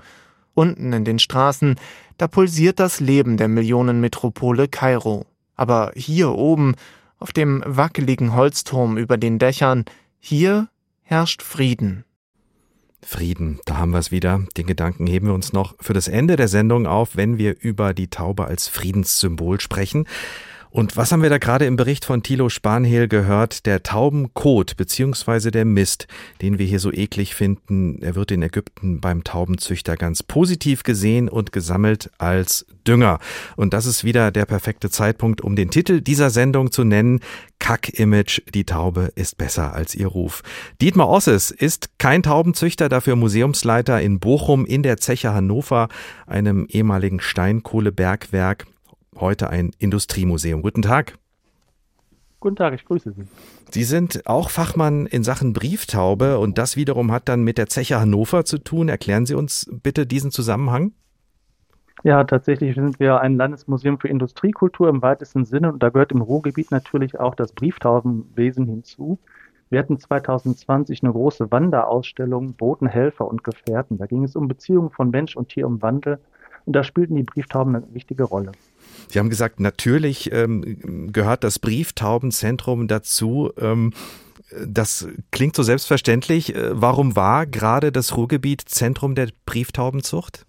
Unten 0.54 0.92
in 0.92 1.04
den 1.04 1.18
Straßen, 1.18 1.76
da 2.16 2.28
pulsiert 2.28 2.80
das 2.80 3.00
Leben 3.00 3.36
der 3.36 3.48
Millionenmetropole 3.48 4.68
Kairo. 4.68 5.26
Aber 5.54 5.92
hier 5.94 6.32
oben, 6.32 6.74
auf 7.18 7.32
dem 7.32 7.62
wackeligen 7.66 8.34
Holzturm 8.34 8.96
über 8.96 9.18
den 9.18 9.38
Dächern, 9.38 9.84
hier 10.18 10.68
herrscht 11.02 11.42
Frieden. 11.42 12.04
Frieden, 13.02 13.60
da 13.66 13.76
haben 13.76 13.92
wir 13.92 13.98
es 13.98 14.10
wieder. 14.10 14.44
Den 14.56 14.66
Gedanken 14.66 15.06
heben 15.06 15.28
wir 15.28 15.34
uns 15.34 15.52
noch 15.52 15.76
für 15.80 15.92
das 15.92 16.08
Ende 16.08 16.36
der 16.36 16.48
Sendung 16.48 16.86
auf, 16.86 17.16
wenn 17.16 17.38
wir 17.38 17.54
über 17.60 17.94
die 17.94 18.08
Taube 18.08 18.46
als 18.46 18.68
Friedenssymbol 18.68 19.60
sprechen. 19.60 20.06
Und 20.70 20.96
was 20.96 21.12
haben 21.12 21.22
wir 21.22 21.30
da 21.30 21.38
gerade 21.38 21.64
im 21.66 21.76
Bericht 21.76 22.04
von 22.04 22.22
Thilo 22.22 22.48
Spanhehl 22.48 23.08
gehört? 23.08 23.66
Der 23.66 23.82
Taubenkot 23.82 24.76
bzw. 24.76 25.50
der 25.50 25.64
Mist, 25.64 26.06
den 26.42 26.58
wir 26.58 26.66
hier 26.66 26.80
so 26.80 26.92
eklig 26.92 27.34
finden, 27.34 28.02
er 28.02 28.14
wird 28.14 28.30
in 28.30 28.42
Ägypten 28.42 29.00
beim 29.00 29.24
Taubenzüchter 29.24 29.96
ganz 29.96 30.22
positiv 30.22 30.82
gesehen 30.82 31.28
und 31.28 31.52
gesammelt 31.52 32.10
als 32.18 32.66
Dünger. 32.86 33.18
Und 33.56 33.74
das 33.74 33.86
ist 33.86 34.04
wieder 34.04 34.30
der 34.30 34.44
perfekte 34.44 34.90
Zeitpunkt, 34.90 35.40
um 35.40 35.56
den 35.56 35.70
Titel 35.70 36.00
dieser 36.00 36.30
Sendung 36.30 36.70
zu 36.70 36.84
nennen. 36.84 37.20
Kack-Image, 37.58 38.42
die 38.54 38.64
Taube 38.64 39.12
ist 39.14 39.38
besser 39.38 39.72
als 39.72 39.94
ihr 39.94 40.08
Ruf. 40.08 40.42
Dietmar 40.80 41.08
Osses 41.08 41.50
ist 41.50 41.98
kein 41.98 42.22
Taubenzüchter, 42.22 42.88
dafür 42.88 43.16
Museumsleiter 43.16 44.00
in 44.02 44.20
Bochum 44.20 44.66
in 44.66 44.82
der 44.82 44.98
Zeche 44.98 45.32
Hannover, 45.32 45.88
einem 46.26 46.66
ehemaligen 46.68 47.20
Steinkohlebergwerk 47.20 48.66
heute 49.20 49.50
ein 49.50 49.72
Industriemuseum. 49.78 50.62
Guten 50.62 50.82
Tag. 50.82 51.18
Guten 52.40 52.56
Tag, 52.56 52.74
ich 52.74 52.84
grüße 52.84 53.12
Sie. 53.12 53.24
Sie 53.70 53.84
sind 53.84 54.26
auch 54.26 54.50
Fachmann 54.50 55.06
in 55.06 55.24
Sachen 55.24 55.52
Brieftaube 55.52 56.38
und 56.38 56.58
das 56.58 56.76
wiederum 56.76 57.10
hat 57.10 57.28
dann 57.28 57.42
mit 57.42 57.58
der 57.58 57.66
Zeche 57.66 57.98
Hannover 57.98 58.44
zu 58.44 58.58
tun. 58.58 58.88
Erklären 58.88 59.26
Sie 59.26 59.34
uns 59.34 59.68
bitte 59.82 60.06
diesen 60.06 60.30
Zusammenhang. 60.30 60.92
Ja, 62.04 62.22
tatsächlich 62.24 62.74
sind 62.74 63.00
wir 63.00 63.20
ein 63.20 63.36
Landesmuseum 63.36 63.98
für 63.98 64.08
Industriekultur 64.08 64.88
im 64.88 65.02
weitesten 65.02 65.44
Sinne 65.44 65.72
und 65.72 65.82
da 65.82 65.88
gehört 65.88 66.12
im 66.12 66.20
Ruhrgebiet 66.20 66.70
natürlich 66.70 67.18
auch 67.18 67.34
das 67.34 67.52
Brieftaubenwesen 67.52 68.66
hinzu. 68.66 69.18
Wir 69.70 69.80
hatten 69.80 69.98
2020 69.98 71.02
eine 71.02 71.12
große 71.12 71.50
Wanderausstellung 71.50 72.54
Boten, 72.54 72.86
Helfer 72.86 73.26
und 73.26 73.42
Gefährten. 73.42 73.98
Da 73.98 74.06
ging 74.06 74.22
es 74.22 74.36
um 74.36 74.46
Beziehungen 74.46 74.90
von 74.90 75.10
Mensch 75.10 75.36
und 75.36 75.48
Tier 75.48 75.66
im 75.66 75.82
Wandel 75.82 76.20
und 76.66 76.74
da 76.76 76.84
spielten 76.84 77.16
die 77.16 77.22
Brieftauben 77.22 77.74
eine 77.74 77.92
wichtige 77.94 78.24
Rolle. 78.24 78.52
Sie 79.08 79.18
haben 79.18 79.30
gesagt, 79.30 79.60
natürlich 79.60 80.32
ähm, 80.32 81.12
gehört 81.12 81.44
das 81.44 81.58
Brieftaubenzentrum 81.58 82.88
dazu. 82.88 83.52
Ähm, 83.58 83.92
das 84.64 85.08
klingt 85.30 85.56
so 85.56 85.62
selbstverständlich. 85.62 86.54
Äh, 86.54 86.70
warum 86.80 87.16
war 87.16 87.46
gerade 87.46 87.92
das 87.92 88.16
Ruhrgebiet 88.16 88.62
Zentrum 88.62 89.14
der 89.14 89.28
Brieftaubenzucht? 89.44 90.46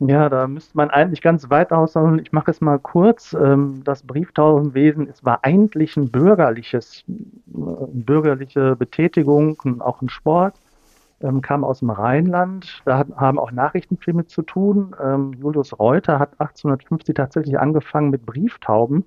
Ja, 0.00 0.28
da 0.28 0.46
müsste 0.46 0.76
man 0.76 0.90
eigentlich 0.90 1.22
ganz 1.22 1.50
weit 1.50 1.72
ausholen. 1.72 2.20
Ich 2.20 2.30
mache 2.30 2.52
es 2.52 2.60
mal 2.60 2.78
kurz. 2.78 3.32
Ähm, 3.32 3.82
das 3.84 4.04
Brieftaubenwesen 4.04 5.08
es 5.08 5.24
war 5.24 5.40
eigentlich 5.42 5.96
ein 5.96 6.10
bürgerliches, 6.10 7.02
äh, 7.08 7.12
bürgerliche 7.92 8.76
Betätigung, 8.76 9.80
auch 9.80 10.00
ein 10.00 10.08
Sport 10.08 10.54
ähm, 11.22 11.40
kam 11.42 11.64
aus 11.64 11.80
dem 11.80 11.90
Rheinland. 11.90 12.82
Da 12.84 12.98
hat, 12.98 13.08
haben 13.16 13.38
auch 13.38 13.50
Nachrichten 13.50 13.96
viel 13.96 14.14
mit 14.14 14.30
zu 14.30 14.42
tun. 14.42 14.94
Ähm, 15.02 15.32
Julius 15.38 15.78
Reuter 15.78 16.18
hat 16.18 16.32
1850 16.32 17.14
tatsächlich 17.14 17.58
angefangen 17.58 18.10
mit 18.10 18.24
Brieftauben, 18.24 19.04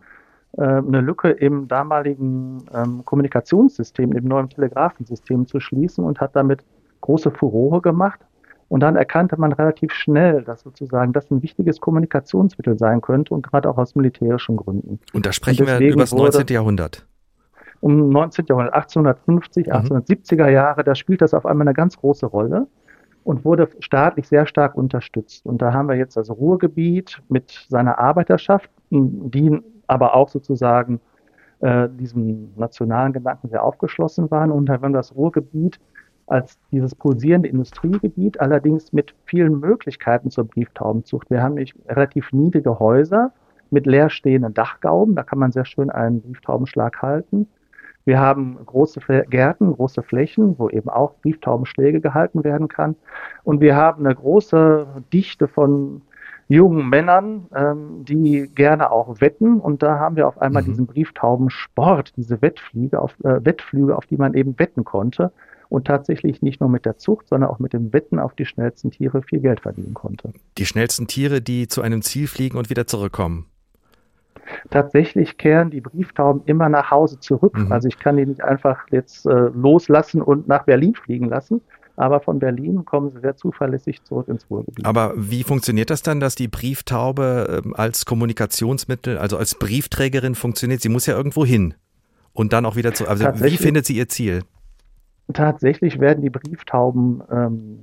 äh, 0.58 0.64
eine 0.64 1.02
Lücke 1.02 1.30
im 1.30 1.68
damaligen 1.68 2.64
ähm, 2.74 3.06
Kommunikationssystem, 3.06 4.12
im 4.12 4.26
neuen 4.26 4.50
Telegrafensystem 4.50 5.48
zu 5.48 5.60
schließen 5.60 6.04
und 6.04 6.20
hat 6.20 6.36
damit 6.36 6.64
große 7.02 7.32
Furore 7.32 7.82
gemacht. 7.82 8.20
Und 8.68 8.80
dann 8.80 8.96
erkannte 8.96 9.38
man 9.38 9.52
relativ 9.52 9.92
schnell, 9.92 10.44
dass 10.44 10.62
sozusagen 10.62 11.12
das 11.12 11.30
ein 11.30 11.44
wichtiges 11.44 11.82
Kommunikationsmittel 11.82 12.78
sein 12.78 13.02
könnte 13.02 13.34
und 13.34 13.46
gerade 13.46 13.70
auch 13.70 13.78
aus 13.78 13.96
militärischen 13.96 14.56
Gründen. 14.56 15.00
Und 15.12 15.26
da 15.26 15.34
sprechen 15.34 15.68
und 15.68 15.80
wir 15.80 15.92
über 15.92 16.04
das 16.04 16.14
19. 16.14 16.48
Jahrhundert. 16.48 17.06
Um 17.82 18.10
19. 18.10 18.46
Jahrhundert, 18.48 18.74
1850, 18.74 19.68
mhm. 19.68 19.74
1870er 19.74 20.50
Jahre, 20.50 20.84
da 20.84 20.96
spielt 20.96 21.22
das 21.22 21.34
auf 21.34 21.46
einmal 21.46 21.68
eine 21.68 21.74
ganz 21.74 21.98
große 21.98 22.26
Rolle 22.26 22.68
und 23.24 23.46
wurde 23.46 23.70
staatlich 23.80 24.28
sehr 24.28 24.46
stark 24.46 24.76
unterstützt. 24.76 25.46
Und 25.46 25.62
da 25.62 25.74
haben 25.74 25.90
wir 25.90 25.96
jetzt 25.96 26.18
das 26.18 26.30
Ruhrgebiet 26.30 27.22
mit 27.30 27.66
seiner 27.70 28.00
Arbeiterschaft, 28.00 28.70
die 28.90 29.60
aber 29.88 30.16
auch 30.16 30.30
sozusagen 30.30 31.00
äh, 31.60 31.90
diesem 31.90 32.54
nationalen 32.56 33.14
Gedanken 33.14 33.50
sehr 33.50 33.64
aufgeschlossen 33.64 34.32
waren. 34.32 34.52
Und 34.52 34.68
da 34.68 34.74
haben 34.74 34.94
wir 34.94 34.98
das 34.98 35.16
Ruhrgebiet 35.16 35.80
als 36.28 36.58
dieses 36.72 36.96
pulsierende 36.96 37.50
Industriegebiet, 37.50 38.40
allerdings 38.40 38.94
mit 38.94 39.14
vielen 39.26 39.60
Möglichkeiten 39.60 40.32
zur 40.32 40.46
Brieftaubenzucht. 40.46 41.30
Wir 41.30 41.44
haben 41.44 41.56
nicht 41.56 41.76
relativ 41.88 42.32
niedrige 42.32 42.80
Häuser 42.80 43.34
mit 43.70 43.86
leerstehenden 43.86 44.54
Dachgauben, 44.54 45.16
da 45.16 45.24
kann 45.24 45.40
man 45.40 45.52
sehr 45.52 45.66
schön 45.66 45.90
einen 45.90 46.22
Brieftaubenschlag 46.22 47.02
halten. 47.02 47.48
Wir 48.06 48.20
haben 48.20 48.58
große 48.66 49.00
Gärten, 49.30 49.74
große 49.74 50.04
Flächen, 50.04 50.58
wo 50.58 50.70
eben 50.70 50.90
auch 50.90 51.16
Brieftaubenschläge 51.22 52.02
gehalten 52.02 52.44
werden 52.44 52.68
kann. 52.68 52.96
Und 53.44 53.62
wir 53.62 53.76
haben 53.76 54.06
eine 54.06 54.16
große 54.16 54.88
Dichte 55.14 55.48
von 55.48 56.02
jungen 56.48 56.90
Männern, 56.90 57.48
ähm, 57.56 58.04
die 58.04 58.50
gerne 58.54 58.92
auch 58.92 59.22
wetten. 59.22 59.60
Und 59.60 59.84
da 59.84 60.00
haben 60.00 60.16
wir 60.16 60.28
auf 60.28 60.42
einmal 60.42 60.64
mhm. 60.64 60.68
diesen 60.68 60.86
Brieftaubensport, 60.88 62.14
diese 62.18 62.42
Wettflüge 62.42 63.00
auf, 63.00 63.16
äh, 63.24 63.44
Wettflüge, 63.46 63.96
auf 63.96 64.06
die 64.06 64.18
man 64.18 64.34
eben 64.34 64.58
wetten 64.60 64.84
konnte 64.84 65.32
und 65.70 65.88
tatsächlich 65.88 66.42
nicht 66.42 66.60
nur 66.60 66.70
mit 66.70 66.86
der 66.86 66.98
Zucht, 66.98 67.30
sondern 67.30 67.50
auch 67.50 67.60
mit 67.60 67.72
dem 67.72 67.94
Wetten 67.94 68.20
auf 68.20 68.36
die 68.36 68.46
schnellsten 68.46 68.92
Tiere 68.92 69.24
viel 69.24 69.40
Geld 69.40 69.62
verdienen 69.62 69.94
konnte. 69.94 70.34
Die 70.58 70.66
schnellsten 70.66 71.08
Tiere, 71.08 71.42
die 71.42 71.70
zu 71.70 71.82
einem 71.82 72.02
Ziel 72.02 72.28
fliegen 72.28 72.58
und 72.58 72.70
wieder 72.70 72.86
zurückkommen. 72.86 73.46
Tatsächlich 74.70 75.38
kehren 75.38 75.70
die 75.70 75.82
Brieftauben 75.82 76.42
immer 76.46 76.70
nach 76.70 76.92
Hause 76.92 77.20
zurück. 77.20 77.58
Mhm. 77.58 77.72
Also 77.72 77.88
ich 77.88 78.00
kann 78.00 78.18
die 78.18 78.26
nicht 78.26 78.44
einfach 78.44 78.86
jetzt 78.92 79.26
äh, 79.26 79.50
loslassen 79.54 80.22
und 80.22 80.48
nach 80.48 80.64
Berlin 80.64 80.96
fliegen 80.96 81.30
lassen, 81.30 81.62
aber 81.96 82.20
von 82.20 82.40
Berlin 82.40 82.86
kommen 82.86 83.12
sie 83.12 83.20
sehr 83.20 83.36
zuverlässig 83.36 84.04
zurück 84.04 84.28
ins 84.28 84.50
Ruhrgebiet. 84.50 84.86
Aber 84.86 85.14
wie 85.16 85.44
funktioniert 85.44 85.90
das 85.90 86.02
dann, 86.02 86.20
dass 86.20 86.36
die 86.36 86.48
Brieftaube 86.48 87.62
ähm, 87.64 87.76
als 87.76 88.06
Kommunikationsmittel, 88.06 89.18
also 89.18 89.38
als 89.38 89.56
Briefträgerin 89.56 90.36
funktioniert? 90.36 90.82
Sie 90.82 90.90
muss 90.90 91.06
ja 91.06 91.16
irgendwo 91.16 91.46
hin 91.46 91.74
und 92.34 92.54
dann 92.54 92.66
auch 92.66 92.76
wieder 92.76 92.94
zu. 92.94 93.08
Also 93.08 93.26
wie 93.26 93.58
findet 93.58 93.86
sie 93.86 93.98
ihr 93.98 94.08
Ziel? 94.08 94.42
Tatsächlich 95.34 96.00
werden 96.00 96.22
die 96.22 96.30
Brieftauben 96.30 97.22
ähm, 97.32 97.80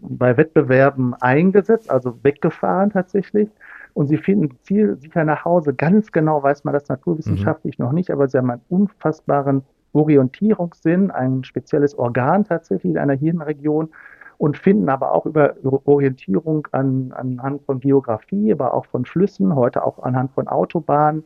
bei 0.00 0.36
Wettbewerben 0.36 1.14
eingesetzt, 1.14 1.90
also 1.90 2.18
weggefahren 2.22 2.90
tatsächlich. 2.90 3.48
Und 3.94 4.06
sie 4.08 4.16
finden 4.16 4.56
zielsicher 4.62 5.24
nach 5.24 5.44
Hause. 5.44 5.74
Ganz 5.74 6.12
genau 6.12 6.42
weiß 6.42 6.64
man 6.64 6.74
das 6.74 6.88
naturwissenschaftlich 6.88 7.78
mhm. 7.78 7.86
noch 7.86 7.92
nicht, 7.92 8.10
aber 8.10 8.28
sie 8.28 8.38
haben 8.38 8.50
einen 8.50 8.62
unfassbaren 8.68 9.62
Orientierungssinn, 9.92 11.10
ein 11.10 11.44
spezielles 11.44 11.98
Organ 11.98 12.44
tatsächlich 12.44 12.92
in 12.92 12.98
einer 12.98 13.14
Hirnregion 13.14 13.88
und 14.36 14.56
finden 14.56 14.88
aber 14.88 15.12
auch 15.12 15.26
über 15.26 15.54
Orientierung 15.84 16.68
an, 16.70 17.12
anhand 17.16 17.62
von 17.62 17.80
Geografie, 17.80 18.52
aber 18.52 18.74
auch 18.74 18.86
von 18.86 19.04
Flüssen, 19.04 19.56
heute 19.56 19.84
auch 19.84 19.98
anhand 20.02 20.30
von 20.32 20.46
Autobahnen, 20.46 21.24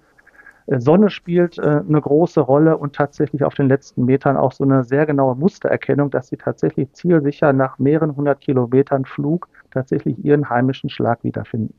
äh, 0.66 0.80
Sonne 0.80 1.10
spielt 1.10 1.58
äh, 1.58 1.82
eine 1.86 2.00
große 2.00 2.40
Rolle 2.40 2.76
und 2.76 2.94
tatsächlich 2.94 3.44
auf 3.44 3.54
den 3.54 3.68
letzten 3.68 4.04
Metern 4.04 4.36
auch 4.36 4.52
so 4.52 4.64
eine 4.64 4.84
sehr 4.84 5.06
genaue 5.06 5.36
Mustererkennung, 5.36 6.10
dass 6.10 6.28
sie 6.28 6.36
tatsächlich 6.36 6.92
zielsicher 6.92 7.52
nach 7.52 7.78
mehreren 7.78 8.16
hundert 8.16 8.40
Kilometern 8.40 9.04
Flug 9.04 9.48
tatsächlich 9.70 10.24
ihren 10.24 10.48
heimischen 10.48 10.90
Schlag 10.90 11.22
wiederfinden. 11.24 11.74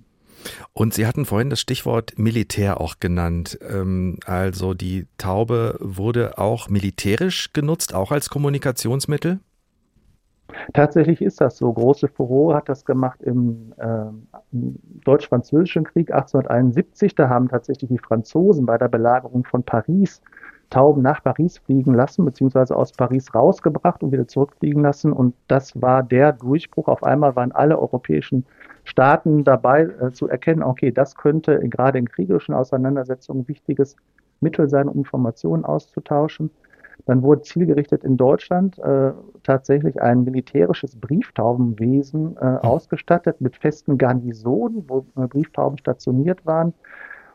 Und 0.74 0.94
Sie 0.94 1.06
hatten 1.06 1.26
vorhin 1.26 1.50
das 1.50 1.60
Stichwort 1.60 2.18
Militär 2.18 2.82
auch 2.82 3.00
genannt. 3.00 3.58
Ähm, 3.68 4.20
also 4.26 4.74
die 4.74 5.08
Taube 5.18 5.78
wurde 5.80 6.38
auch 6.38 6.70
militärisch 6.70 7.54
genutzt, 7.54 7.94
auch 7.94 8.12
als 8.12 8.30
Kommunikationsmittel? 8.30 9.40
Tatsächlich 10.74 11.22
ist 11.22 11.42
das 11.42 11.58
so. 11.58 11.72
Große 11.72 12.08
Furore 12.08 12.56
hat 12.56 12.70
das 12.70 12.86
gemacht 12.86 13.22
im, 13.24 13.74
äh, 13.78 14.06
im 14.52 14.80
Deutsch-Französischen 15.04 15.84
Krieg 15.84 16.12
1871. 16.12 17.16
Da 17.16 17.30
haben 17.30 17.50
tatsächlich 17.50 17.90
die 17.90 17.98
Franzosen 17.98 18.66
bei 18.66 18.78
der 18.78 18.88
Belagerung 18.88 19.46
von 19.46 19.64
Paris 19.64 20.22
Tauben 20.74 21.04
nach 21.04 21.22
Paris 21.24 21.60
fliegen 21.60 21.94
lassen, 21.94 22.26
beziehungsweise 22.26 22.76
aus 22.76 22.94
Paris 22.94 23.36
rausgebracht 23.36 24.02
und 24.02 24.12
wieder 24.12 24.28
zurückfliegen 24.28 24.82
lassen. 24.82 25.14
Und 25.14 25.36
das 25.48 25.80
war 25.80 26.02
der 26.02 26.34
Durchbruch. 26.34 26.88
Auf 26.88 27.04
einmal 27.04 27.36
waren 27.36 27.52
alle 27.52 27.78
europäischen 27.78 28.44
Staaten 28.84 29.44
dabei 29.44 29.84
äh, 29.84 30.12
zu 30.12 30.28
erkennen, 30.28 30.64
okay, 30.64 30.92
das 30.92 31.16
könnte 31.16 31.60
gerade 31.70 32.00
in 32.00 32.10
kriegerischen 32.10 32.56
Auseinandersetzungen 32.56 33.42
ein 33.42 33.48
wichtiges 33.48 33.96
Mittel 34.42 34.68
sein, 34.68 34.88
um 34.88 34.98
Informationen 34.98 35.64
auszutauschen. 35.64 36.50
Dann 37.06 37.22
wurde 37.22 37.44
zielgerichtet 37.44 38.04
in 38.04 38.18
Deutschland 38.18 38.80
äh, 38.80 39.12
tatsächlich 39.44 40.02
ein 40.02 40.24
militärisches 40.24 40.96
Brieftaubenwesen 40.96 42.36
äh, 42.38 42.46
mhm. 42.46 42.58
ausgestattet 42.58 43.42
mit 43.42 43.58
festen 43.58 44.00
Garnisonen, 44.00 44.86
wo 44.88 45.06
äh, 45.18 45.28
Brieftauben 45.28 45.78
stationiert 45.78 46.44
waren 46.48 46.74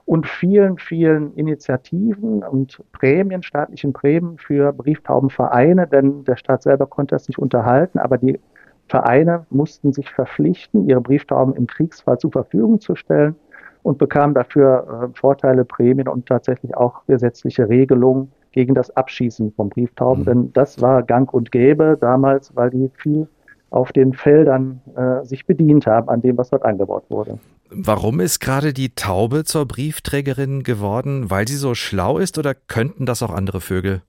und 0.09 0.27
vielen, 0.27 0.79
vielen 0.79 1.35
Initiativen 1.35 2.43
und 2.43 2.83
Prämien, 2.93 3.43
staatlichen 3.43 3.93
Prämien 3.93 4.39
für 4.39 4.73
Brieftaubenvereine, 4.73 5.87
denn 5.87 6.25
der 6.25 6.37
Staat 6.37 6.63
selber 6.63 6.87
konnte 6.87 7.15
das 7.15 7.29
nicht 7.29 7.39
unterhalten, 7.39 7.99
aber 7.99 8.17
die 8.17 8.41
Vereine 8.89 9.45
mussten 9.51 9.93
sich 9.93 10.09
verpflichten, 10.11 10.89
ihre 10.89 11.03
Brieftauben 11.03 11.55
im 11.55 11.67
Kriegsfall 11.67 12.17
zur 12.17 12.33
Verfügung 12.33 12.81
zu 12.81 12.95
stellen 12.95 13.35
und 13.83 13.99
bekamen 13.99 14.35
dafür 14.35 15.11
äh, 15.13 15.19
Vorteile, 15.19 15.67
Prämien 15.67 16.09
und 16.09 16.25
tatsächlich 16.25 16.75
auch 16.75 17.05
gesetzliche 17.07 17.69
Regelungen, 17.69 18.33
gegen 18.53 18.75
das 18.75 18.91
Abschießen 18.97 19.53
von 19.53 19.69
Brieftauben, 19.69 20.23
mhm. 20.23 20.27
denn 20.27 20.53
das 20.55 20.81
war 20.81 21.03
gang 21.03 21.33
und 21.35 21.53
gäbe 21.53 21.99
damals, 22.01 22.57
weil 22.57 22.71
die 22.71 22.91
viel 22.95 23.29
auf 23.69 23.93
den 23.93 24.15
Feldern 24.15 24.81
äh, 24.97 25.23
sich 25.27 25.45
bedient 25.45 25.87
haben 25.87 26.09
an 26.09 26.23
dem, 26.23 26.39
was 26.39 26.49
dort 26.49 26.65
eingebaut 26.65 27.05
wurde. 27.11 27.39
Warum 27.71 28.21
ist 28.21 28.41
gerade 28.41 28.73
die 28.73 28.95
Taube 28.95 29.45
zur 29.45 29.67
Briefträgerin 29.67 30.63
geworden? 30.63 31.31
Weil 31.31 31.47
sie 31.47 31.57
so 31.57 31.75
schlau 31.75 32.19
ist 32.19 32.39
oder 32.39 32.55
könnten 32.55 33.05
das 33.05 33.23
auch 33.23 33.31
andere 33.33 33.61
Vögel? 33.61 34.03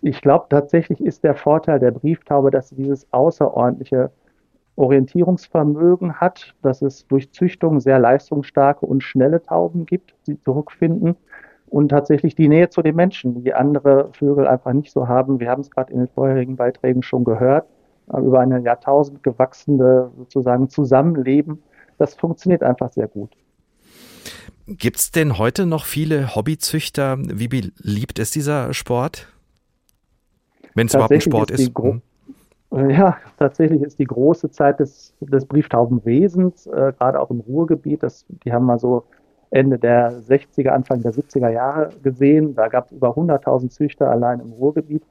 Ich 0.00 0.20
glaube 0.20 0.46
tatsächlich 0.48 1.00
ist 1.00 1.24
der 1.24 1.34
Vorteil 1.34 1.80
der 1.80 1.90
Brieftaube, 1.90 2.50
dass 2.50 2.68
sie 2.68 2.76
dieses 2.76 3.12
außerordentliche 3.12 4.10
Orientierungsvermögen 4.76 6.14
hat, 6.14 6.54
dass 6.62 6.82
es 6.82 7.06
durch 7.08 7.30
Züchtung 7.32 7.80
sehr 7.80 7.98
leistungsstarke 7.98 8.86
und 8.86 9.02
schnelle 9.02 9.42
Tauben 9.42 9.84
gibt, 9.84 10.14
die 10.26 10.40
zurückfinden 10.40 11.16
und 11.66 11.88
tatsächlich 11.88 12.34
die 12.34 12.48
Nähe 12.48 12.70
zu 12.70 12.82
den 12.82 12.96
Menschen, 12.96 13.44
die 13.44 13.54
andere 13.54 14.10
Vögel 14.12 14.46
einfach 14.46 14.72
nicht 14.72 14.92
so 14.92 15.08
haben. 15.08 15.40
Wir 15.40 15.50
haben 15.50 15.60
es 15.60 15.70
gerade 15.70 15.92
in 15.92 15.98
den 15.98 16.08
vorherigen 16.08 16.56
Beiträgen 16.56 17.02
schon 17.02 17.24
gehört, 17.24 17.66
über 18.20 18.40
eine 18.40 18.60
Jahrtausend 18.60 19.22
gewachsene 19.22 20.10
sozusagen 20.16 20.68
Zusammenleben. 20.68 21.62
Das 21.98 22.14
funktioniert 22.14 22.62
einfach 22.62 22.92
sehr 22.92 23.08
gut. 23.08 23.30
Gibt 24.66 24.98
es 24.98 25.10
denn 25.10 25.38
heute 25.38 25.66
noch 25.66 25.84
viele 25.84 26.34
Hobbyzüchter? 26.34 27.18
Wie 27.18 27.48
beliebt 27.48 28.18
ist 28.18 28.34
dieser 28.34 28.72
Sport? 28.74 29.28
Wenn 30.74 30.86
es 30.86 30.94
überhaupt 30.94 31.12
ein 31.12 31.20
Sport 31.20 31.50
ist. 31.50 31.60
ist 31.60 31.78
hm. 31.78 32.02
Ja, 32.90 33.18
tatsächlich 33.38 33.82
ist 33.82 33.98
die 33.98 34.06
große 34.06 34.50
Zeit 34.50 34.80
des, 34.80 35.12
des 35.20 35.44
Brieftaubenwesens, 35.44 36.66
äh, 36.68 36.92
gerade 36.98 37.20
auch 37.20 37.30
im 37.30 37.40
Ruhrgebiet. 37.40 38.02
Das, 38.02 38.24
die 38.44 38.52
haben 38.52 38.64
mal 38.64 38.78
so 38.78 39.04
Ende 39.50 39.78
der 39.78 40.22
60er, 40.22 40.70
Anfang 40.70 41.02
der 41.02 41.12
70er 41.12 41.50
Jahre 41.50 41.90
gesehen. 42.02 42.54
Da 42.54 42.68
gab 42.68 42.86
es 42.86 42.92
über 42.92 43.10
100.000 43.10 43.68
Züchter 43.68 44.10
allein 44.10 44.40
im 44.40 44.52
Ruhrgebiet. 44.52 45.02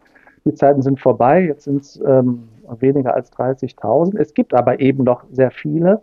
Die 0.46 0.56
Zeiten 0.56 0.82
sind 0.82 1.00
vorbei, 1.00 1.44
jetzt 1.46 1.66
sind 1.66 1.84
es 1.84 2.02
ähm, 2.04 2.48
weniger 2.80 3.14
als 3.14 3.32
30.000. 3.34 4.18
Es 4.18 4.34
gibt 4.34 4.54
aber 4.54 4.80
eben 4.80 5.04
noch 5.04 5.26
sehr 5.32 5.52
viele, 5.52 6.02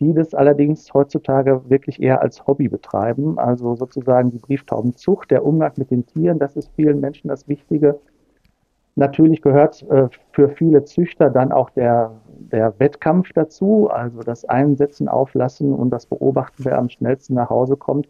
die 0.00 0.12
das 0.12 0.34
allerdings 0.34 0.92
heutzutage 0.92 1.62
wirklich 1.68 2.02
eher 2.02 2.22
als 2.22 2.46
Hobby 2.46 2.68
betreiben. 2.68 3.38
Also 3.38 3.76
sozusagen 3.76 4.30
die 4.30 4.38
Brieftaubenzucht, 4.38 5.30
der 5.30 5.44
Umgang 5.44 5.72
mit 5.76 5.90
den 5.90 6.06
Tieren, 6.06 6.38
das 6.38 6.56
ist 6.56 6.70
vielen 6.74 7.00
Menschen 7.00 7.28
das 7.28 7.48
Wichtige. 7.48 7.98
Natürlich 8.96 9.42
gehört 9.42 9.82
äh, 9.90 10.08
für 10.32 10.48
viele 10.50 10.84
Züchter 10.84 11.30
dann 11.30 11.50
auch 11.50 11.70
der, 11.70 12.12
der 12.38 12.78
Wettkampf 12.78 13.32
dazu, 13.34 13.88
also 13.90 14.20
das 14.20 14.44
Einsetzen, 14.44 15.08
Auflassen 15.08 15.72
und 15.72 15.90
das 15.90 16.06
Beobachten, 16.06 16.64
wer 16.64 16.78
am 16.78 16.88
schnellsten 16.88 17.34
nach 17.34 17.50
Hause 17.50 17.76
kommt. 17.76 18.08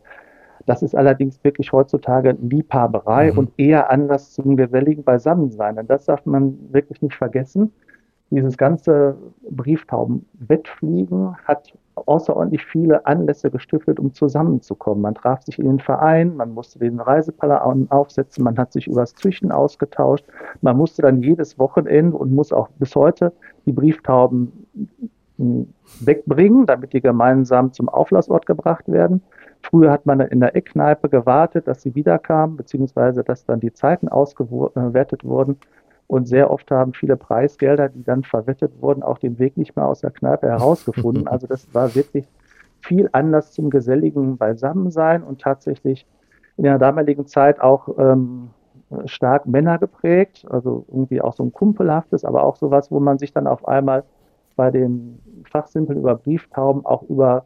Das 0.67 0.83
ist 0.83 0.95
allerdings 0.95 1.43
wirklich 1.45 1.73
heutzutage 1.73 2.37
Liebhaberei 2.41 3.33
mhm. 3.33 3.39
und 3.39 3.51
eher 3.57 3.91
Anlass 3.91 4.33
zum 4.33 4.57
geselligen 4.57 5.05
Beisammensein. 5.05 5.79
Und 5.79 5.91
das 5.91 6.07
darf 6.07 6.25
man 6.27 6.59
wirklich 6.73 7.03
nicht 7.03 7.17
vergessen. 7.17 7.73
Dieses 8.31 8.57
ganze 8.57 9.17
Brieftauben-Wettfliegen 9.51 11.37
hat 11.45 11.73
außerordentlich 11.95 12.65
viele 12.65 13.07
Anlässe 13.07 13.51
gestiftet, 13.51 14.01
um 14.01 14.13
zusammenzukommen. 14.13 15.03
Man 15.03 15.15
traf 15.15 15.43
sich 15.43 15.59
in 15.59 15.67
den 15.67 15.79
Verein, 15.79 16.35
man 16.37 16.53
musste 16.53 16.79
den 16.79 16.99
Reiseplan 16.99 17.87
aufsetzen, 17.91 18.43
man 18.43 18.59
hat 18.59 18.73
sich 18.73 18.89
über 18.89 19.03
das 19.03 19.15
Züchten 19.15 19.53
ausgetauscht, 19.53 20.25
man 20.61 20.77
musste 20.77 21.03
dann 21.03 21.23
jedes 21.23 21.59
Wochenende 21.59 22.17
und 22.17 22.33
muss 22.33 22.53
auch 22.53 22.69
bis 22.79 22.97
heute 22.97 23.33
die 23.67 23.73
Brieftauben 23.73 24.67
wegbringen, 25.37 26.67
damit 26.67 26.93
die 26.93 27.01
gemeinsam 27.01 27.73
zum 27.73 27.89
Auflassort 27.89 28.47
gebracht 28.47 28.91
werden. 28.91 29.23
Früher 29.63 29.91
hat 29.91 30.07
man 30.07 30.21
in 30.21 30.41
der 30.41 30.55
Eckkneipe 30.55 31.09
gewartet, 31.09 31.67
dass 31.67 31.83
sie 31.83 31.95
wiederkamen, 31.95 32.57
beziehungsweise 32.57 33.25
dass 33.25 33.45
dann 33.45 33.61
die 33.61 33.73
Zeiten 33.73 34.09
ausgewertet 34.09 35.25
wurden. 35.25 35.59
Und 36.07 36.29
sehr 36.29 36.51
oft 36.51 36.71
haben 36.71 36.93
viele 36.93 37.17
Preisgelder, 37.17 37.89
die 37.89 38.05
dann 38.05 38.25
verwettet 38.25 38.73
wurden, 38.81 39.03
auch 39.03 39.19
den 39.19 39.39
Weg 39.39 39.57
nicht 39.57 39.75
mehr 39.75 39.87
aus 39.87 40.01
der 40.01 40.11
Kneipe 40.11 40.49
herausgefunden. 40.49 41.27
Also 41.29 41.47
das 41.47 41.73
war 41.75 41.95
wirklich 41.95 42.29
viel 42.81 43.09
Anlass 43.13 43.53
zum 43.53 43.71
geselligen 43.71 44.37
Beisammensein 44.37 45.23
und 45.23 45.41
tatsächlich 45.41 46.07
in 46.57 46.65
der 46.65 46.79
damaligen 46.79 47.27
Zeit 47.27 47.61
auch 47.61 47.89
ähm, 47.99 48.51
stark 49.07 49.47
Männer 49.47 49.79
geprägt, 49.79 50.47
also 50.51 50.85
irgendwie 50.89 51.23
auch 51.23 51.33
so 51.33 51.43
ein 51.43 51.53
kumpelhaftes, 51.53 52.25
aber 52.25 52.45
auch 52.45 52.57
sowas, 52.57 52.91
wo 52.91 53.01
man 53.01 53.19
sich 53.19 53.33
dann 53.33 53.47
auf 53.47 53.67
einmal 53.67 54.05
bei 54.57 54.71
den 54.71 55.19
Fachsimpeln 55.51 55.99
über 55.99 56.15
Brieftauben 56.15 56.85
auch 56.85 57.03
über 57.03 57.45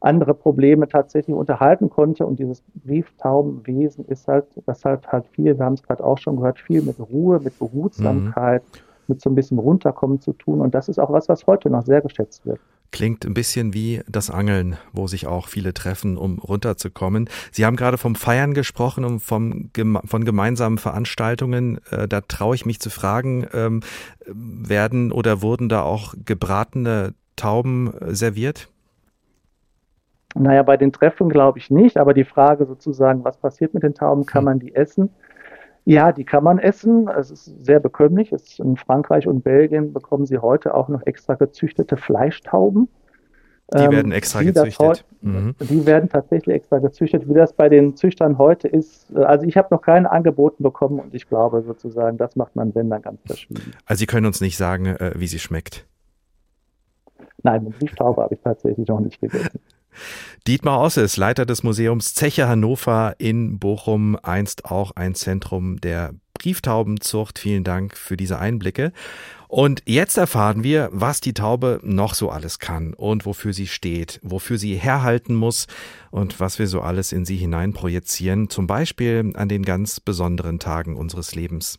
andere 0.00 0.34
Probleme 0.34 0.88
tatsächlich 0.88 1.34
unterhalten 1.34 1.90
konnte. 1.90 2.26
Und 2.26 2.38
dieses 2.38 2.62
Brieftaubenwesen 2.84 4.04
ist 4.06 4.28
halt, 4.28 4.46
das 4.66 4.84
halt 4.84 5.10
halt 5.10 5.26
viel, 5.28 5.58
wir 5.58 5.64
haben 5.64 5.74
es 5.74 5.82
gerade 5.82 6.04
auch 6.04 6.18
schon 6.18 6.36
gehört, 6.36 6.58
viel 6.58 6.82
mit 6.82 6.98
Ruhe, 7.00 7.40
mit 7.40 7.58
Behutsamkeit, 7.58 8.62
mhm. 8.62 8.78
mit 9.08 9.20
so 9.20 9.30
ein 9.30 9.34
bisschen 9.34 9.58
runterkommen 9.58 10.20
zu 10.20 10.32
tun. 10.32 10.60
Und 10.60 10.74
das 10.74 10.88
ist 10.88 10.98
auch 10.98 11.10
was, 11.10 11.28
was 11.28 11.46
heute 11.46 11.70
noch 11.70 11.84
sehr 11.84 12.00
geschätzt 12.00 12.46
wird. 12.46 12.60
Klingt 12.90 13.26
ein 13.26 13.34
bisschen 13.34 13.74
wie 13.74 14.00
das 14.08 14.30
Angeln, 14.30 14.78
wo 14.92 15.06
sich 15.06 15.26
auch 15.26 15.48
viele 15.48 15.74
treffen, 15.74 16.16
um 16.16 16.38
runterzukommen. 16.38 17.28
Sie 17.52 17.66
haben 17.66 17.76
gerade 17.76 17.98
vom 17.98 18.14
Feiern 18.14 18.54
gesprochen 18.54 19.04
und 19.04 19.20
vom, 19.20 19.70
von 20.04 20.24
gemeinsamen 20.24 20.78
Veranstaltungen. 20.78 21.80
Äh, 21.90 22.08
da 22.08 22.22
traue 22.22 22.54
ich 22.54 22.64
mich 22.64 22.80
zu 22.80 22.90
fragen, 22.90 23.46
ähm, 23.52 23.82
werden 24.26 25.12
oder 25.12 25.42
wurden 25.42 25.68
da 25.68 25.82
auch 25.82 26.14
gebratene 26.24 27.14
Tauben 27.36 27.92
serviert? 28.08 28.68
Naja, 30.34 30.62
bei 30.62 30.76
den 30.76 30.92
Treffen 30.92 31.28
glaube 31.28 31.58
ich 31.58 31.70
nicht, 31.70 31.96
aber 31.96 32.14
die 32.14 32.24
Frage 32.24 32.66
sozusagen, 32.66 33.24
was 33.24 33.38
passiert 33.38 33.74
mit 33.74 33.82
den 33.82 33.94
Tauben, 33.94 34.26
kann 34.26 34.40
hm. 34.40 34.44
man 34.44 34.58
die 34.58 34.74
essen? 34.74 35.10
Ja, 35.84 36.12
die 36.12 36.24
kann 36.24 36.44
man 36.44 36.58
essen. 36.58 37.08
Es 37.08 37.30
ist 37.30 37.64
sehr 37.64 37.80
bekömmlich. 37.80 38.32
Es 38.32 38.58
in 38.58 38.76
Frankreich 38.76 39.26
und 39.26 39.42
Belgien 39.42 39.92
bekommen 39.92 40.26
sie 40.26 40.38
heute 40.38 40.74
auch 40.74 40.88
noch 40.88 41.06
extra 41.06 41.34
gezüchtete 41.34 41.96
Fleischtauben. 41.96 42.88
Die 43.74 43.84
ähm, 43.84 43.92
werden 43.92 44.12
extra 44.12 44.42
gezüchtet. 44.42 45.04
Mhm. 45.20 45.54
Die 45.60 45.84
werden 45.84 46.08
tatsächlich 46.08 46.56
extra 46.56 46.78
gezüchtet. 46.78 47.28
Wie 47.28 47.34
das 47.34 47.52
bei 47.52 47.68
den 47.68 47.96
Züchtern 47.96 48.38
heute 48.38 48.66
ist, 48.66 49.10
äh, 49.14 49.20
also 49.20 49.44
ich 49.46 49.58
habe 49.58 49.68
noch 49.70 49.82
keine 49.82 50.10
angeboten 50.10 50.62
bekommen 50.62 51.00
und 51.00 51.14
ich 51.14 51.28
glaube 51.28 51.62
sozusagen, 51.62 52.16
das 52.16 52.34
macht 52.34 52.56
man, 52.56 52.74
wenn 52.74 52.88
dann 52.88 53.02
ganz 53.02 53.20
verschwiegen. 53.26 53.72
Also 53.84 54.00
Sie 54.00 54.06
können 54.06 54.26
uns 54.26 54.40
nicht 54.40 54.56
sagen, 54.56 54.86
äh, 54.86 55.12
wie 55.16 55.26
sie 55.26 55.38
schmeckt. 55.38 55.86
Nein, 57.42 57.64
mit 57.64 57.78
Brieftaube 57.78 58.22
habe 58.22 58.34
ich 58.34 58.40
tatsächlich 58.40 58.88
noch 58.88 59.00
nicht 59.00 59.20
gegessen. 59.20 59.60
Dietmar 60.46 60.80
Osses, 60.80 61.16
Leiter 61.16 61.46
des 61.46 61.62
Museums 61.62 62.14
Zeche 62.14 62.48
Hannover 62.48 63.16
in 63.18 63.58
Bochum, 63.58 64.18
einst 64.22 64.64
auch 64.64 64.92
ein 64.96 65.14
Zentrum 65.14 65.80
der 65.80 66.14
Brieftaubenzucht. 66.34 67.38
Vielen 67.38 67.64
Dank 67.64 67.96
für 67.96 68.16
diese 68.16 68.38
Einblicke. 68.38 68.92
Und 69.48 69.82
jetzt 69.86 70.18
erfahren 70.18 70.62
wir, 70.62 70.90
was 70.92 71.20
die 71.20 71.32
Taube 71.32 71.80
noch 71.82 72.14
so 72.14 72.30
alles 72.30 72.58
kann 72.58 72.92
und 72.94 73.24
wofür 73.26 73.52
sie 73.52 73.66
steht, 73.66 74.20
wofür 74.22 74.58
sie 74.58 74.74
herhalten 74.74 75.34
muss 75.34 75.66
und 76.10 76.38
was 76.38 76.58
wir 76.58 76.66
so 76.66 76.82
alles 76.82 77.12
in 77.12 77.24
sie 77.24 77.36
hinein 77.36 77.72
projizieren, 77.72 78.50
zum 78.50 78.66
Beispiel 78.66 79.32
an 79.34 79.48
den 79.48 79.64
ganz 79.64 80.00
besonderen 80.00 80.58
Tagen 80.58 80.96
unseres 80.96 81.34
Lebens. 81.34 81.78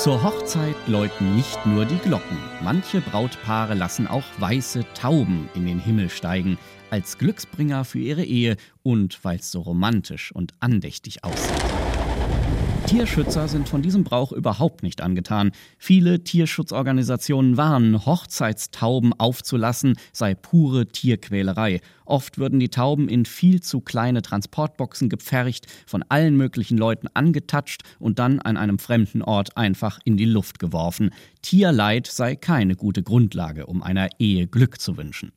Zur 0.00 0.22
Hochzeit 0.22 0.76
läuten 0.86 1.36
nicht 1.36 1.66
nur 1.66 1.84
die 1.84 1.98
Glocken. 1.98 2.38
Manche 2.62 3.02
Brautpaare 3.02 3.74
lassen 3.74 4.06
auch 4.06 4.24
weiße 4.38 4.86
Tauben 4.94 5.50
in 5.54 5.66
den 5.66 5.78
Himmel 5.78 6.08
steigen, 6.08 6.56
als 6.88 7.18
Glücksbringer 7.18 7.84
für 7.84 7.98
ihre 7.98 8.24
Ehe 8.24 8.56
und 8.82 9.22
weil 9.24 9.40
es 9.40 9.52
so 9.52 9.60
romantisch 9.60 10.32
und 10.32 10.54
andächtig 10.58 11.22
aussieht. 11.22 11.69
Tierschützer 12.90 13.46
sind 13.46 13.68
von 13.68 13.82
diesem 13.82 14.02
Brauch 14.02 14.32
überhaupt 14.32 14.82
nicht 14.82 15.00
angetan. 15.00 15.52
Viele 15.78 16.24
Tierschutzorganisationen 16.24 17.56
warnen, 17.56 18.04
Hochzeitstauben 18.04 19.12
aufzulassen, 19.16 19.96
sei 20.12 20.34
pure 20.34 20.88
Tierquälerei. 20.88 21.82
Oft 22.04 22.38
würden 22.38 22.58
die 22.58 22.68
Tauben 22.68 23.08
in 23.08 23.26
viel 23.26 23.62
zu 23.62 23.80
kleine 23.80 24.22
Transportboxen 24.22 25.08
gepfercht, 25.08 25.68
von 25.86 26.04
allen 26.08 26.36
möglichen 26.36 26.76
Leuten 26.76 27.06
angetatscht 27.14 27.82
und 28.00 28.18
dann 28.18 28.40
an 28.40 28.56
einem 28.56 28.80
fremden 28.80 29.22
Ort 29.22 29.56
einfach 29.56 30.00
in 30.04 30.16
die 30.16 30.24
Luft 30.24 30.58
geworfen. 30.58 31.10
Tierleid 31.42 32.08
sei 32.08 32.34
keine 32.34 32.74
gute 32.74 33.04
Grundlage, 33.04 33.66
um 33.66 33.84
einer 33.84 34.08
Ehe 34.18 34.48
Glück 34.48 34.80
zu 34.80 34.96
wünschen. 34.96 35.30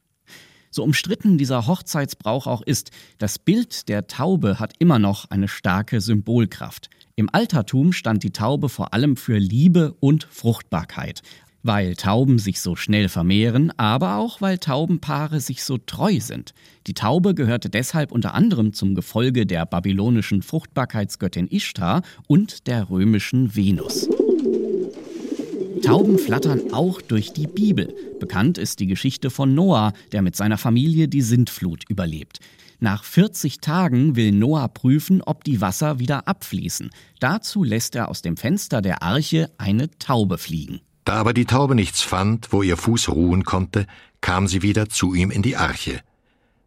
So 0.72 0.84
umstritten 0.84 1.38
dieser 1.38 1.68
Hochzeitsbrauch 1.68 2.48
auch 2.48 2.64
ist, 2.64 2.90
das 3.20 3.38
Bild 3.38 3.90
der 3.90 4.08
Taube 4.08 4.58
hat 4.58 4.74
immer 4.80 4.98
noch 4.98 5.30
eine 5.30 5.48
starke 5.48 6.02
Symbolkraft. 6.02 6.90
Im 7.16 7.30
Altertum 7.32 7.94
stand 7.94 8.24
die 8.24 8.32
Taube 8.32 8.70
vor 8.70 8.96
allem 8.96 9.18
für 9.18 9.38
Liebe 9.38 9.96
und 10.00 10.28
Fruchtbarkeit, 10.32 11.22
weil 11.62 11.96
Tauben 11.96 12.40
sich 12.40 12.60
so 12.60 12.76
schnell 12.76 13.08
vermehren, 13.08 13.72
aber 13.78 14.18
auch 14.18 14.42
weil 14.42 14.58
Taubenpaare 14.58 15.40
sich 15.40 15.64
so 15.64 15.78
treu 15.78 16.20
sind. 16.20 16.56
Die 16.88 16.96
Taube 16.96 17.36
gehörte 17.36 17.70
deshalb 17.70 18.12
unter 18.12 18.34
anderem 18.34 18.74
zum 18.74 18.96
Gefolge 18.96 19.46
der 19.46 19.68
babylonischen 19.68 20.42
Fruchtbarkeitsgöttin 20.42 21.48
Ishtar 21.52 22.02
und 22.26 22.66
der 22.66 22.90
römischen 22.90 23.56
Venus. 23.56 24.10
Tauben 25.84 26.18
flattern 26.18 26.74
auch 26.74 27.00
durch 27.00 27.32
die 27.32 27.46
Bibel. 27.46 27.94
Bekannt 28.20 28.58
ist 28.58 28.80
die 28.80 28.88
Geschichte 28.88 29.30
von 29.30 29.54
Noah, 29.54 29.94
der 30.14 30.24
mit 30.24 30.36
seiner 30.36 30.58
Familie 30.58 31.08
die 31.08 31.22
Sintflut 31.22 31.84
überlebt. 31.90 32.40
Nach 32.84 33.06
40 33.06 33.62
Tagen 33.62 34.18
will 34.18 34.34
Noah 34.34 34.68
prüfen, 34.68 35.22
ob 35.22 35.46
die 35.46 35.62
Wasser 35.62 36.00
wieder 36.00 36.28
abfließen. 36.28 36.90
Dazu 37.22 37.64
lässt 37.64 37.96
er 37.96 38.10
aus 38.10 38.22
dem 38.22 38.36
Fenster 38.36 38.82
der 38.82 39.02
Arche 39.02 39.50
eine 39.58 39.90
Taube 40.00 40.38
fliegen. 40.38 40.82
Da 41.06 41.14
aber 41.14 41.34
die 41.34 41.46
Taube 41.46 41.76
nichts 41.76 42.02
fand, 42.02 42.52
wo 42.52 42.62
ihr 42.62 42.76
Fuß 42.76 43.08
ruhen 43.08 43.46
konnte, 43.46 43.88
kam 44.20 44.50
sie 44.50 44.64
wieder 44.64 44.90
zu 44.90 45.14
ihm 45.14 45.32
in 45.32 45.42
die 45.42 45.56
Arche. 45.56 46.02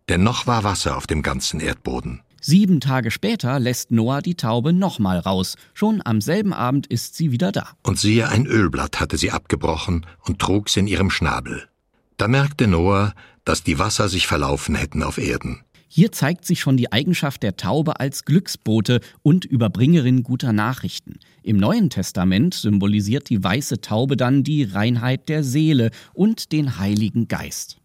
Denn 0.09 0.23
noch 0.23 0.47
war 0.47 0.65
Wasser 0.65 0.97
auf 0.97 1.07
dem 1.07 1.21
ganzen 1.21 1.61
Erdboden. 1.61 2.23
Sieben 2.41 2.81
Tage 2.81 3.11
später 3.11 3.61
lässt 3.61 3.91
Noah 3.91 4.23
die 4.23 4.37
Taube 4.37 4.73
nochmal 4.73 5.19
raus. 5.19 5.57
Schon 5.75 6.01
am 6.03 6.23
selben 6.23 6.55
Abend 6.55 6.87
ist 6.87 7.15
sie 7.15 7.31
wieder 7.31 7.53
da. 7.53 7.73
Und 7.83 7.99
siehe, 7.99 8.31
ein 8.31 8.47
Ölblatt 8.47 9.01
hatte 9.01 9.19
sie 9.19 9.33
abgebrochen 9.33 10.07
und 10.23 10.39
trug's 10.39 10.79
in 10.79 10.87
ihrem 10.87 11.11
Schnabel. 11.11 11.69
Da 12.17 12.27
merkte 12.27 12.69
Noah, 12.69 13.13
dass 13.45 13.63
die 13.63 13.79
Wasser 13.79 14.09
sich 14.09 14.27
verlaufen 14.27 14.75
hätten 14.75 15.03
auf 15.03 15.19
Erden. 15.19 15.61
Hier 15.89 16.11
zeigt 16.13 16.45
sich 16.45 16.61
schon 16.61 16.77
die 16.77 16.93
Eigenschaft 16.93 17.43
der 17.43 17.57
Taube 17.57 18.01
als 18.01 18.25
Glücksbote 18.25 19.01
und 19.23 19.45
Überbringerin 19.45 20.23
guter 20.23 20.53
Nachrichten. 20.53 21.21
Im 21.43 21.57
Neuen 21.57 21.91
Testament 21.91 22.55
symbolisiert 22.55 23.31
die 23.31 23.43
weiße 23.43 23.81
Taube 23.81 24.17
dann 24.17 24.43
die 24.43 24.65
Reinheit 24.65 25.29
der 25.29 25.45
Seele 25.45 25.91
und 26.13 26.53
den 26.53 26.79
Heiligen 26.79 27.29
Geist. 27.29 27.79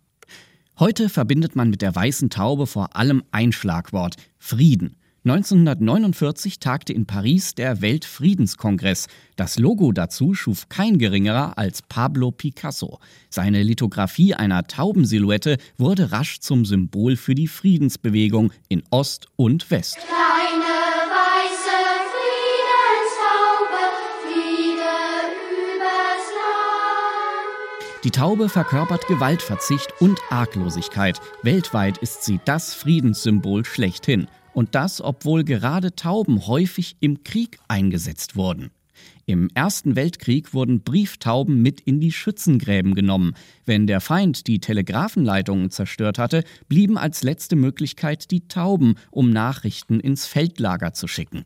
Heute 0.79 1.09
verbindet 1.09 1.55
man 1.55 1.69
mit 1.69 1.83
der 1.83 1.95
weißen 1.95 2.31
Taube 2.31 2.65
vor 2.65 2.95
allem 2.95 3.23
ein 3.31 3.51
Schlagwort 3.51 4.15
Frieden. 4.39 4.95
1949 5.23 6.57
tagte 6.57 6.93
in 6.93 7.05
Paris 7.05 7.53
der 7.53 7.81
Weltfriedenskongress. 7.81 9.07
Das 9.35 9.59
Logo 9.59 9.91
dazu 9.91 10.33
schuf 10.33 10.67
kein 10.67 10.97
geringerer 10.97 11.59
als 11.59 11.83
Pablo 11.83 12.31
Picasso. 12.31 12.97
Seine 13.29 13.61
Lithografie 13.61 14.33
einer 14.33 14.65
Taubensilhouette 14.65 15.57
wurde 15.77 16.11
rasch 16.11 16.39
zum 16.39 16.65
Symbol 16.65 17.17
für 17.17 17.35
die 17.35 17.47
Friedensbewegung 17.47 18.51
in 18.67 18.81
Ost 18.89 19.27
und 19.35 19.69
West. 19.69 19.97
Kleine 19.97 20.71
Die 28.03 28.09
Taube 28.09 28.49
verkörpert 28.49 29.05
Gewaltverzicht 29.07 29.93
und 30.01 30.19
Arglosigkeit. 30.31 31.19
Weltweit 31.43 31.99
ist 31.99 32.23
sie 32.23 32.39
das 32.45 32.73
Friedenssymbol 32.73 33.63
schlechthin. 33.63 34.27
Und 34.53 34.75
das, 34.75 35.01
obwohl 35.01 35.43
gerade 35.43 35.95
Tauben 35.95 36.47
häufig 36.47 36.97
im 36.99 37.23
Krieg 37.23 37.59
eingesetzt 37.67 38.35
wurden. 38.35 38.71
Im 39.25 39.49
Ersten 39.53 39.95
Weltkrieg 39.95 40.53
wurden 40.53 40.81
Brieftauben 40.81 41.61
mit 41.61 41.79
in 41.81 41.99
die 41.99 42.11
Schützengräben 42.11 42.95
genommen. 42.95 43.33
Wenn 43.65 43.87
der 43.87 44.01
Feind 44.01 44.47
die 44.47 44.59
Telegrafenleitungen 44.59 45.69
zerstört 45.69 46.17
hatte, 46.17 46.43
blieben 46.67 46.97
als 46.97 47.23
letzte 47.23 47.55
Möglichkeit 47.55 48.31
die 48.31 48.47
Tauben, 48.47 48.95
um 49.09 49.29
Nachrichten 49.29 49.99
ins 49.99 50.25
Feldlager 50.25 50.93
zu 50.93 51.07
schicken. 51.07 51.45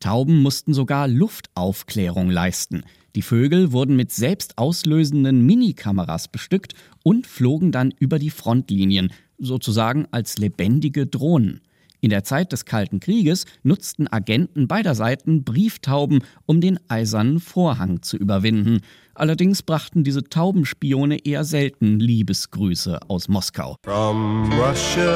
Tauben 0.00 0.40
mussten 0.40 0.74
sogar 0.74 1.08
Luftaufklärung 1.08 2.30
leisten. 2.30 2.82
Die 3.16 3.22
Vögel 3.22 3.72
wurden 3.72 3.96
mit 3.96 4.12
selbst 4.12 4.56
auslösenden 4.56 5.44
Minikameras 5.44 6.28
bestückt 6.28 6.74
und 7.02 7.26
flogen 7.26 7.72
dann 7.72 7.92
über 7.98 8.18
die 8.18 8.30
Frontlinien, 8.30 9.12
sozusagen 9.38 10.06
als 10.12 10.38
lebendige 10.38 11.06
Drohnen. 11.06 11.60
In 12.00 12.10
der 12.10 12.22
Zeit 12.24 12.52
des 12.52 12.64
Kalten 12.64 13.00
Krieges 13.00 13.44
nutzten 13.62 14.06
Agenten 14.06 14.68
beider 14.68 14.94
Seiten 14.94 15.42
Brieftauben, 15.44 16.20
um 16.46 16.60
den 16.60 16.78
eisernen 16.88 17.40
Vorhang 17.40 18.02
zu 18.02 18.16
überwinden. 18.16 18.80
Allerdings 19.14 19.62
brachten 19.62 20.04
diese 20.04 20.22
Taubenspione 20.22 21.24
eher 21.24 21.44
selten 21.44 21.98
Liebesgrüße 21.98 23.00
aus 23.08 23.28
Moskau. 23.28 23.76
From 23.84 24.50
Russia 24.52 25.08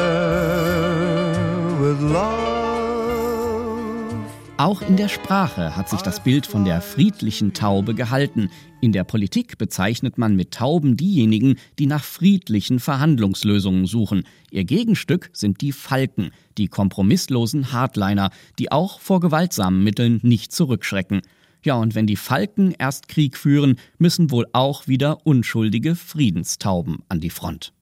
with 1.80 2.00
love. 2.00 2.61
Auch 4.62 4.80
in 4.80 4.96
der 4.96 5.08
Sprache 5.08 5.74
hat 5.74 5.88
sich 5.88 6.02
das 6.02 6.22
Bild 6.22 6.46
von 6.46 6.64
der 6.64 6.80
friedlichen 6.80 7.52
Taube 7.52 7.96
gehalten. 7.96 8.48
In 8.80 8.92
der 8.92 9.02
Politik 9.02 9.58
bezeichnet 9.58 10.18
man 10.18 10.36
mit 10.36 10.52
Tauben 10.52 10.96
diejenigen, 10.96 11.56
die 11.80 11.86
nach 11.86 12.04
friedlichen 12.04 12.78
Verhandlungslösungen 12.78 13.86
suchen. 13.86 14.22
Ihr 14.52 14.62
Gegenstück 14.62 15.30
sind 15.32 15.62
die 15.62 15.72
Falken, 15.72 16.30
die 16.58 16.68
kompromisslosen 16.68 17.72
Hardliner, 17.72 18.30
die 18.60 18.70
auch 18.70 19.00
vor 19.00 19.18
gewaltsamen 19.18 19.82
Mitteln 19.82 20.20
nicht 20.22 20.52
zurückschrecken. 20.52 21.22
Ja, 21.64 21.74
und 21.74 21.96
wenn 21.96 22.06
die 22.06 22.14
Falken 22.14 22.72
erst 22.78 23.08
Krieg 23.08 23.36
führen, 23.36 23.80
müssen 23.98 24.30
wohl 24.30 24.46
auch 24.52 24.86
wieder 24.86 25.26
unschuldige 25.26 25.96
Friedenstauben 25.96 27.00
an 27.08 27.18
die 27.18 27.30
Front. 27.30 27.72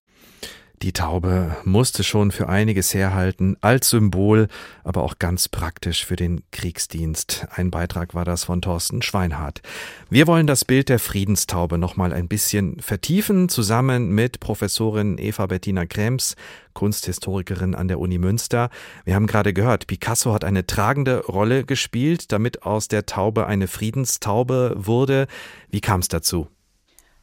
Die 0.83 0.95
Taube 0.95 1.59
musste 1.64 2.03
schon 2.03 2.31
für 2.31 2.49
einiges 2.49 2.95
herhalten, 2.95 3.55
als 3.61 3.91
Symbol, 3.91 4.49
aber 4.83 5.03
auch 5.03 5.18
ganz 5.18 5.47
praktisch 5.47 6.07
für 6.07 6.16
den 6.16 6.43
Kriegsdienst. 6.53 7.49
Ein 7.51 7.70
Beitrag 7.70 8.14
war 8.14 8.24
das 8.24 8.45
von 8.45 8.62
Thorsten 8.62 9.03
Schweinhardt. 9.03 9.61
Wir 10.09 10.26
wollen 10.26 10.47
das 10.47 10.64
Bild 10.64 10.89
der 10.89 10.99
Friedenstaube 10.99 11.76
nochmal 11.76 12.14
ein 12.14 12.28
bisschen 12.28 12.81
vertiefen, 12.81 13.51
zusammen 13.51 14.12
mit 14.14 14.41
Professorin 14.41 15.18
Eva 15.18 15.45
Bettina 15.49 15.85
Krems, 15.85 16.35
Kunsthistorikerin 16.72 17.74
an 17.74 17.89
der 17.89 18.01
Uni 18.01 18.16
Münster. 18.16 18.70
Wir 19.05 19.16
haben 19.16 19.26
gerade 19.26 19.53
gehört, 19.53 19.87
Picasso 19.87 20.33
hat 20.33 20.45
eine 20.45 20.66
tragende 20.66 21.26
Rolle 21.26 21.64
gespielt, 21.64 22.33
damit 22.33 22.62
aus 22.62 22.89
der 22.89 23.05
Taube 23.05 23.47
eine 23.47 23.68
Friedenstaube 23.68 24.72
wurde. 24.78 25.26
Wie 25.68 25.83
kam 25.83 26.01
es 26.01 26.09
dazu? 26.09 26.49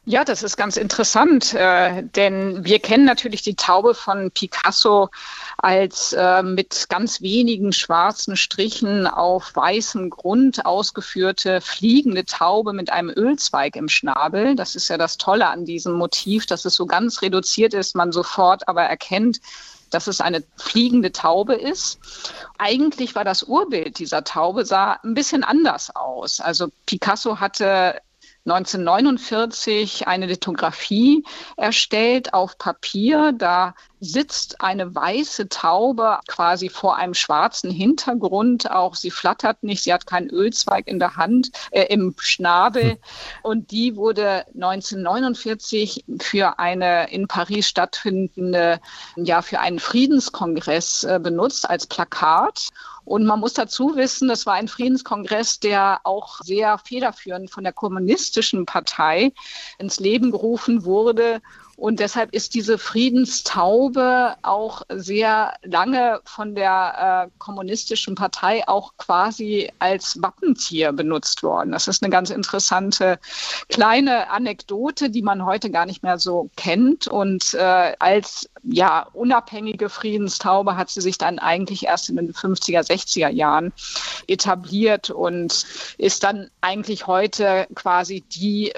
Ja, 0.08 0.24
das 0.24 0.42
ist 0.42 0.56
ganz 0.56 0.78
interessant, 0.78 1.52
äh, 1.52 2.02
denn 2.02 2.64
wir 2.64 2.78
kennen 2.78 3.04
natürlich 3.04 3.42
die 3.42 3.56
Taube 3.56 3.92
von 3.92 4.30
Picasso 4.30 5.10
als 5.58 6.14
äh, 6.14 6.42
mit 6.42 6.86
ganz 6.88 7.20
wenigen 7.20 7.74
schwarzen 7.74 8.34
Strichen 8.34 9.06
auf 9.06 9.54
weißem 9.54 10.08
Grund 10.08 10.64
ausgeführte 10.64 11.60
fliegende 11.60 12.24
Taube 12.24 12.72
mit 12.72 12.90
einem 12.90 13.10
Ölzweig 13.14 13.76
im 13.76 13.90
Schnabel. 13.90 14.56
Das 14.56 14.76
ist 14.76 14.88
ja 14.88 14.96
das 14.96 15.18
Tolle 15.18 15.48
an 15.48 15.66
diesem 15.66 15.92
Motiv, 15.92 16.46
dass 16.46 16.64
es 16.64 16.74
so 16.74 16.86
ganz 16.86 17.20
reduziert 17.20 17.74
ist, 17.74 17.94
man 17.94 18.10
sofort 18.10 18.66
aber 18.66 18.84
erkennt, 18.84 19.42
dass 19.90 20.06
es 20.06 20.22
eine 20.22 20.42
fliegende 20.56 21.12
Taube 21.12 21.54
ist. 21.54 21.98
Eigentlich 22.56 23.14
war 23.14 23.24
das 23.24 23.42
Urbild 23.42 23.98
dieser 23.98 24.24
Taube 24.24 24.64
sah 24.64 24.98
ein 25.04 25.12
bisschen 25.12 25.44
anders 25.44 25.94
aus. 25.94 26.40
Also 26.40 26.68
Picasso 26.86 27.40
hatte 27.40 28.00
1949 28.50 30.08
eine 30.08 30.26
Lithografie 30.26 31.24
erstellt 31.56 32.32
auf 32.34 32.56
Papier. 32.58 33.32
Da 33.36 33.74
sitzt 34.00 34.60
eine 34.60 34.94
weiße 34.94 35.48
Taube 35.48 36.18
quasi 36.28 36.68
vor 36.68 36.96
einem 36.96 37.14
schwarzen 37.14 37.70
Hintergrund. 37.70 38.70
Auch 38.70 38.94
sie 38.94 39.10
flattert 39.10 39.62
nicht, 39.62 39.82
sie 39.82 39.92
hat 39.92 40.06
keinen 40.06 40.30
Ölzweig 40.30 40.86
in 40.86 40.98
der 40.98 41.16
Hand, 41.16 41.50
äh, 41.70 41.84
im 41.84 42.14
Schnabel. 42.18 42.92
Hm. 42.92 42.98
Und 43.42 43.70
die 43.70 43.96
wurde 43.96 44.44
1949 44.54 46.04
für 46.20 46.58
eine 46.58 47.10
in 47.10 47.28
Paris 47.28 47.68
stattfindende, 47.68 48.80
ja, 49.16 49.42
für 49.42 49.60
einen 49.60 49.78
Friedenskongress 49.78 51.04
äh, 51.04 51.20
benutzt 51.22 51.68
als 51.68 51.86
Plakat. 51.86 52.68
Und 53.08 53.24
man 53.24 53.40
muss 53.40 53.54
dazu 53.54 53.96
wissen, 53.96 54.28
das 54.28 54.44
war 54.44 54.52
ein 54.52 54.68
Friedenskongress, 54.68 55.60
der 55.60 56.00
auch 56.04 56.40
sehr 56.42 56.76
federführend 56.76 57.50
von 57.50 57.64
der 57.64 57.72
kommunistischen 57.72 58.66
Partei 58.66 59.32
ins 59.78 59.98
Leben 59.98 60.30
gerufen 60.30 60.84
wurde 60.84 61.40
und 61.78 62.00
deshalb 62.00 62.34
ist 62.34 62.54
diese 62.54 62.76
Friedenstaube 62.76 64.34
auch 64.42 64.82
sehr 64.88 65.54
lange 65.62 66.20
von 66.24 66.56
der 66.56 67.28
äh, 67.28 67.30
kommunistischen 67.38 68.16
Partei 68.16 68.66
auch 68.66 68.94
quasi 68.96 69.70
als 69.78 70.20
Wappentier 70.20 70.90
benutzt 70.90 71.44
worden. 71.44 71.70
Das 71.70 71.86
ist 71.86 72.02
eine 72.02 72.10
ganz 72.10 72.30
interessante 72.30 73.20
kleine 73.68 74.28
Anekdote, 74.28 75.08
die 75.08 75.22
man 75.22 75.46
heute 75.46 75.70
gar 75.70 75.86
nicht 75.86 76.02
mehr 76.02 76.18
so 76.18 76.50
kennt. 76.56 77.06
Und 77.06 77.54
äh, 77.54 77.94
als 78.00 78.50
ja, 78.64 79.06
unabhängige 79.12 79.88
Friedenstaube 79.88 80.76
hat 80.76 80.90
sie 80.90 81.00
sich 81.00 81.16
dann 81.16 81.38
eigentlich 81.38 81.86
erst 81.86 82.08
in 82.08 82.16
den 82.16 82.32
50er, 82.32 82.84
60er 82.84 83.28
Jahren 83.28 83.72
etabliert 84.26 85.10
und 85.10 85.64
ist 85.96 86.24
dann 86.24 86.50
eigentlich 86.60 87.06
heute 87.06 87.68
quasi 87.76 88.22
die 88.22 88.72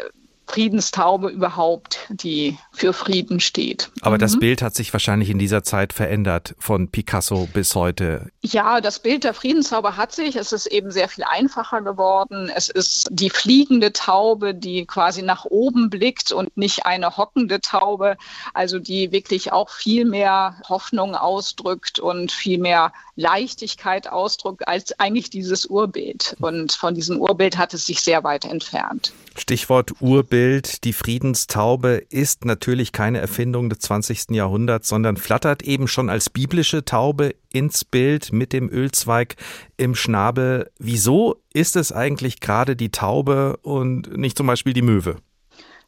Friedenstaube 0.50 1.28
überhaupt, 1.28 2.00
die 2.10 2.58
für 2.72 2.92
Frieden 2.92 3.38
steht. 3.38 3.88
Aber 4.00 4.16
mhm. 4.16 4.20
das 4.20 4.38
Bild 4.38 4.62
hat 4.62 4.74
sich 4.74 4.92
wahrscheinlich 4.92 5.30
in 5.30 5.38
dieser 5.38 5.62
Zeit 5.62 5.92
verändert, 5.92 6.56
von 6.58 6.88
Picasso 6.88 7.48
bis 7.52 7.76
heute. 7.76 8.32
Ja, 8.42 8.80
das 8.80 8.98
Bild 8.98 9.22
der 9.22 9.32
Friedenstaube 9.32 9.96
hat 9.96 10.10
sich. 10.12 10.34
Es 10.34 10.52
ist 10.52 10.66
eben 10.66 10.90
sehr 10.90 11.08
viel 11.08 11.22
einfacher 11.22 11.82
geworden. 11.82 12.50
Es 12.52 12.68
ist 12.68 13.06
die 13.12 13.30
fliegende 13.30 13.92
Taube, 13.92 14.52
die 14.52 14.86
quasi 14.86 15.22
nach 15.22 15.44
oben 15.44 15.88
blickt 15.88 16.32
und 16.32 16.56
nicht 16.56 16.84
eine 16.84 17.16
hockende 17.16 17.60
Taube, 17.60 18.16
also 18.52 18.80
die 18.80 19.12
wirklich 19.12 19.52
auch 19.52 19.70
viel 19.70 20.04
mehr 20.04 20.56
Hoffnung 20.68 21.14
ausdrückt 21.14 22.00
und 22.00 22.32
viel 22.32 22.58
mehr 22.58 22.92
Leichtigkeit 23.14 24.08
ausdrückt 24.08 24.66
als 24.66 24.98
eigentlich 24.98 25.30
dieses 25.30 25.66
Urbild. 25.66 26.36
Und 26.40 26.72
von 26.72 26.96
diesem 26.96 27.20
Urbild 27.20 27.56
hat 27.56 27.72
es 27.72 27.86
sich 27.86 28.00
sehr 28.00 28.24
weit 28.24 28.44
entfernt. 28.44 29.12
Stichwort 29.36 30.00
Urbild. 30.00 30.84
Die 30.84 30.92
Friedenstaube 30.92 32.02
ist 32.10 32.44
natürlich 32.44 32.92
keine 32.92 33.18
Erfindung 33.18 33.70
des 33.70 33.80
20. 33.80 34.30
Jahrhunderts, 34.30 34.88
sondern 34.88 35.16
flattert 35.16 35.62
eben 35.62 35.88
schon 35.88 36.10
als 36.10 36.30
biblische 36.30 36.84
Taube 36.84 37.34
ins 37.52 37.84
Bild 37.84 38.32
mit 38.32 38.52
dem 38.52 38.68
Ölzweig 38.70 39.36
im 39.76 39.94
Schnabel. 39.94 40.70
Wieso 40.78 41.36
ist 41.52 41.76
es 41.76 41.92
eigentlich 41.92 42.40
gerade 42.40 42.76
die 42.76 42.90
Taube 42.90 43.56
und 43.62 44.16
nicht 44.16 44.36
zum 44.36 44.46
Beispiel 44.46 44.72
die 44.72 44.82
Möwe? 44.82 45.16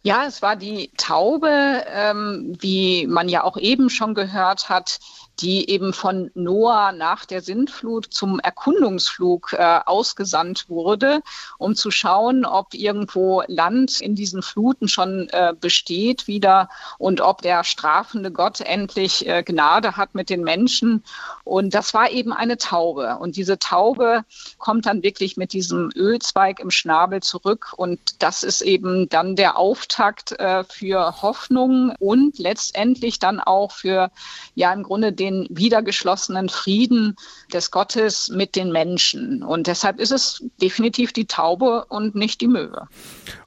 Ja, 0.05 0.24
es 0.26 0.43
war 0.43 0.57
die 0.57 0.90
Taube, 0.97 1.84
ähm, 1.88 2.57
wie 2.59 3.07
man 3.07 3.28
ja 3.28 3.45
auch 3.45 3.57
eben 3.57 3.88
schon 3.88 4.14
gehört 4.14 4.68
hat, 4.68 4.99
die 5.43 5.68
eben 5.68 5.93
von 5.93 6.30
Noah 6.34 6.93
nach 6.93 7.24
der 7.24 7.43
Sintflut 7.43 8.07
zum 8.11 8.38
Erkundungsflug 8.38 9.55
äh, 9.55 9.80
ausgesandt 9.84 10.68
wurde, 10.68 11.20
um 11.59 11.74
zu 11.74 11.90
schauen, 11.90 12.45
ob 12.45 12.74
irgendwo 12.74 13.43
Land 13.49 14.01
in 14.01 14.14
diesen 14.14 14.43
Fluten 14.43 14.88
schon 14.88 15.28
äh, 15.30 15.53
besteht 15.61 16.28
wieder 16.28 16.68
und 16.99 17.20
ob 17.20 17.43
der 17.43 17.64
strafende 17.64 18.30
Gott 18.30 18.61
endlich 18.61 19.26
äh, 19.26 19.43
Gnade 19.43 19.97
hat 19.97 20.14
mit 20.14 20.30
den 20.30 20.43
Menschen. 20.45 21.03
Und 21.45 21.74
das 21.74 21.93
war 21.93 22.11
eben 22.11 22.32
eine 22.32 22.57
Taube. 22.57 23.18
Und 23.18 23.36
diese 23.36 23.59
Taube 23.59 24.24
kommt 24.59 24.86
dann 24.86 25.03
wirklich 25.03 25.36
mit 25.36 25.53
diesem 25.53 25.90
Ölzweig 25.97 26.61
im 26.61 26.70
Schnabel 26.70 27.20
zurück. 27.20 27.72
Und 27.76 28.22
das 28.22 28.45
ist 28.45 28.61
eben 28.62 29.09
dann 29.09 29.34
der 29.34 29.59
Auftakt 29.59 30.32
äh, 30.38 30.62
für 30.64 31.20
Hoffnung 31.22 31.95
und 31.99 32.38
letztendlich 32.38 33.18
dann 33.18 33.40
auch 33.40 33.72
für, 33.72 34.11
ja, 34.55 34.72
im 34.72 34.84
Grunde 34.84 35.12
den 35.12 35.31
wiedergeschlossenen 35.50 36.48
Frieden 36.48 37.16
des 37.52 37.70
Gottes 37.70 38.28
mit 38.28 38.56
den 38.56 38.72
Menschen. 38.72 39.42
Und 39.42 39.66
deshalb 39.66 40.00
ist 40.00 40.12
es 40.12 40.44
definitiv 40.60 41.12
die 41.12 41.26
Taube 41.26 41.84
und 41.88 42.14
nicht 42.14 42.40
die 42.40 42.48
Möwe. 42.48 42.88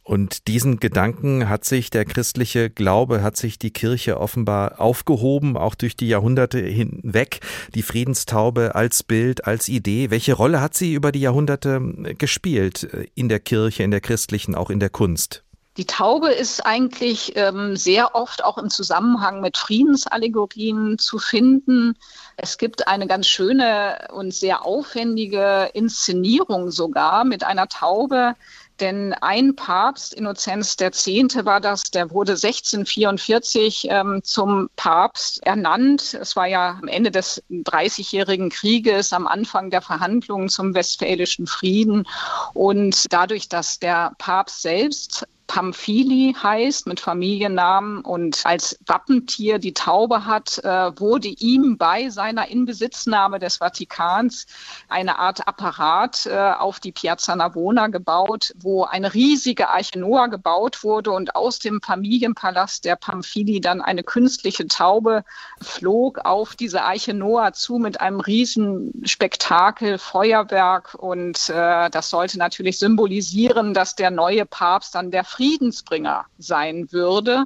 Und 0.04 0.48
diesen 0.48 0.80
Gedanken 0.80 1.50
hat 1.50 1.66
sich 1.66 1.90
der 1.90 2.06
christliche 2.06 2.70
Glaube, 2.70 3.24
hat 3.24 3.38
sich 3.38 3.58
die 3.58 3.72
Kirche 3.72 4.20
offenbar 4.20 4.80
aufgehoben, 4.80 5.58
auch 5.58 5.74
durch 5.74 5.96
die 5.96 6.08
Jahrhunderte 6.08 6.60
hinweg. 6.60 7.40
Die 7.74 7.82
Friedenstaube 7.82 8.76
als 8.76 9.02
Bild, 9.02 9.46
als 9.48 9.68
Idee. 9.68 10.12
Welche 10.12 10.34
Rolle 10.34 10.62
hat 10.62 10.76
sie 10.76 10.94
über 10.94 11.12
die 11.12 11.22
Jahrhunderte 11.22 11.82
gespielt 12.18 12.84
in 13.16 13.30
der 13.30 13.40
Kirche, 13.40 13.82
in 13.82 13.90
der 13.90 14.02
christlichen, 14.02 14.54
auch 14.54 14.70
in 14.70 14.80
der 14.80 14.92
Kunst? 14.92 15.45
Die 15.78 15.86
Taube 15.86 16.32
ist 16.32 16.66
eigentlich 16.66 17.34
ähm, 17.36 17.76
sehr 17.76 18.16
oft 18.16 18.46
auch 18.46 18.58
im 18.58 18.70
Zusammenhang 18.70 19.42
mit 19.42 19.58
Friedensallegorien 19.58 20.98
zu 20.98 21.20
finden. 21.20 21.98
Es 22.38 22.58
gibt 22.58 22.88
eine 22.88 23.08
ganz 23.08 23.28
schöne 23.28 24.08
und 24.14 24.34
sehr 24.34 24.66
aufwendige 24.66 25.70
Inszenierung 25.74 26.72
sogar 26.72 27.26
mit 27.26 27.44
einer 27.44 27.68
Taube, 27.68 28.36
denn 28.80 29.14
ein 29.14 29.56
Papst, 29.56 30.14
Innozenz 30.14 30.76
X. 30.80 31.08
war 31.46 31.60
das, 31.62 31.84
der 31.84 32.12
wurde 32.12 32.34
1644 32.34 33.88
ähm, 33.90 34.22
zum 34.24 34.70
Papst 34.76 35.46
ernannt. 35.46 36.14
Es 36.14 36.36
war 36.36 36.46
ja 36.48 36.78
am 36.82 36.88
Ende 36.88 37.12
des 37.12 37.44
Dreißigjährigen 37.50 38.50
Krieges, 38.50 39.14
am 39.14 39.28
Anfang 39.28 39.70
der 39.70 39.82
Verhandlungen 39.82 40.50
zum 40.50 40.74
Westfälischen 40.74 41.48
Frieden. 41.48 42.06
Und 42.54 43.06
dadurch, 43.12 43.48
dass 43.48 43.80
der 43.80 44.14
Papst 44.18 44.62
selbst 44.62 45.26
Pamphili 45.48 46.36
heißt 46.42 46.88
mit 46.88 47.00
Familiennamen. 47.00 48.02
Und 48.02 48.46
als 48.46 48.78
Wappentier 48.86 49.60
die 49.60 49.74
Taube 49.74 50.26
hat, 50.26 50.58
äh, 50.60 51.00
wurde 51.00 51.28
ihm 51.28 51.78
bei 51.78 52.10
seiner 52.10 52.48
Inbesitznahme 52.50 53.40
des 53.40 53.58
Vatikans 53.58 54.48
eine 54.90 55.20
Art 55.20 55.48
Apparat 55.48 56.26
äh, 56.26 56.36
auf 56.36 56.80
die 56.80 56.92
Piazza 56.92 57.36
Navona 57.36 57.88
gebaut, 57.88 58.54
wo 58.58 58.84
eine 58.84 59.14
riesige 59.14 59.70
Arche 59.70 60.00
Noah 60.00 60.30
gebaut 60.30 60.84
wurde. 60.84 61.12
Und 61.12 61.36
aus 61.36 61.60
dem 61.60 61.82
Familienpalast 61.82 62.86
der 62.86 62.96
Pamphili 62.96 63.62
dann 63.62 63.82
eine 63.82 64.04
künstliche 64.04 64.68
Taube 64.68 65.24
flog 65.62 66.20
auf 66.26 66.56
diese 66.56 66.84
Arche 66.84 67.14
Noah 67.14 67.54
zu 67.54 67.78
mit 67.78 68.02
einem 68.02 68.20
riesen 68.20 68.92
Spektakel, 69.06 69.98
Feuerwerk. 69.98 70.96
Und 70.96 71.50
äh, 71.50 71.90
das 71.90 72.10
sollte 72.10 72.40
natürlich 72.40 72.80
symbolisieren, 72.80 73.74
dass 73.74 73.96
der 73.96 74.12
neue 74.12 74.46
Papst 74.46 74.96
dann 74.96 75.12
der 75.12 75.24
Friedensbringer 75.36 76.26
sein 76.38 76.92
würde 76.94 77.46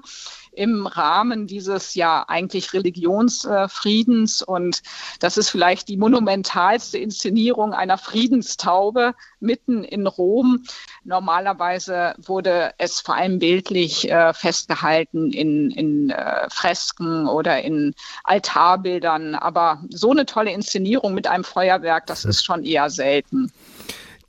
im 0.51 0.85
Rahmen 0.85 1.47
dieses 1.47 1.95
ja 1.95 2.25
eigentlich 2.27 2.73
Religionsfriedens. 2.73 4.43
Und 4.43 4.83
das 5.19 5.37
ist 5.37 5.49
vielleicht 5.49 5.87
die 5.87 5.97
monumentalste 5.97 6.97
Inszenierung 6.99 7.73
einer 7.73 7.97
Friedenstaube 7.97 9.15
mitten 9.39 9.83
in 9.83 10.05
Rom. 10.05 10.65
Normalerweise 11.03 12.13
wurde 12.17 12.73
es 12.77 12.99
vor 12.99 13.15
allem 13.15 13.39
bildlich 13.39 14.11
äh, 14.11 14.33
festgehalten 14.33 15.31
in, 15.31 15.71
in 15.71 16.09
äh, 16.11 16.47
Fresken 16.49 17.27
oder 17.27 17.63
in 17.63 17.95
Altarbildern. 18.23 19.33
Aber 19.33 19.81
so 19.89 20.11
eine 20.11 20.27
tolle 20.27 20.51
Inszenierung 20.51 21.15
mit 21.15 21.25
einem 21.25 21.43
Feuerwerk, 21.43 22.05
das 22.05 22.25
ist 22.25 22.45
schon 22.45 22.63
eher 22.63 22.89
selten. 22.91 23.51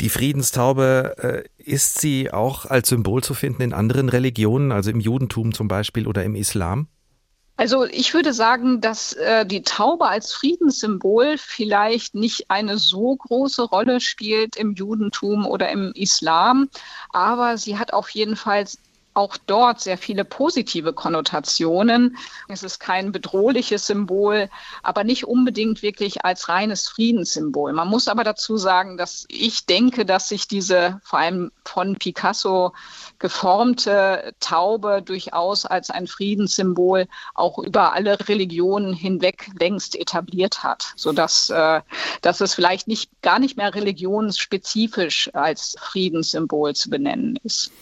Die 0.01 0.09
Friedenstaube, 0.09 1.45
äh, 1.59 1.60
ist 1.71 2.01
sie 2.01 2.33
auch 2.33 2.67
als 2.67 2.89
Symbol 2.89 3.23
zu 3.23 3.35
finden 3.35 3.63
in 3.63 3.73
anderen 3.73 4.09
Religionen, 4.09 4.73
also 4.73 4.91
im 4.91 5.01
Judentum 5.01 5.55
zum 5.55 5.69
Beispiel 5.69 6.07
oder 6.07 6.25
im 6.25 6.35
Islam? 6.35 6.89
Also 7.57 7.85
ich 7.85 8.15
würde 8.15 8.33
sagen, 8.33 8.81
dass 8.81 9.13
äh, 9.13 9.45
die 9.45 9.63
Taube 9.63 10.09
als 10.09 10.33
Friedenssymbol 10.33 11.37
vielleicht 11.37 12.15
nicht 12.15 12.51
eine 12.51 12.79
so 12.79 13.15
große 13.15 13.63
Rolle 13.65 14.01
spielt 14.01 14.57
im 14.57 14.73
Judentum 14.73 15.47
oder 15.47 15.71
im 15.71 15.93
Islam, 15.95 16.71
aber 17.11 17.59
sie 17.59 17.77
hat 17.77 17.93
auf 17.93 18.09
jeden 18.09 18.37
Fall 18.37 18.65
auch 19.15 19.37
dort 19.37 19.81
sehr 19.81 19.99
viele 19.99 20.25
positive 20.25 20.93
Konnotationen. 20.93 22.17
Es 22.49 22.63
ist 22.63 22.79
kein 22.79 23.13
bedrohliches 23.13 23.87
Symbol, 23.87 24.49
aber 24.83 25.05
nicht 25.05 25.25
unbedingt 25.25 25.83
wirklich 25.83 26.25
als 26.25 26.49
reines 26.49 26.89
Friedenssymbol. 26.89 27.73
Man 27.73 27.89
muss 27.89 28.09
aber 28.09 28.23
dazu 28.23 28.57
sagen, 28.57 28.97
dass 28.97 29.27
ich 29.29 29.67
denke, 29.67 30.07
dass 30.07 30.29
sich 30.29 30.47
diese 30.47 31.01
vor 31.03 31.19
allem 31.19 31.51
von 31.65 31.97
Picasso 31.97 32.73
geformte 33.19 34.33
Taube 34.41 35.03
durchaus 35.03 35.67
als 35.67 35.91
ein 35.91 36.07
Friedenssymbol 36.07 37.07
auch 37.35 37.59
über 37.59 37.93
alle 37.93 38.17
Religionen 38.29 38.95
hinweg 38.95 39.51
längst 39.59 39.97
etabliert 39.97 40.63
hat, 40.63 40.93
sodass 40.97 41.51
äh, 41.51 41.81
dass 42.23 42.41
es 42.41 42.55
vielleicht 42.55 42.87
nicht 42.87 43.11
gar 43.23 43.39
nicht 43.39 43.57
mehr 43.57 43.75
religionsspezifisch 43.75 45.31
als 45.35 45.77
Friedenssymbol 45.81 46.75
zu 46.75 46.91
benennen 46.91 47.39
ist. 47.43 47.73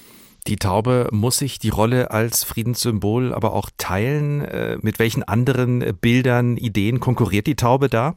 Die 0.46 0.56
Taube 0.56 1.08
muss 1.10 1.38
sich 1.38 1.58
die 1.58 1.68
Rolle 1.68 2.10
als 2.10 2.44
Friedenssymbol 2.44 3.34
aber 3.34 3.52
auch 3.52 3.70
teilen. 3.76 4.42
Äh, 4.42 4.78
mit 4.80 4.98
welchen 4.98 5.22
anderen 5.22 5.96
Bildern, 6.00 6.56
Ideen 6.56 7.00
konkurriert 7.00 7.46
die 7.46 7.56
Taube 7.56 7.88
da? 7.88 8.16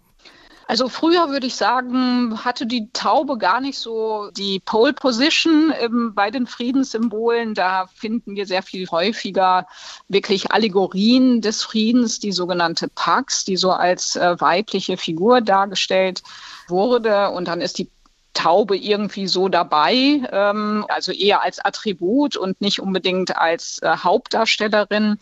Also 0.71 0.87
früher 0.87 1.29
würde 1.29 1.47
ich 1.47 1.55
sagen, 1.55 2.45
hatte 2.45 2.65
die 2.65 2.87
Taube 2.93 3.37
gar 3.37 3.59
nicht 3.59 3.77
so 3.77 4.31
die 4.37 4.61
Pole 4.61 4.93
Position 4.93 5.73
ähm, 5.77 6.13
bei 6.15 6.31
den 6.31 6.47
Friedenssymbolen. 6.47 7.55
Da 7.55 7.87
finden 7.93 8.37
wir 8.37 8.45
sehr 8.45 8.63
viel 8.63 8.87
häufiger 8.89 9.67
wirklich 10.07 10.53
Allegorien 10.53 11.41
des 11.41 11.61
Friedens, 11.61 12.19
die 12.19 12.31
sogenannte 12.31 12.87
Pax, 12.87 13.43
die 13.43 13.57
so 13.57 13.71
als 13.71 14.15
äh, 14.15 14.39
weibliche 14.39 14.95
Figur 14.95 15.41
dargestellt 15.41 16.23
wurde. 16.69 17.31
Und 17.31 17.49
dann 17.49 17.59
ist 17.59 17.77
die 17.77 17.89
Taube 18.33 18.77
irgendwie 18.77 19.27
so 19.27 19.49
dabei, 19.49 20.21
ähm, 20.31 20.85
also 20.89 21.11
eher 21.11 21.41
als 21.41 21.59
Attribut 21.59 22.37
und 22.37 22.61
nicht 22.61 22.79
unbedingt 22.79 23.35
als 23.37 23.79
äh, 23.79 23.97
Hauptdarstellerin. 23.97 25.17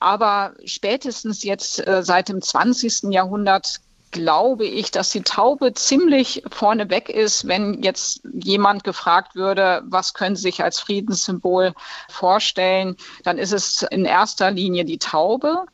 Aber 0.00 0.52
spätestens 0.64 1.42
jetzt 1.42 1.86
äh, 1.86 2.02
seit 2.02 2.28
dem 2.28 2.42
20. 2.42 3.04
Jahrhundert 3.12 3.80
glaube 4.12 4.66
ich, 4.66 4.90
dass 4.90 5.10
die 5.10 5.22
Taube 5.22 5.72
ziemlich 5.72 6.42
vorneweg 6.50 7.08
ist, 7.08 7.48
wenn 7.48 7.82
jetzt 7.82 8.20
jemand 8.32 8.84
gefragt 8.84 9.34
würde, 9.34 9.82
was 9.86 10.14
können 10.14 10.36
Sie 10.36 10.42
sich 10.42 10.62
als 10.62 10.78
Friedenssymbol 10.78 11.72
vorstellen, 12.08 12.96
dann 13.24 13.38
ist 13.38 13.52
es 13.52 13.82
in 13.82 14.04
erster 14.04 14.50
Linie 14.50 14.84
die 14.84 14.98
Taube. 14.98 15.64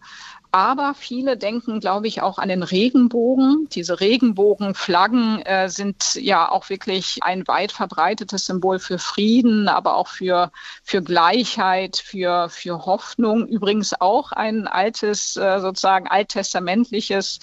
Aber 0.50 0.94
viele 0.94 1.36
denken, 1.36 1.78
glaube 1.78 2.08
ich, 2.08 2.22
auch 2.22 2.38
an 2.38 2.48
den 2.48 2.62
Regenbogen. 2.62 3.68
Diese 3.70 4.00
Regenbogenflaggen 4.00 5.42
äh, 5.42 5.68
sind 5.68 6.14
ja 6.14 6.50
auch 6.50 6.70
wirklich 6.70 7.18
ein 7.22 7.46
weit 7.46 7.70
verbreitetes 7.70 8.46
Symbol 8.46 8.78
für 8.78 8.98
Frieden, 8.98 9.68
aber 9.68 9.96
auch 9.96 10.08
für, 10.08 10.50
für 10.82 11.02
Gleichheit, 11.02 11.98
für, 11.98 12.48
für 12.48 12.86
Hoffnung. 12.86 13.46
Übrigens 13.46 14.00
auch 14.00 14.32
ein 14.32 14.66
altes, 14.66 15.36
äh, 15.36 15.60
sozusagen 15.60 16.08
alttestamentliches 16.08 17.40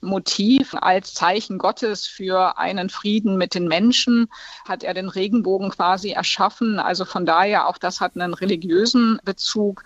Motiv 0.00 0.74
als 0.80 1.12
Zeichen 1.12 1.58
Gottes 1.58 2.06
für 2.06 2.56
einen 2.56 2.88
Frieden 2.88 3.36
mit 3.36 3.54
den 3.54 3.68
Menschen 3.68 4.28
hat 4.66 4.82
er 4.82 4.94
den 4.94 5.10
Regenbogen 5.10 5.70
quasi 5.70 6.12
erschaffen. 6.12 6.78
Also 6.78 7.04
von 7.04 7.26
daher 7.26 7.68
auch 7.68 7.76
das 7.76 8.00
hat 8.00 8.16
einen 8.16 8.32
religiösen 8.32 9.20
Bezug. 9.24 9.84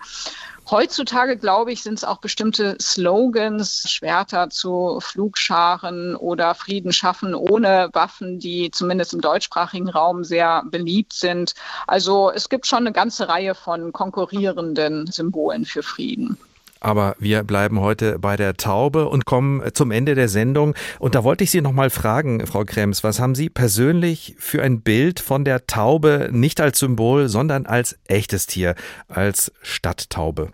Heutzutage, 0.69 1.37
glaube 1.37 1.71
ich, 1.73 1.83
sind 1.83 1.95
es 1.95 2.03
auch 2.03 2.19
bestimmte 2.19 2.77
Slogans, 2.79 3.89
Schwerter 3.89 4.49
zu 4.49 4.99
Flugscharen 5.01 6.15
oder 6.15 6.55
Frieden 6.55 6.93
schaffen 6.93 7.35
ohne 7.35 7.89
Waffen, 7.93 8.39
die 8.39 8.71
zumindest 8.71 9.13
im 9.13 9.21
deutschsprachigen 9.21 9.89
Raum 9.89 10.23
sehr 10.23 10.63
beliebt 10.65 11.13
sind. 11.13 11.55
Also 11.87 12.31
es 12.31 12.47
gibt 12.47 12.67
schon 12.67 12.79
eine 12.79 12.93
ganze 12.93 13.27
Reihe 13.27 13.55
von 13.55 13.91
konkurrierenden 13.91 15.07
Symbolen 15.07 15.65
für 15.65 15.83
Frieden. 15.83 16.37
Aber 16.81 17.15
wir 17.19 17.43
bleiben 17.43 17.79
heute 17.79 18.17
bei 18.17 18.35
der 18.35 18.55
Taube 18.55 19.07
und 19.07 19.25
kommen 19.25 19.61
zum 19.73 19.91
Ende 19.91 20.15
der 20.15 20.27
Sendung. 20.27 20.73
Und 20.97 21.13
da 21.13 21.23
wollte 21.23 21.43
ich 21.43 21.51
Sie 21.51 21.61
nochmal 21.61 21.91
fragen, 21.91 22.45
Frau 22.47 22.65
Krems, 22.65 23.03
was 23.03 23.19
haben 23.19 23.35
Sie 23.35 23.49
persönlich 23.49 24.35
für 24.39 24.63
ein 24.63 24.81
Bild 24.81 25.19
von 25.19 25.45
der 25.45 25.67
Taube 25.67 26.29
nicht 26.31 26.59
als 26.59 26.79
Symbol, 26.79 27.29
sondern 27.29 27.67
als 27.67 27.99
echtes 28.07 28.47
Tier, 28.47 28.73
als 29.07 29.51
Stadttaube? 29.61 30.51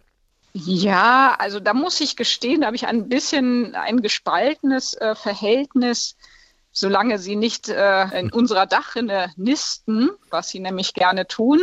Ja, 0.52 1.36
also 1.40 1.62
da 1.62 1.74
muss 1.74 2.02
ich 2.02 2.18
gestehen, 2.18 2.62
da 2.62 2.68
habe 2.68 2.76
ich 2.76 2.88
ein 2.88 3.08
bisschen 3.08 3.74
ein 3.76 4.02
gespaltenes 4.02 4.96
äh, 4.96 5.16
Verhältnis 5.16 6.17
solange 6.78 7.18
sie 7.18 7.36
nicht 7.36 7.70
äh, 7.70 8.20
in 8.20 8.32
unserer 8.32 8.68
Dachrinne 8.68 9.32
nisten, 9.36 10.12
was 10.30 10.50
sie 10.50 10.60
nämlich 10.60 10.94
gerne 10.94 11.28
tun, 11.28 11.60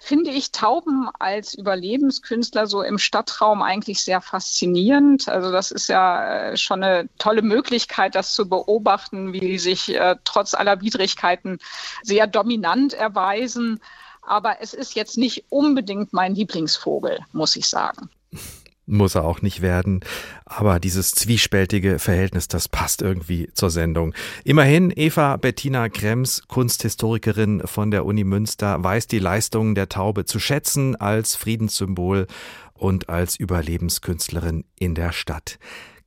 finde 0.00 0.30
ich 0.30 0.52
Tauben 0.52 1.08
als 1.18 1.54
Überlebenskünstler 1.54 2.68
so 2.68 2.82
im 2.82 2.98
Stadtraum 2.98 3.62
eigentlich 3.62 4.04
sehr 4.04 4.20
faszinierend. 4.20 5.28
Also 5.28 5.50
das 5.50 5.72
ist 5.72 5.88
ja 5.88 6.50
äh, 6.50 6.56
schon 6.56 6.82
eine 6.82 7.08
tolle 7.18 7.42
Möglichkeit, 7.42 8.14
das 8.14 8.34
zu 8.34 8.48
beobachten, 8.48 9.32
wie 9.32 9.40
sie 9.40 9.58
sich 9.58 9.94
äh, 9.94 10.16
trotz 10.24 10.54
aller 10.54 10.80
Widrigkeiten 10.80 11.58
sehr 12.04 12.28
dominant 12.28 12.94
erweisen. 12.94 13.80
Aber 14.24 14.58
es 14.60 14.74
ist 14.74 14.94
jetzt 14.94 15.18
nicht 15.18 15.46
unbedingt 15.48 16.12
mein 16.12 16.36
Lieblingsvogel, 16.36 17.18
muss 17.32 17.56
ich 17.56 17.66
sagen. 17.66 18.08
Muss 18.86 19.14
er 19.14 19.24
auch 19.24 19.42
nicht 19.42 19.62
werden. 19.62 20.00
Aber 20.44 20.80
dieses 20.80 21.12
zwiespältige 21.12 21.98
Verhältnis, 21.98 22.48
das 22.48 22.68
passt 22.68 23.00
irgendwie 23.00 23.48
zur 23.54 23.70
Sendung. 23.70 24.12
Immerhin, 24.44 24.92
Eva 24.94 25.36
Bettina 25.36 25.88
Krems, 25.88 26.42
Kunsthistorikerin 26.48 27.62
von 27.64 27.92
der 27.92 28.04
Uni 28.04 28.24
Münster, 28.24 28.82
weiß 28.82 29.06
die 29.06 29.20
Leistungen 29.20 29.76
der 29.76 29.88
Taube 29.88 30.24
zu 30.24 30.40
schätzen 30.40 30.96
als 30.96 31.36
Friedenssymbol 31.36 32.26
und 32.74 33.08
als 33.08 33.36
Überlebenskünstlerin 33.36 34.64
in 34.78 34.96
der 34.96 35.12
Stadt. 35.12 35.58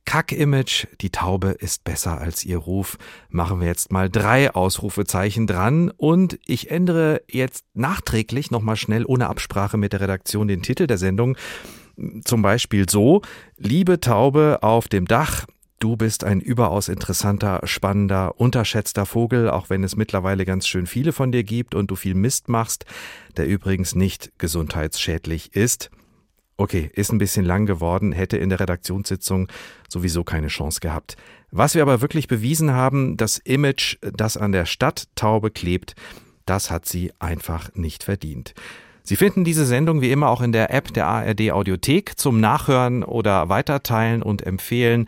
Kack-Image, 0.04 0.86
die 1.00 1.10
Taube 1.10 1.48
ist 1.48 1.82
besser 1.82 2.18
als 2.18 2.44
ihr 2.44 2.58
Ruf. 2.58 2.96
Machen 3.28 3.60
wir 3.60 3.66
jetzt 3.66 3.90
mal 3.90 4.08
drei 4.08 4.54
Ausrufezeichen 4.54 5.46
dran 5.46 5.90
und 5.96 6.38
ich 6.46 6.70
ändere 6.70 7.22
jetzt 7.28 7.64
nachträglich 7.74 8.50
nochmal 8.50 8.76
schnell 8.76 9.04
ohne 9.04 9.28
Absprache 9.28 9.76
mit 9.76 9.92
der 9.92 10.00
Redaktion 10.00 10.46
den 10.46 10.62
Titel 10.62 10.86
der 10.86 10.98
Sendung. 10.98 11.36
Zum 12.24 12.42
Beispiel 12.42 12.88
so, 12.88 13.22
liebe 13.56 14.00
Taube 14.00 14.58
auf 14.62 14.88
dem 14.88 15.06
Dach, 15.06 15.46
Du 15.78 15.94
bist 15.94 16.24
ein 16.24 16.40
überaus 16.40 16.88
interessanter, 16.88 17.60
spannender, 17.64 18.40
unterschätzter 18.40 19.04
Vogel, 19.04 19.50
auch 19.50 19.68
wenn 19.68 19.84
es 19.84 19.94
mittlerweile 19.94 20.46
ganz 20.46 20.66
schön 20.66 20.86
viele 20.86 21.12
von 21.12 21.32
dir 21.32 21.44
gibt 21.44 21.74
und 21.74 21.90
du 21.90 21.96
viel 21.96 22.14
Mist 22.14 22.48
machst, 22.48 22.86
der 23.36 23.46
übrigens 23.46 23.94
nicht 23.94 24.32
gesundheitsschädlich 24.38 25.54
ist. 25.54 25.90
Okay, 26.56 26.90
ist 26.94 27.12
ein 27.12 27.18
bisschen 27.18 27.44
lang 27.44 27.66
geworden, 27.66 28.12
hätte 28.12 28.38
in 28.38 28.48
der 28.48 28.60
Redaktionssitzung 28.60 29.48
sowieso 29.90 30.24
keine 30.24 30.46
Chance 30.46 30.80
gehabt. 30.80 31.16
Was 31.50 31.74
wir 31.74 31.82
aber 31.82 32.00
wirklich 32.00 32.26
bewiesen 32.26 32.70
haben, 32.70 33.18
das 33.18 33.36
Image, 33.36 33.98
das 34.00 34.38
an 34.38 34.52
der 34.52 34.64
Stadttaube 34.64 35.50
klebt, 35.50 35.94
das 36.46 36.70
hat 36.70 36.86
sie 36.86 37.12
einfach 37.18 37.74
nicht 37.74 38.04
verdient. 38.04 38.54
Sie 39.08 39.14
finden 39.14 39.44
diese 39.44 39.64
Sendung 39.66 40.00
wie 40.00 40.10
immer 40.10 40.28
auch 40.28 40.40
in 40.40 40.50
der 40.50 40.74
App 40.74 40.92
der 40.92 41.06
ARD 41.06 41.52
Audiothek 41.52 42.18
zum 42.18 42.40
Nachhören 42.40 43.04
oder 43.04 43.48
Weiterteilen 43.48 44.20
und 44.20 44.44
Empfehlen. 44.44 45.06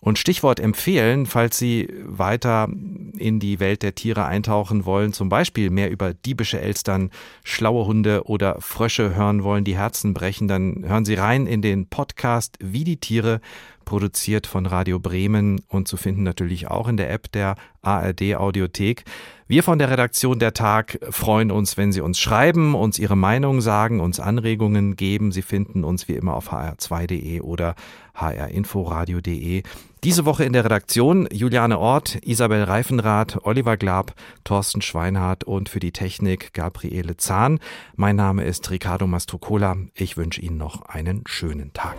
Und 0.00 0.18
Stichwort 0.18 0.60
empfehlen, 0.60 1.26
falls 1.26 1.58
Sie 1.58 1.88
weiter 2.04 2.68
in 3.16 3.40
die 3.40 3.58
Welt 3.58 3.82
der 3.82 3.96
Tiere 3.96 4.26
eintauchen 4.26 4.84
wollen, 4.84 5.12
zum 5.12 5.28
Beispiel 5.28 5.70
mehr 5.70 5.90
über 5.90 6.14
diebische 6.14 6.60
Elstern, 6.60 7.10
schlaue 7.42 7.86
Hunde 7.86 8.24
oder 8.26 8.60
Frösche 8.60 9.14
hören 9.14 9.42
wollen, 9.42 9.64
die 9.64 9.76
Herzen 9.76 10.14
brechen, 10.14 10.46
dann 10.46 10.84
hören 10.86 11.04
Sie 11.04 11.14
rein 11.14 11.46
in 11.46 11.62
den 11.62 11.86
Podcast 11.86 12.58
Wie 12.60 12.84
die 12.84 12.98
Tiere, 12.98 13.40
produziert 13.84 14.46
von 14.46 14.66
Radio 14.66 14.98
Bremen 14.98 15.60
und 15.68 15.88
zu 15.88 15.96
finden 15.96 16.22
natürlich 16.22 16.68
auch 16.68 16.88
in 16.88 16.96
der 16.96 17.10
App 17.10 17.30
der 17.32 17.56
ARD 17.82 18.36
Audiothek. 18.36 19.04
Wir 19.48 19.62
von 19.62 19.78
der 19.78 19.90
Redaktion 19.90 20.38
der 20.38 20.54
Tag 20.54 20.98
freuen 21.10 21.50
uns, 21.50 21.76
wenn 21.76 21.92
Sie 21.92 22.00
uns 22.00 22.18
schreiben, 22.18 22.74
uns 22.74 22.98
Ihre 22.98 23.16
Meinung 23.16 23.60
sagen, 23.60 24.00
uns 24.00 24.18
Anregungen 24.18 24.96
geben. 24.96 25.30
Sie 25.30 25.42
finden 25.42 25.84
uns 25.84 26.08
wie 26.08 26.14
immer 26.14 26.34
auf 26.34 26.52
hr2.de 26.52 27.40
oder 27.40 27.74
hrinforadio.de. 28.14 29.62
Diese 30.04 30.24
Woche 30.24 30.44
in 30.44 30.52
der 30.52 30.64
Redaktion 30.64 31.28
Juliane 31.30 31.78
Ort, 31.78 32.18
Isabel 32.24 32.64
Reifenrath, 32.64 33.44
Oliver 33.44 33.76
Glab, 33.76 34.14
Thorsten 34.44 34.80
Schweinhardt 34.80 35.44
und 35.44 35.68
für 35.68 35.80
die 35.80 35.92
Technik 35.92 36.54
Gabriele 36.54 37.16
Zahn. 37.18 37.60
Mein 37.94 38.16
Name 38.16 38.44
ist 38.44 38.70
Ricardo 38.70 39.06
Mastrocola. 39.06 39.76
Ich 39.94 40.16
wünsche 40.16 40.40
Ihnen 40.40 40.56
noch 40.56 40.82
einen 40.82 41.24
schönen 41.26 41.72
Tag. 41.72 41.98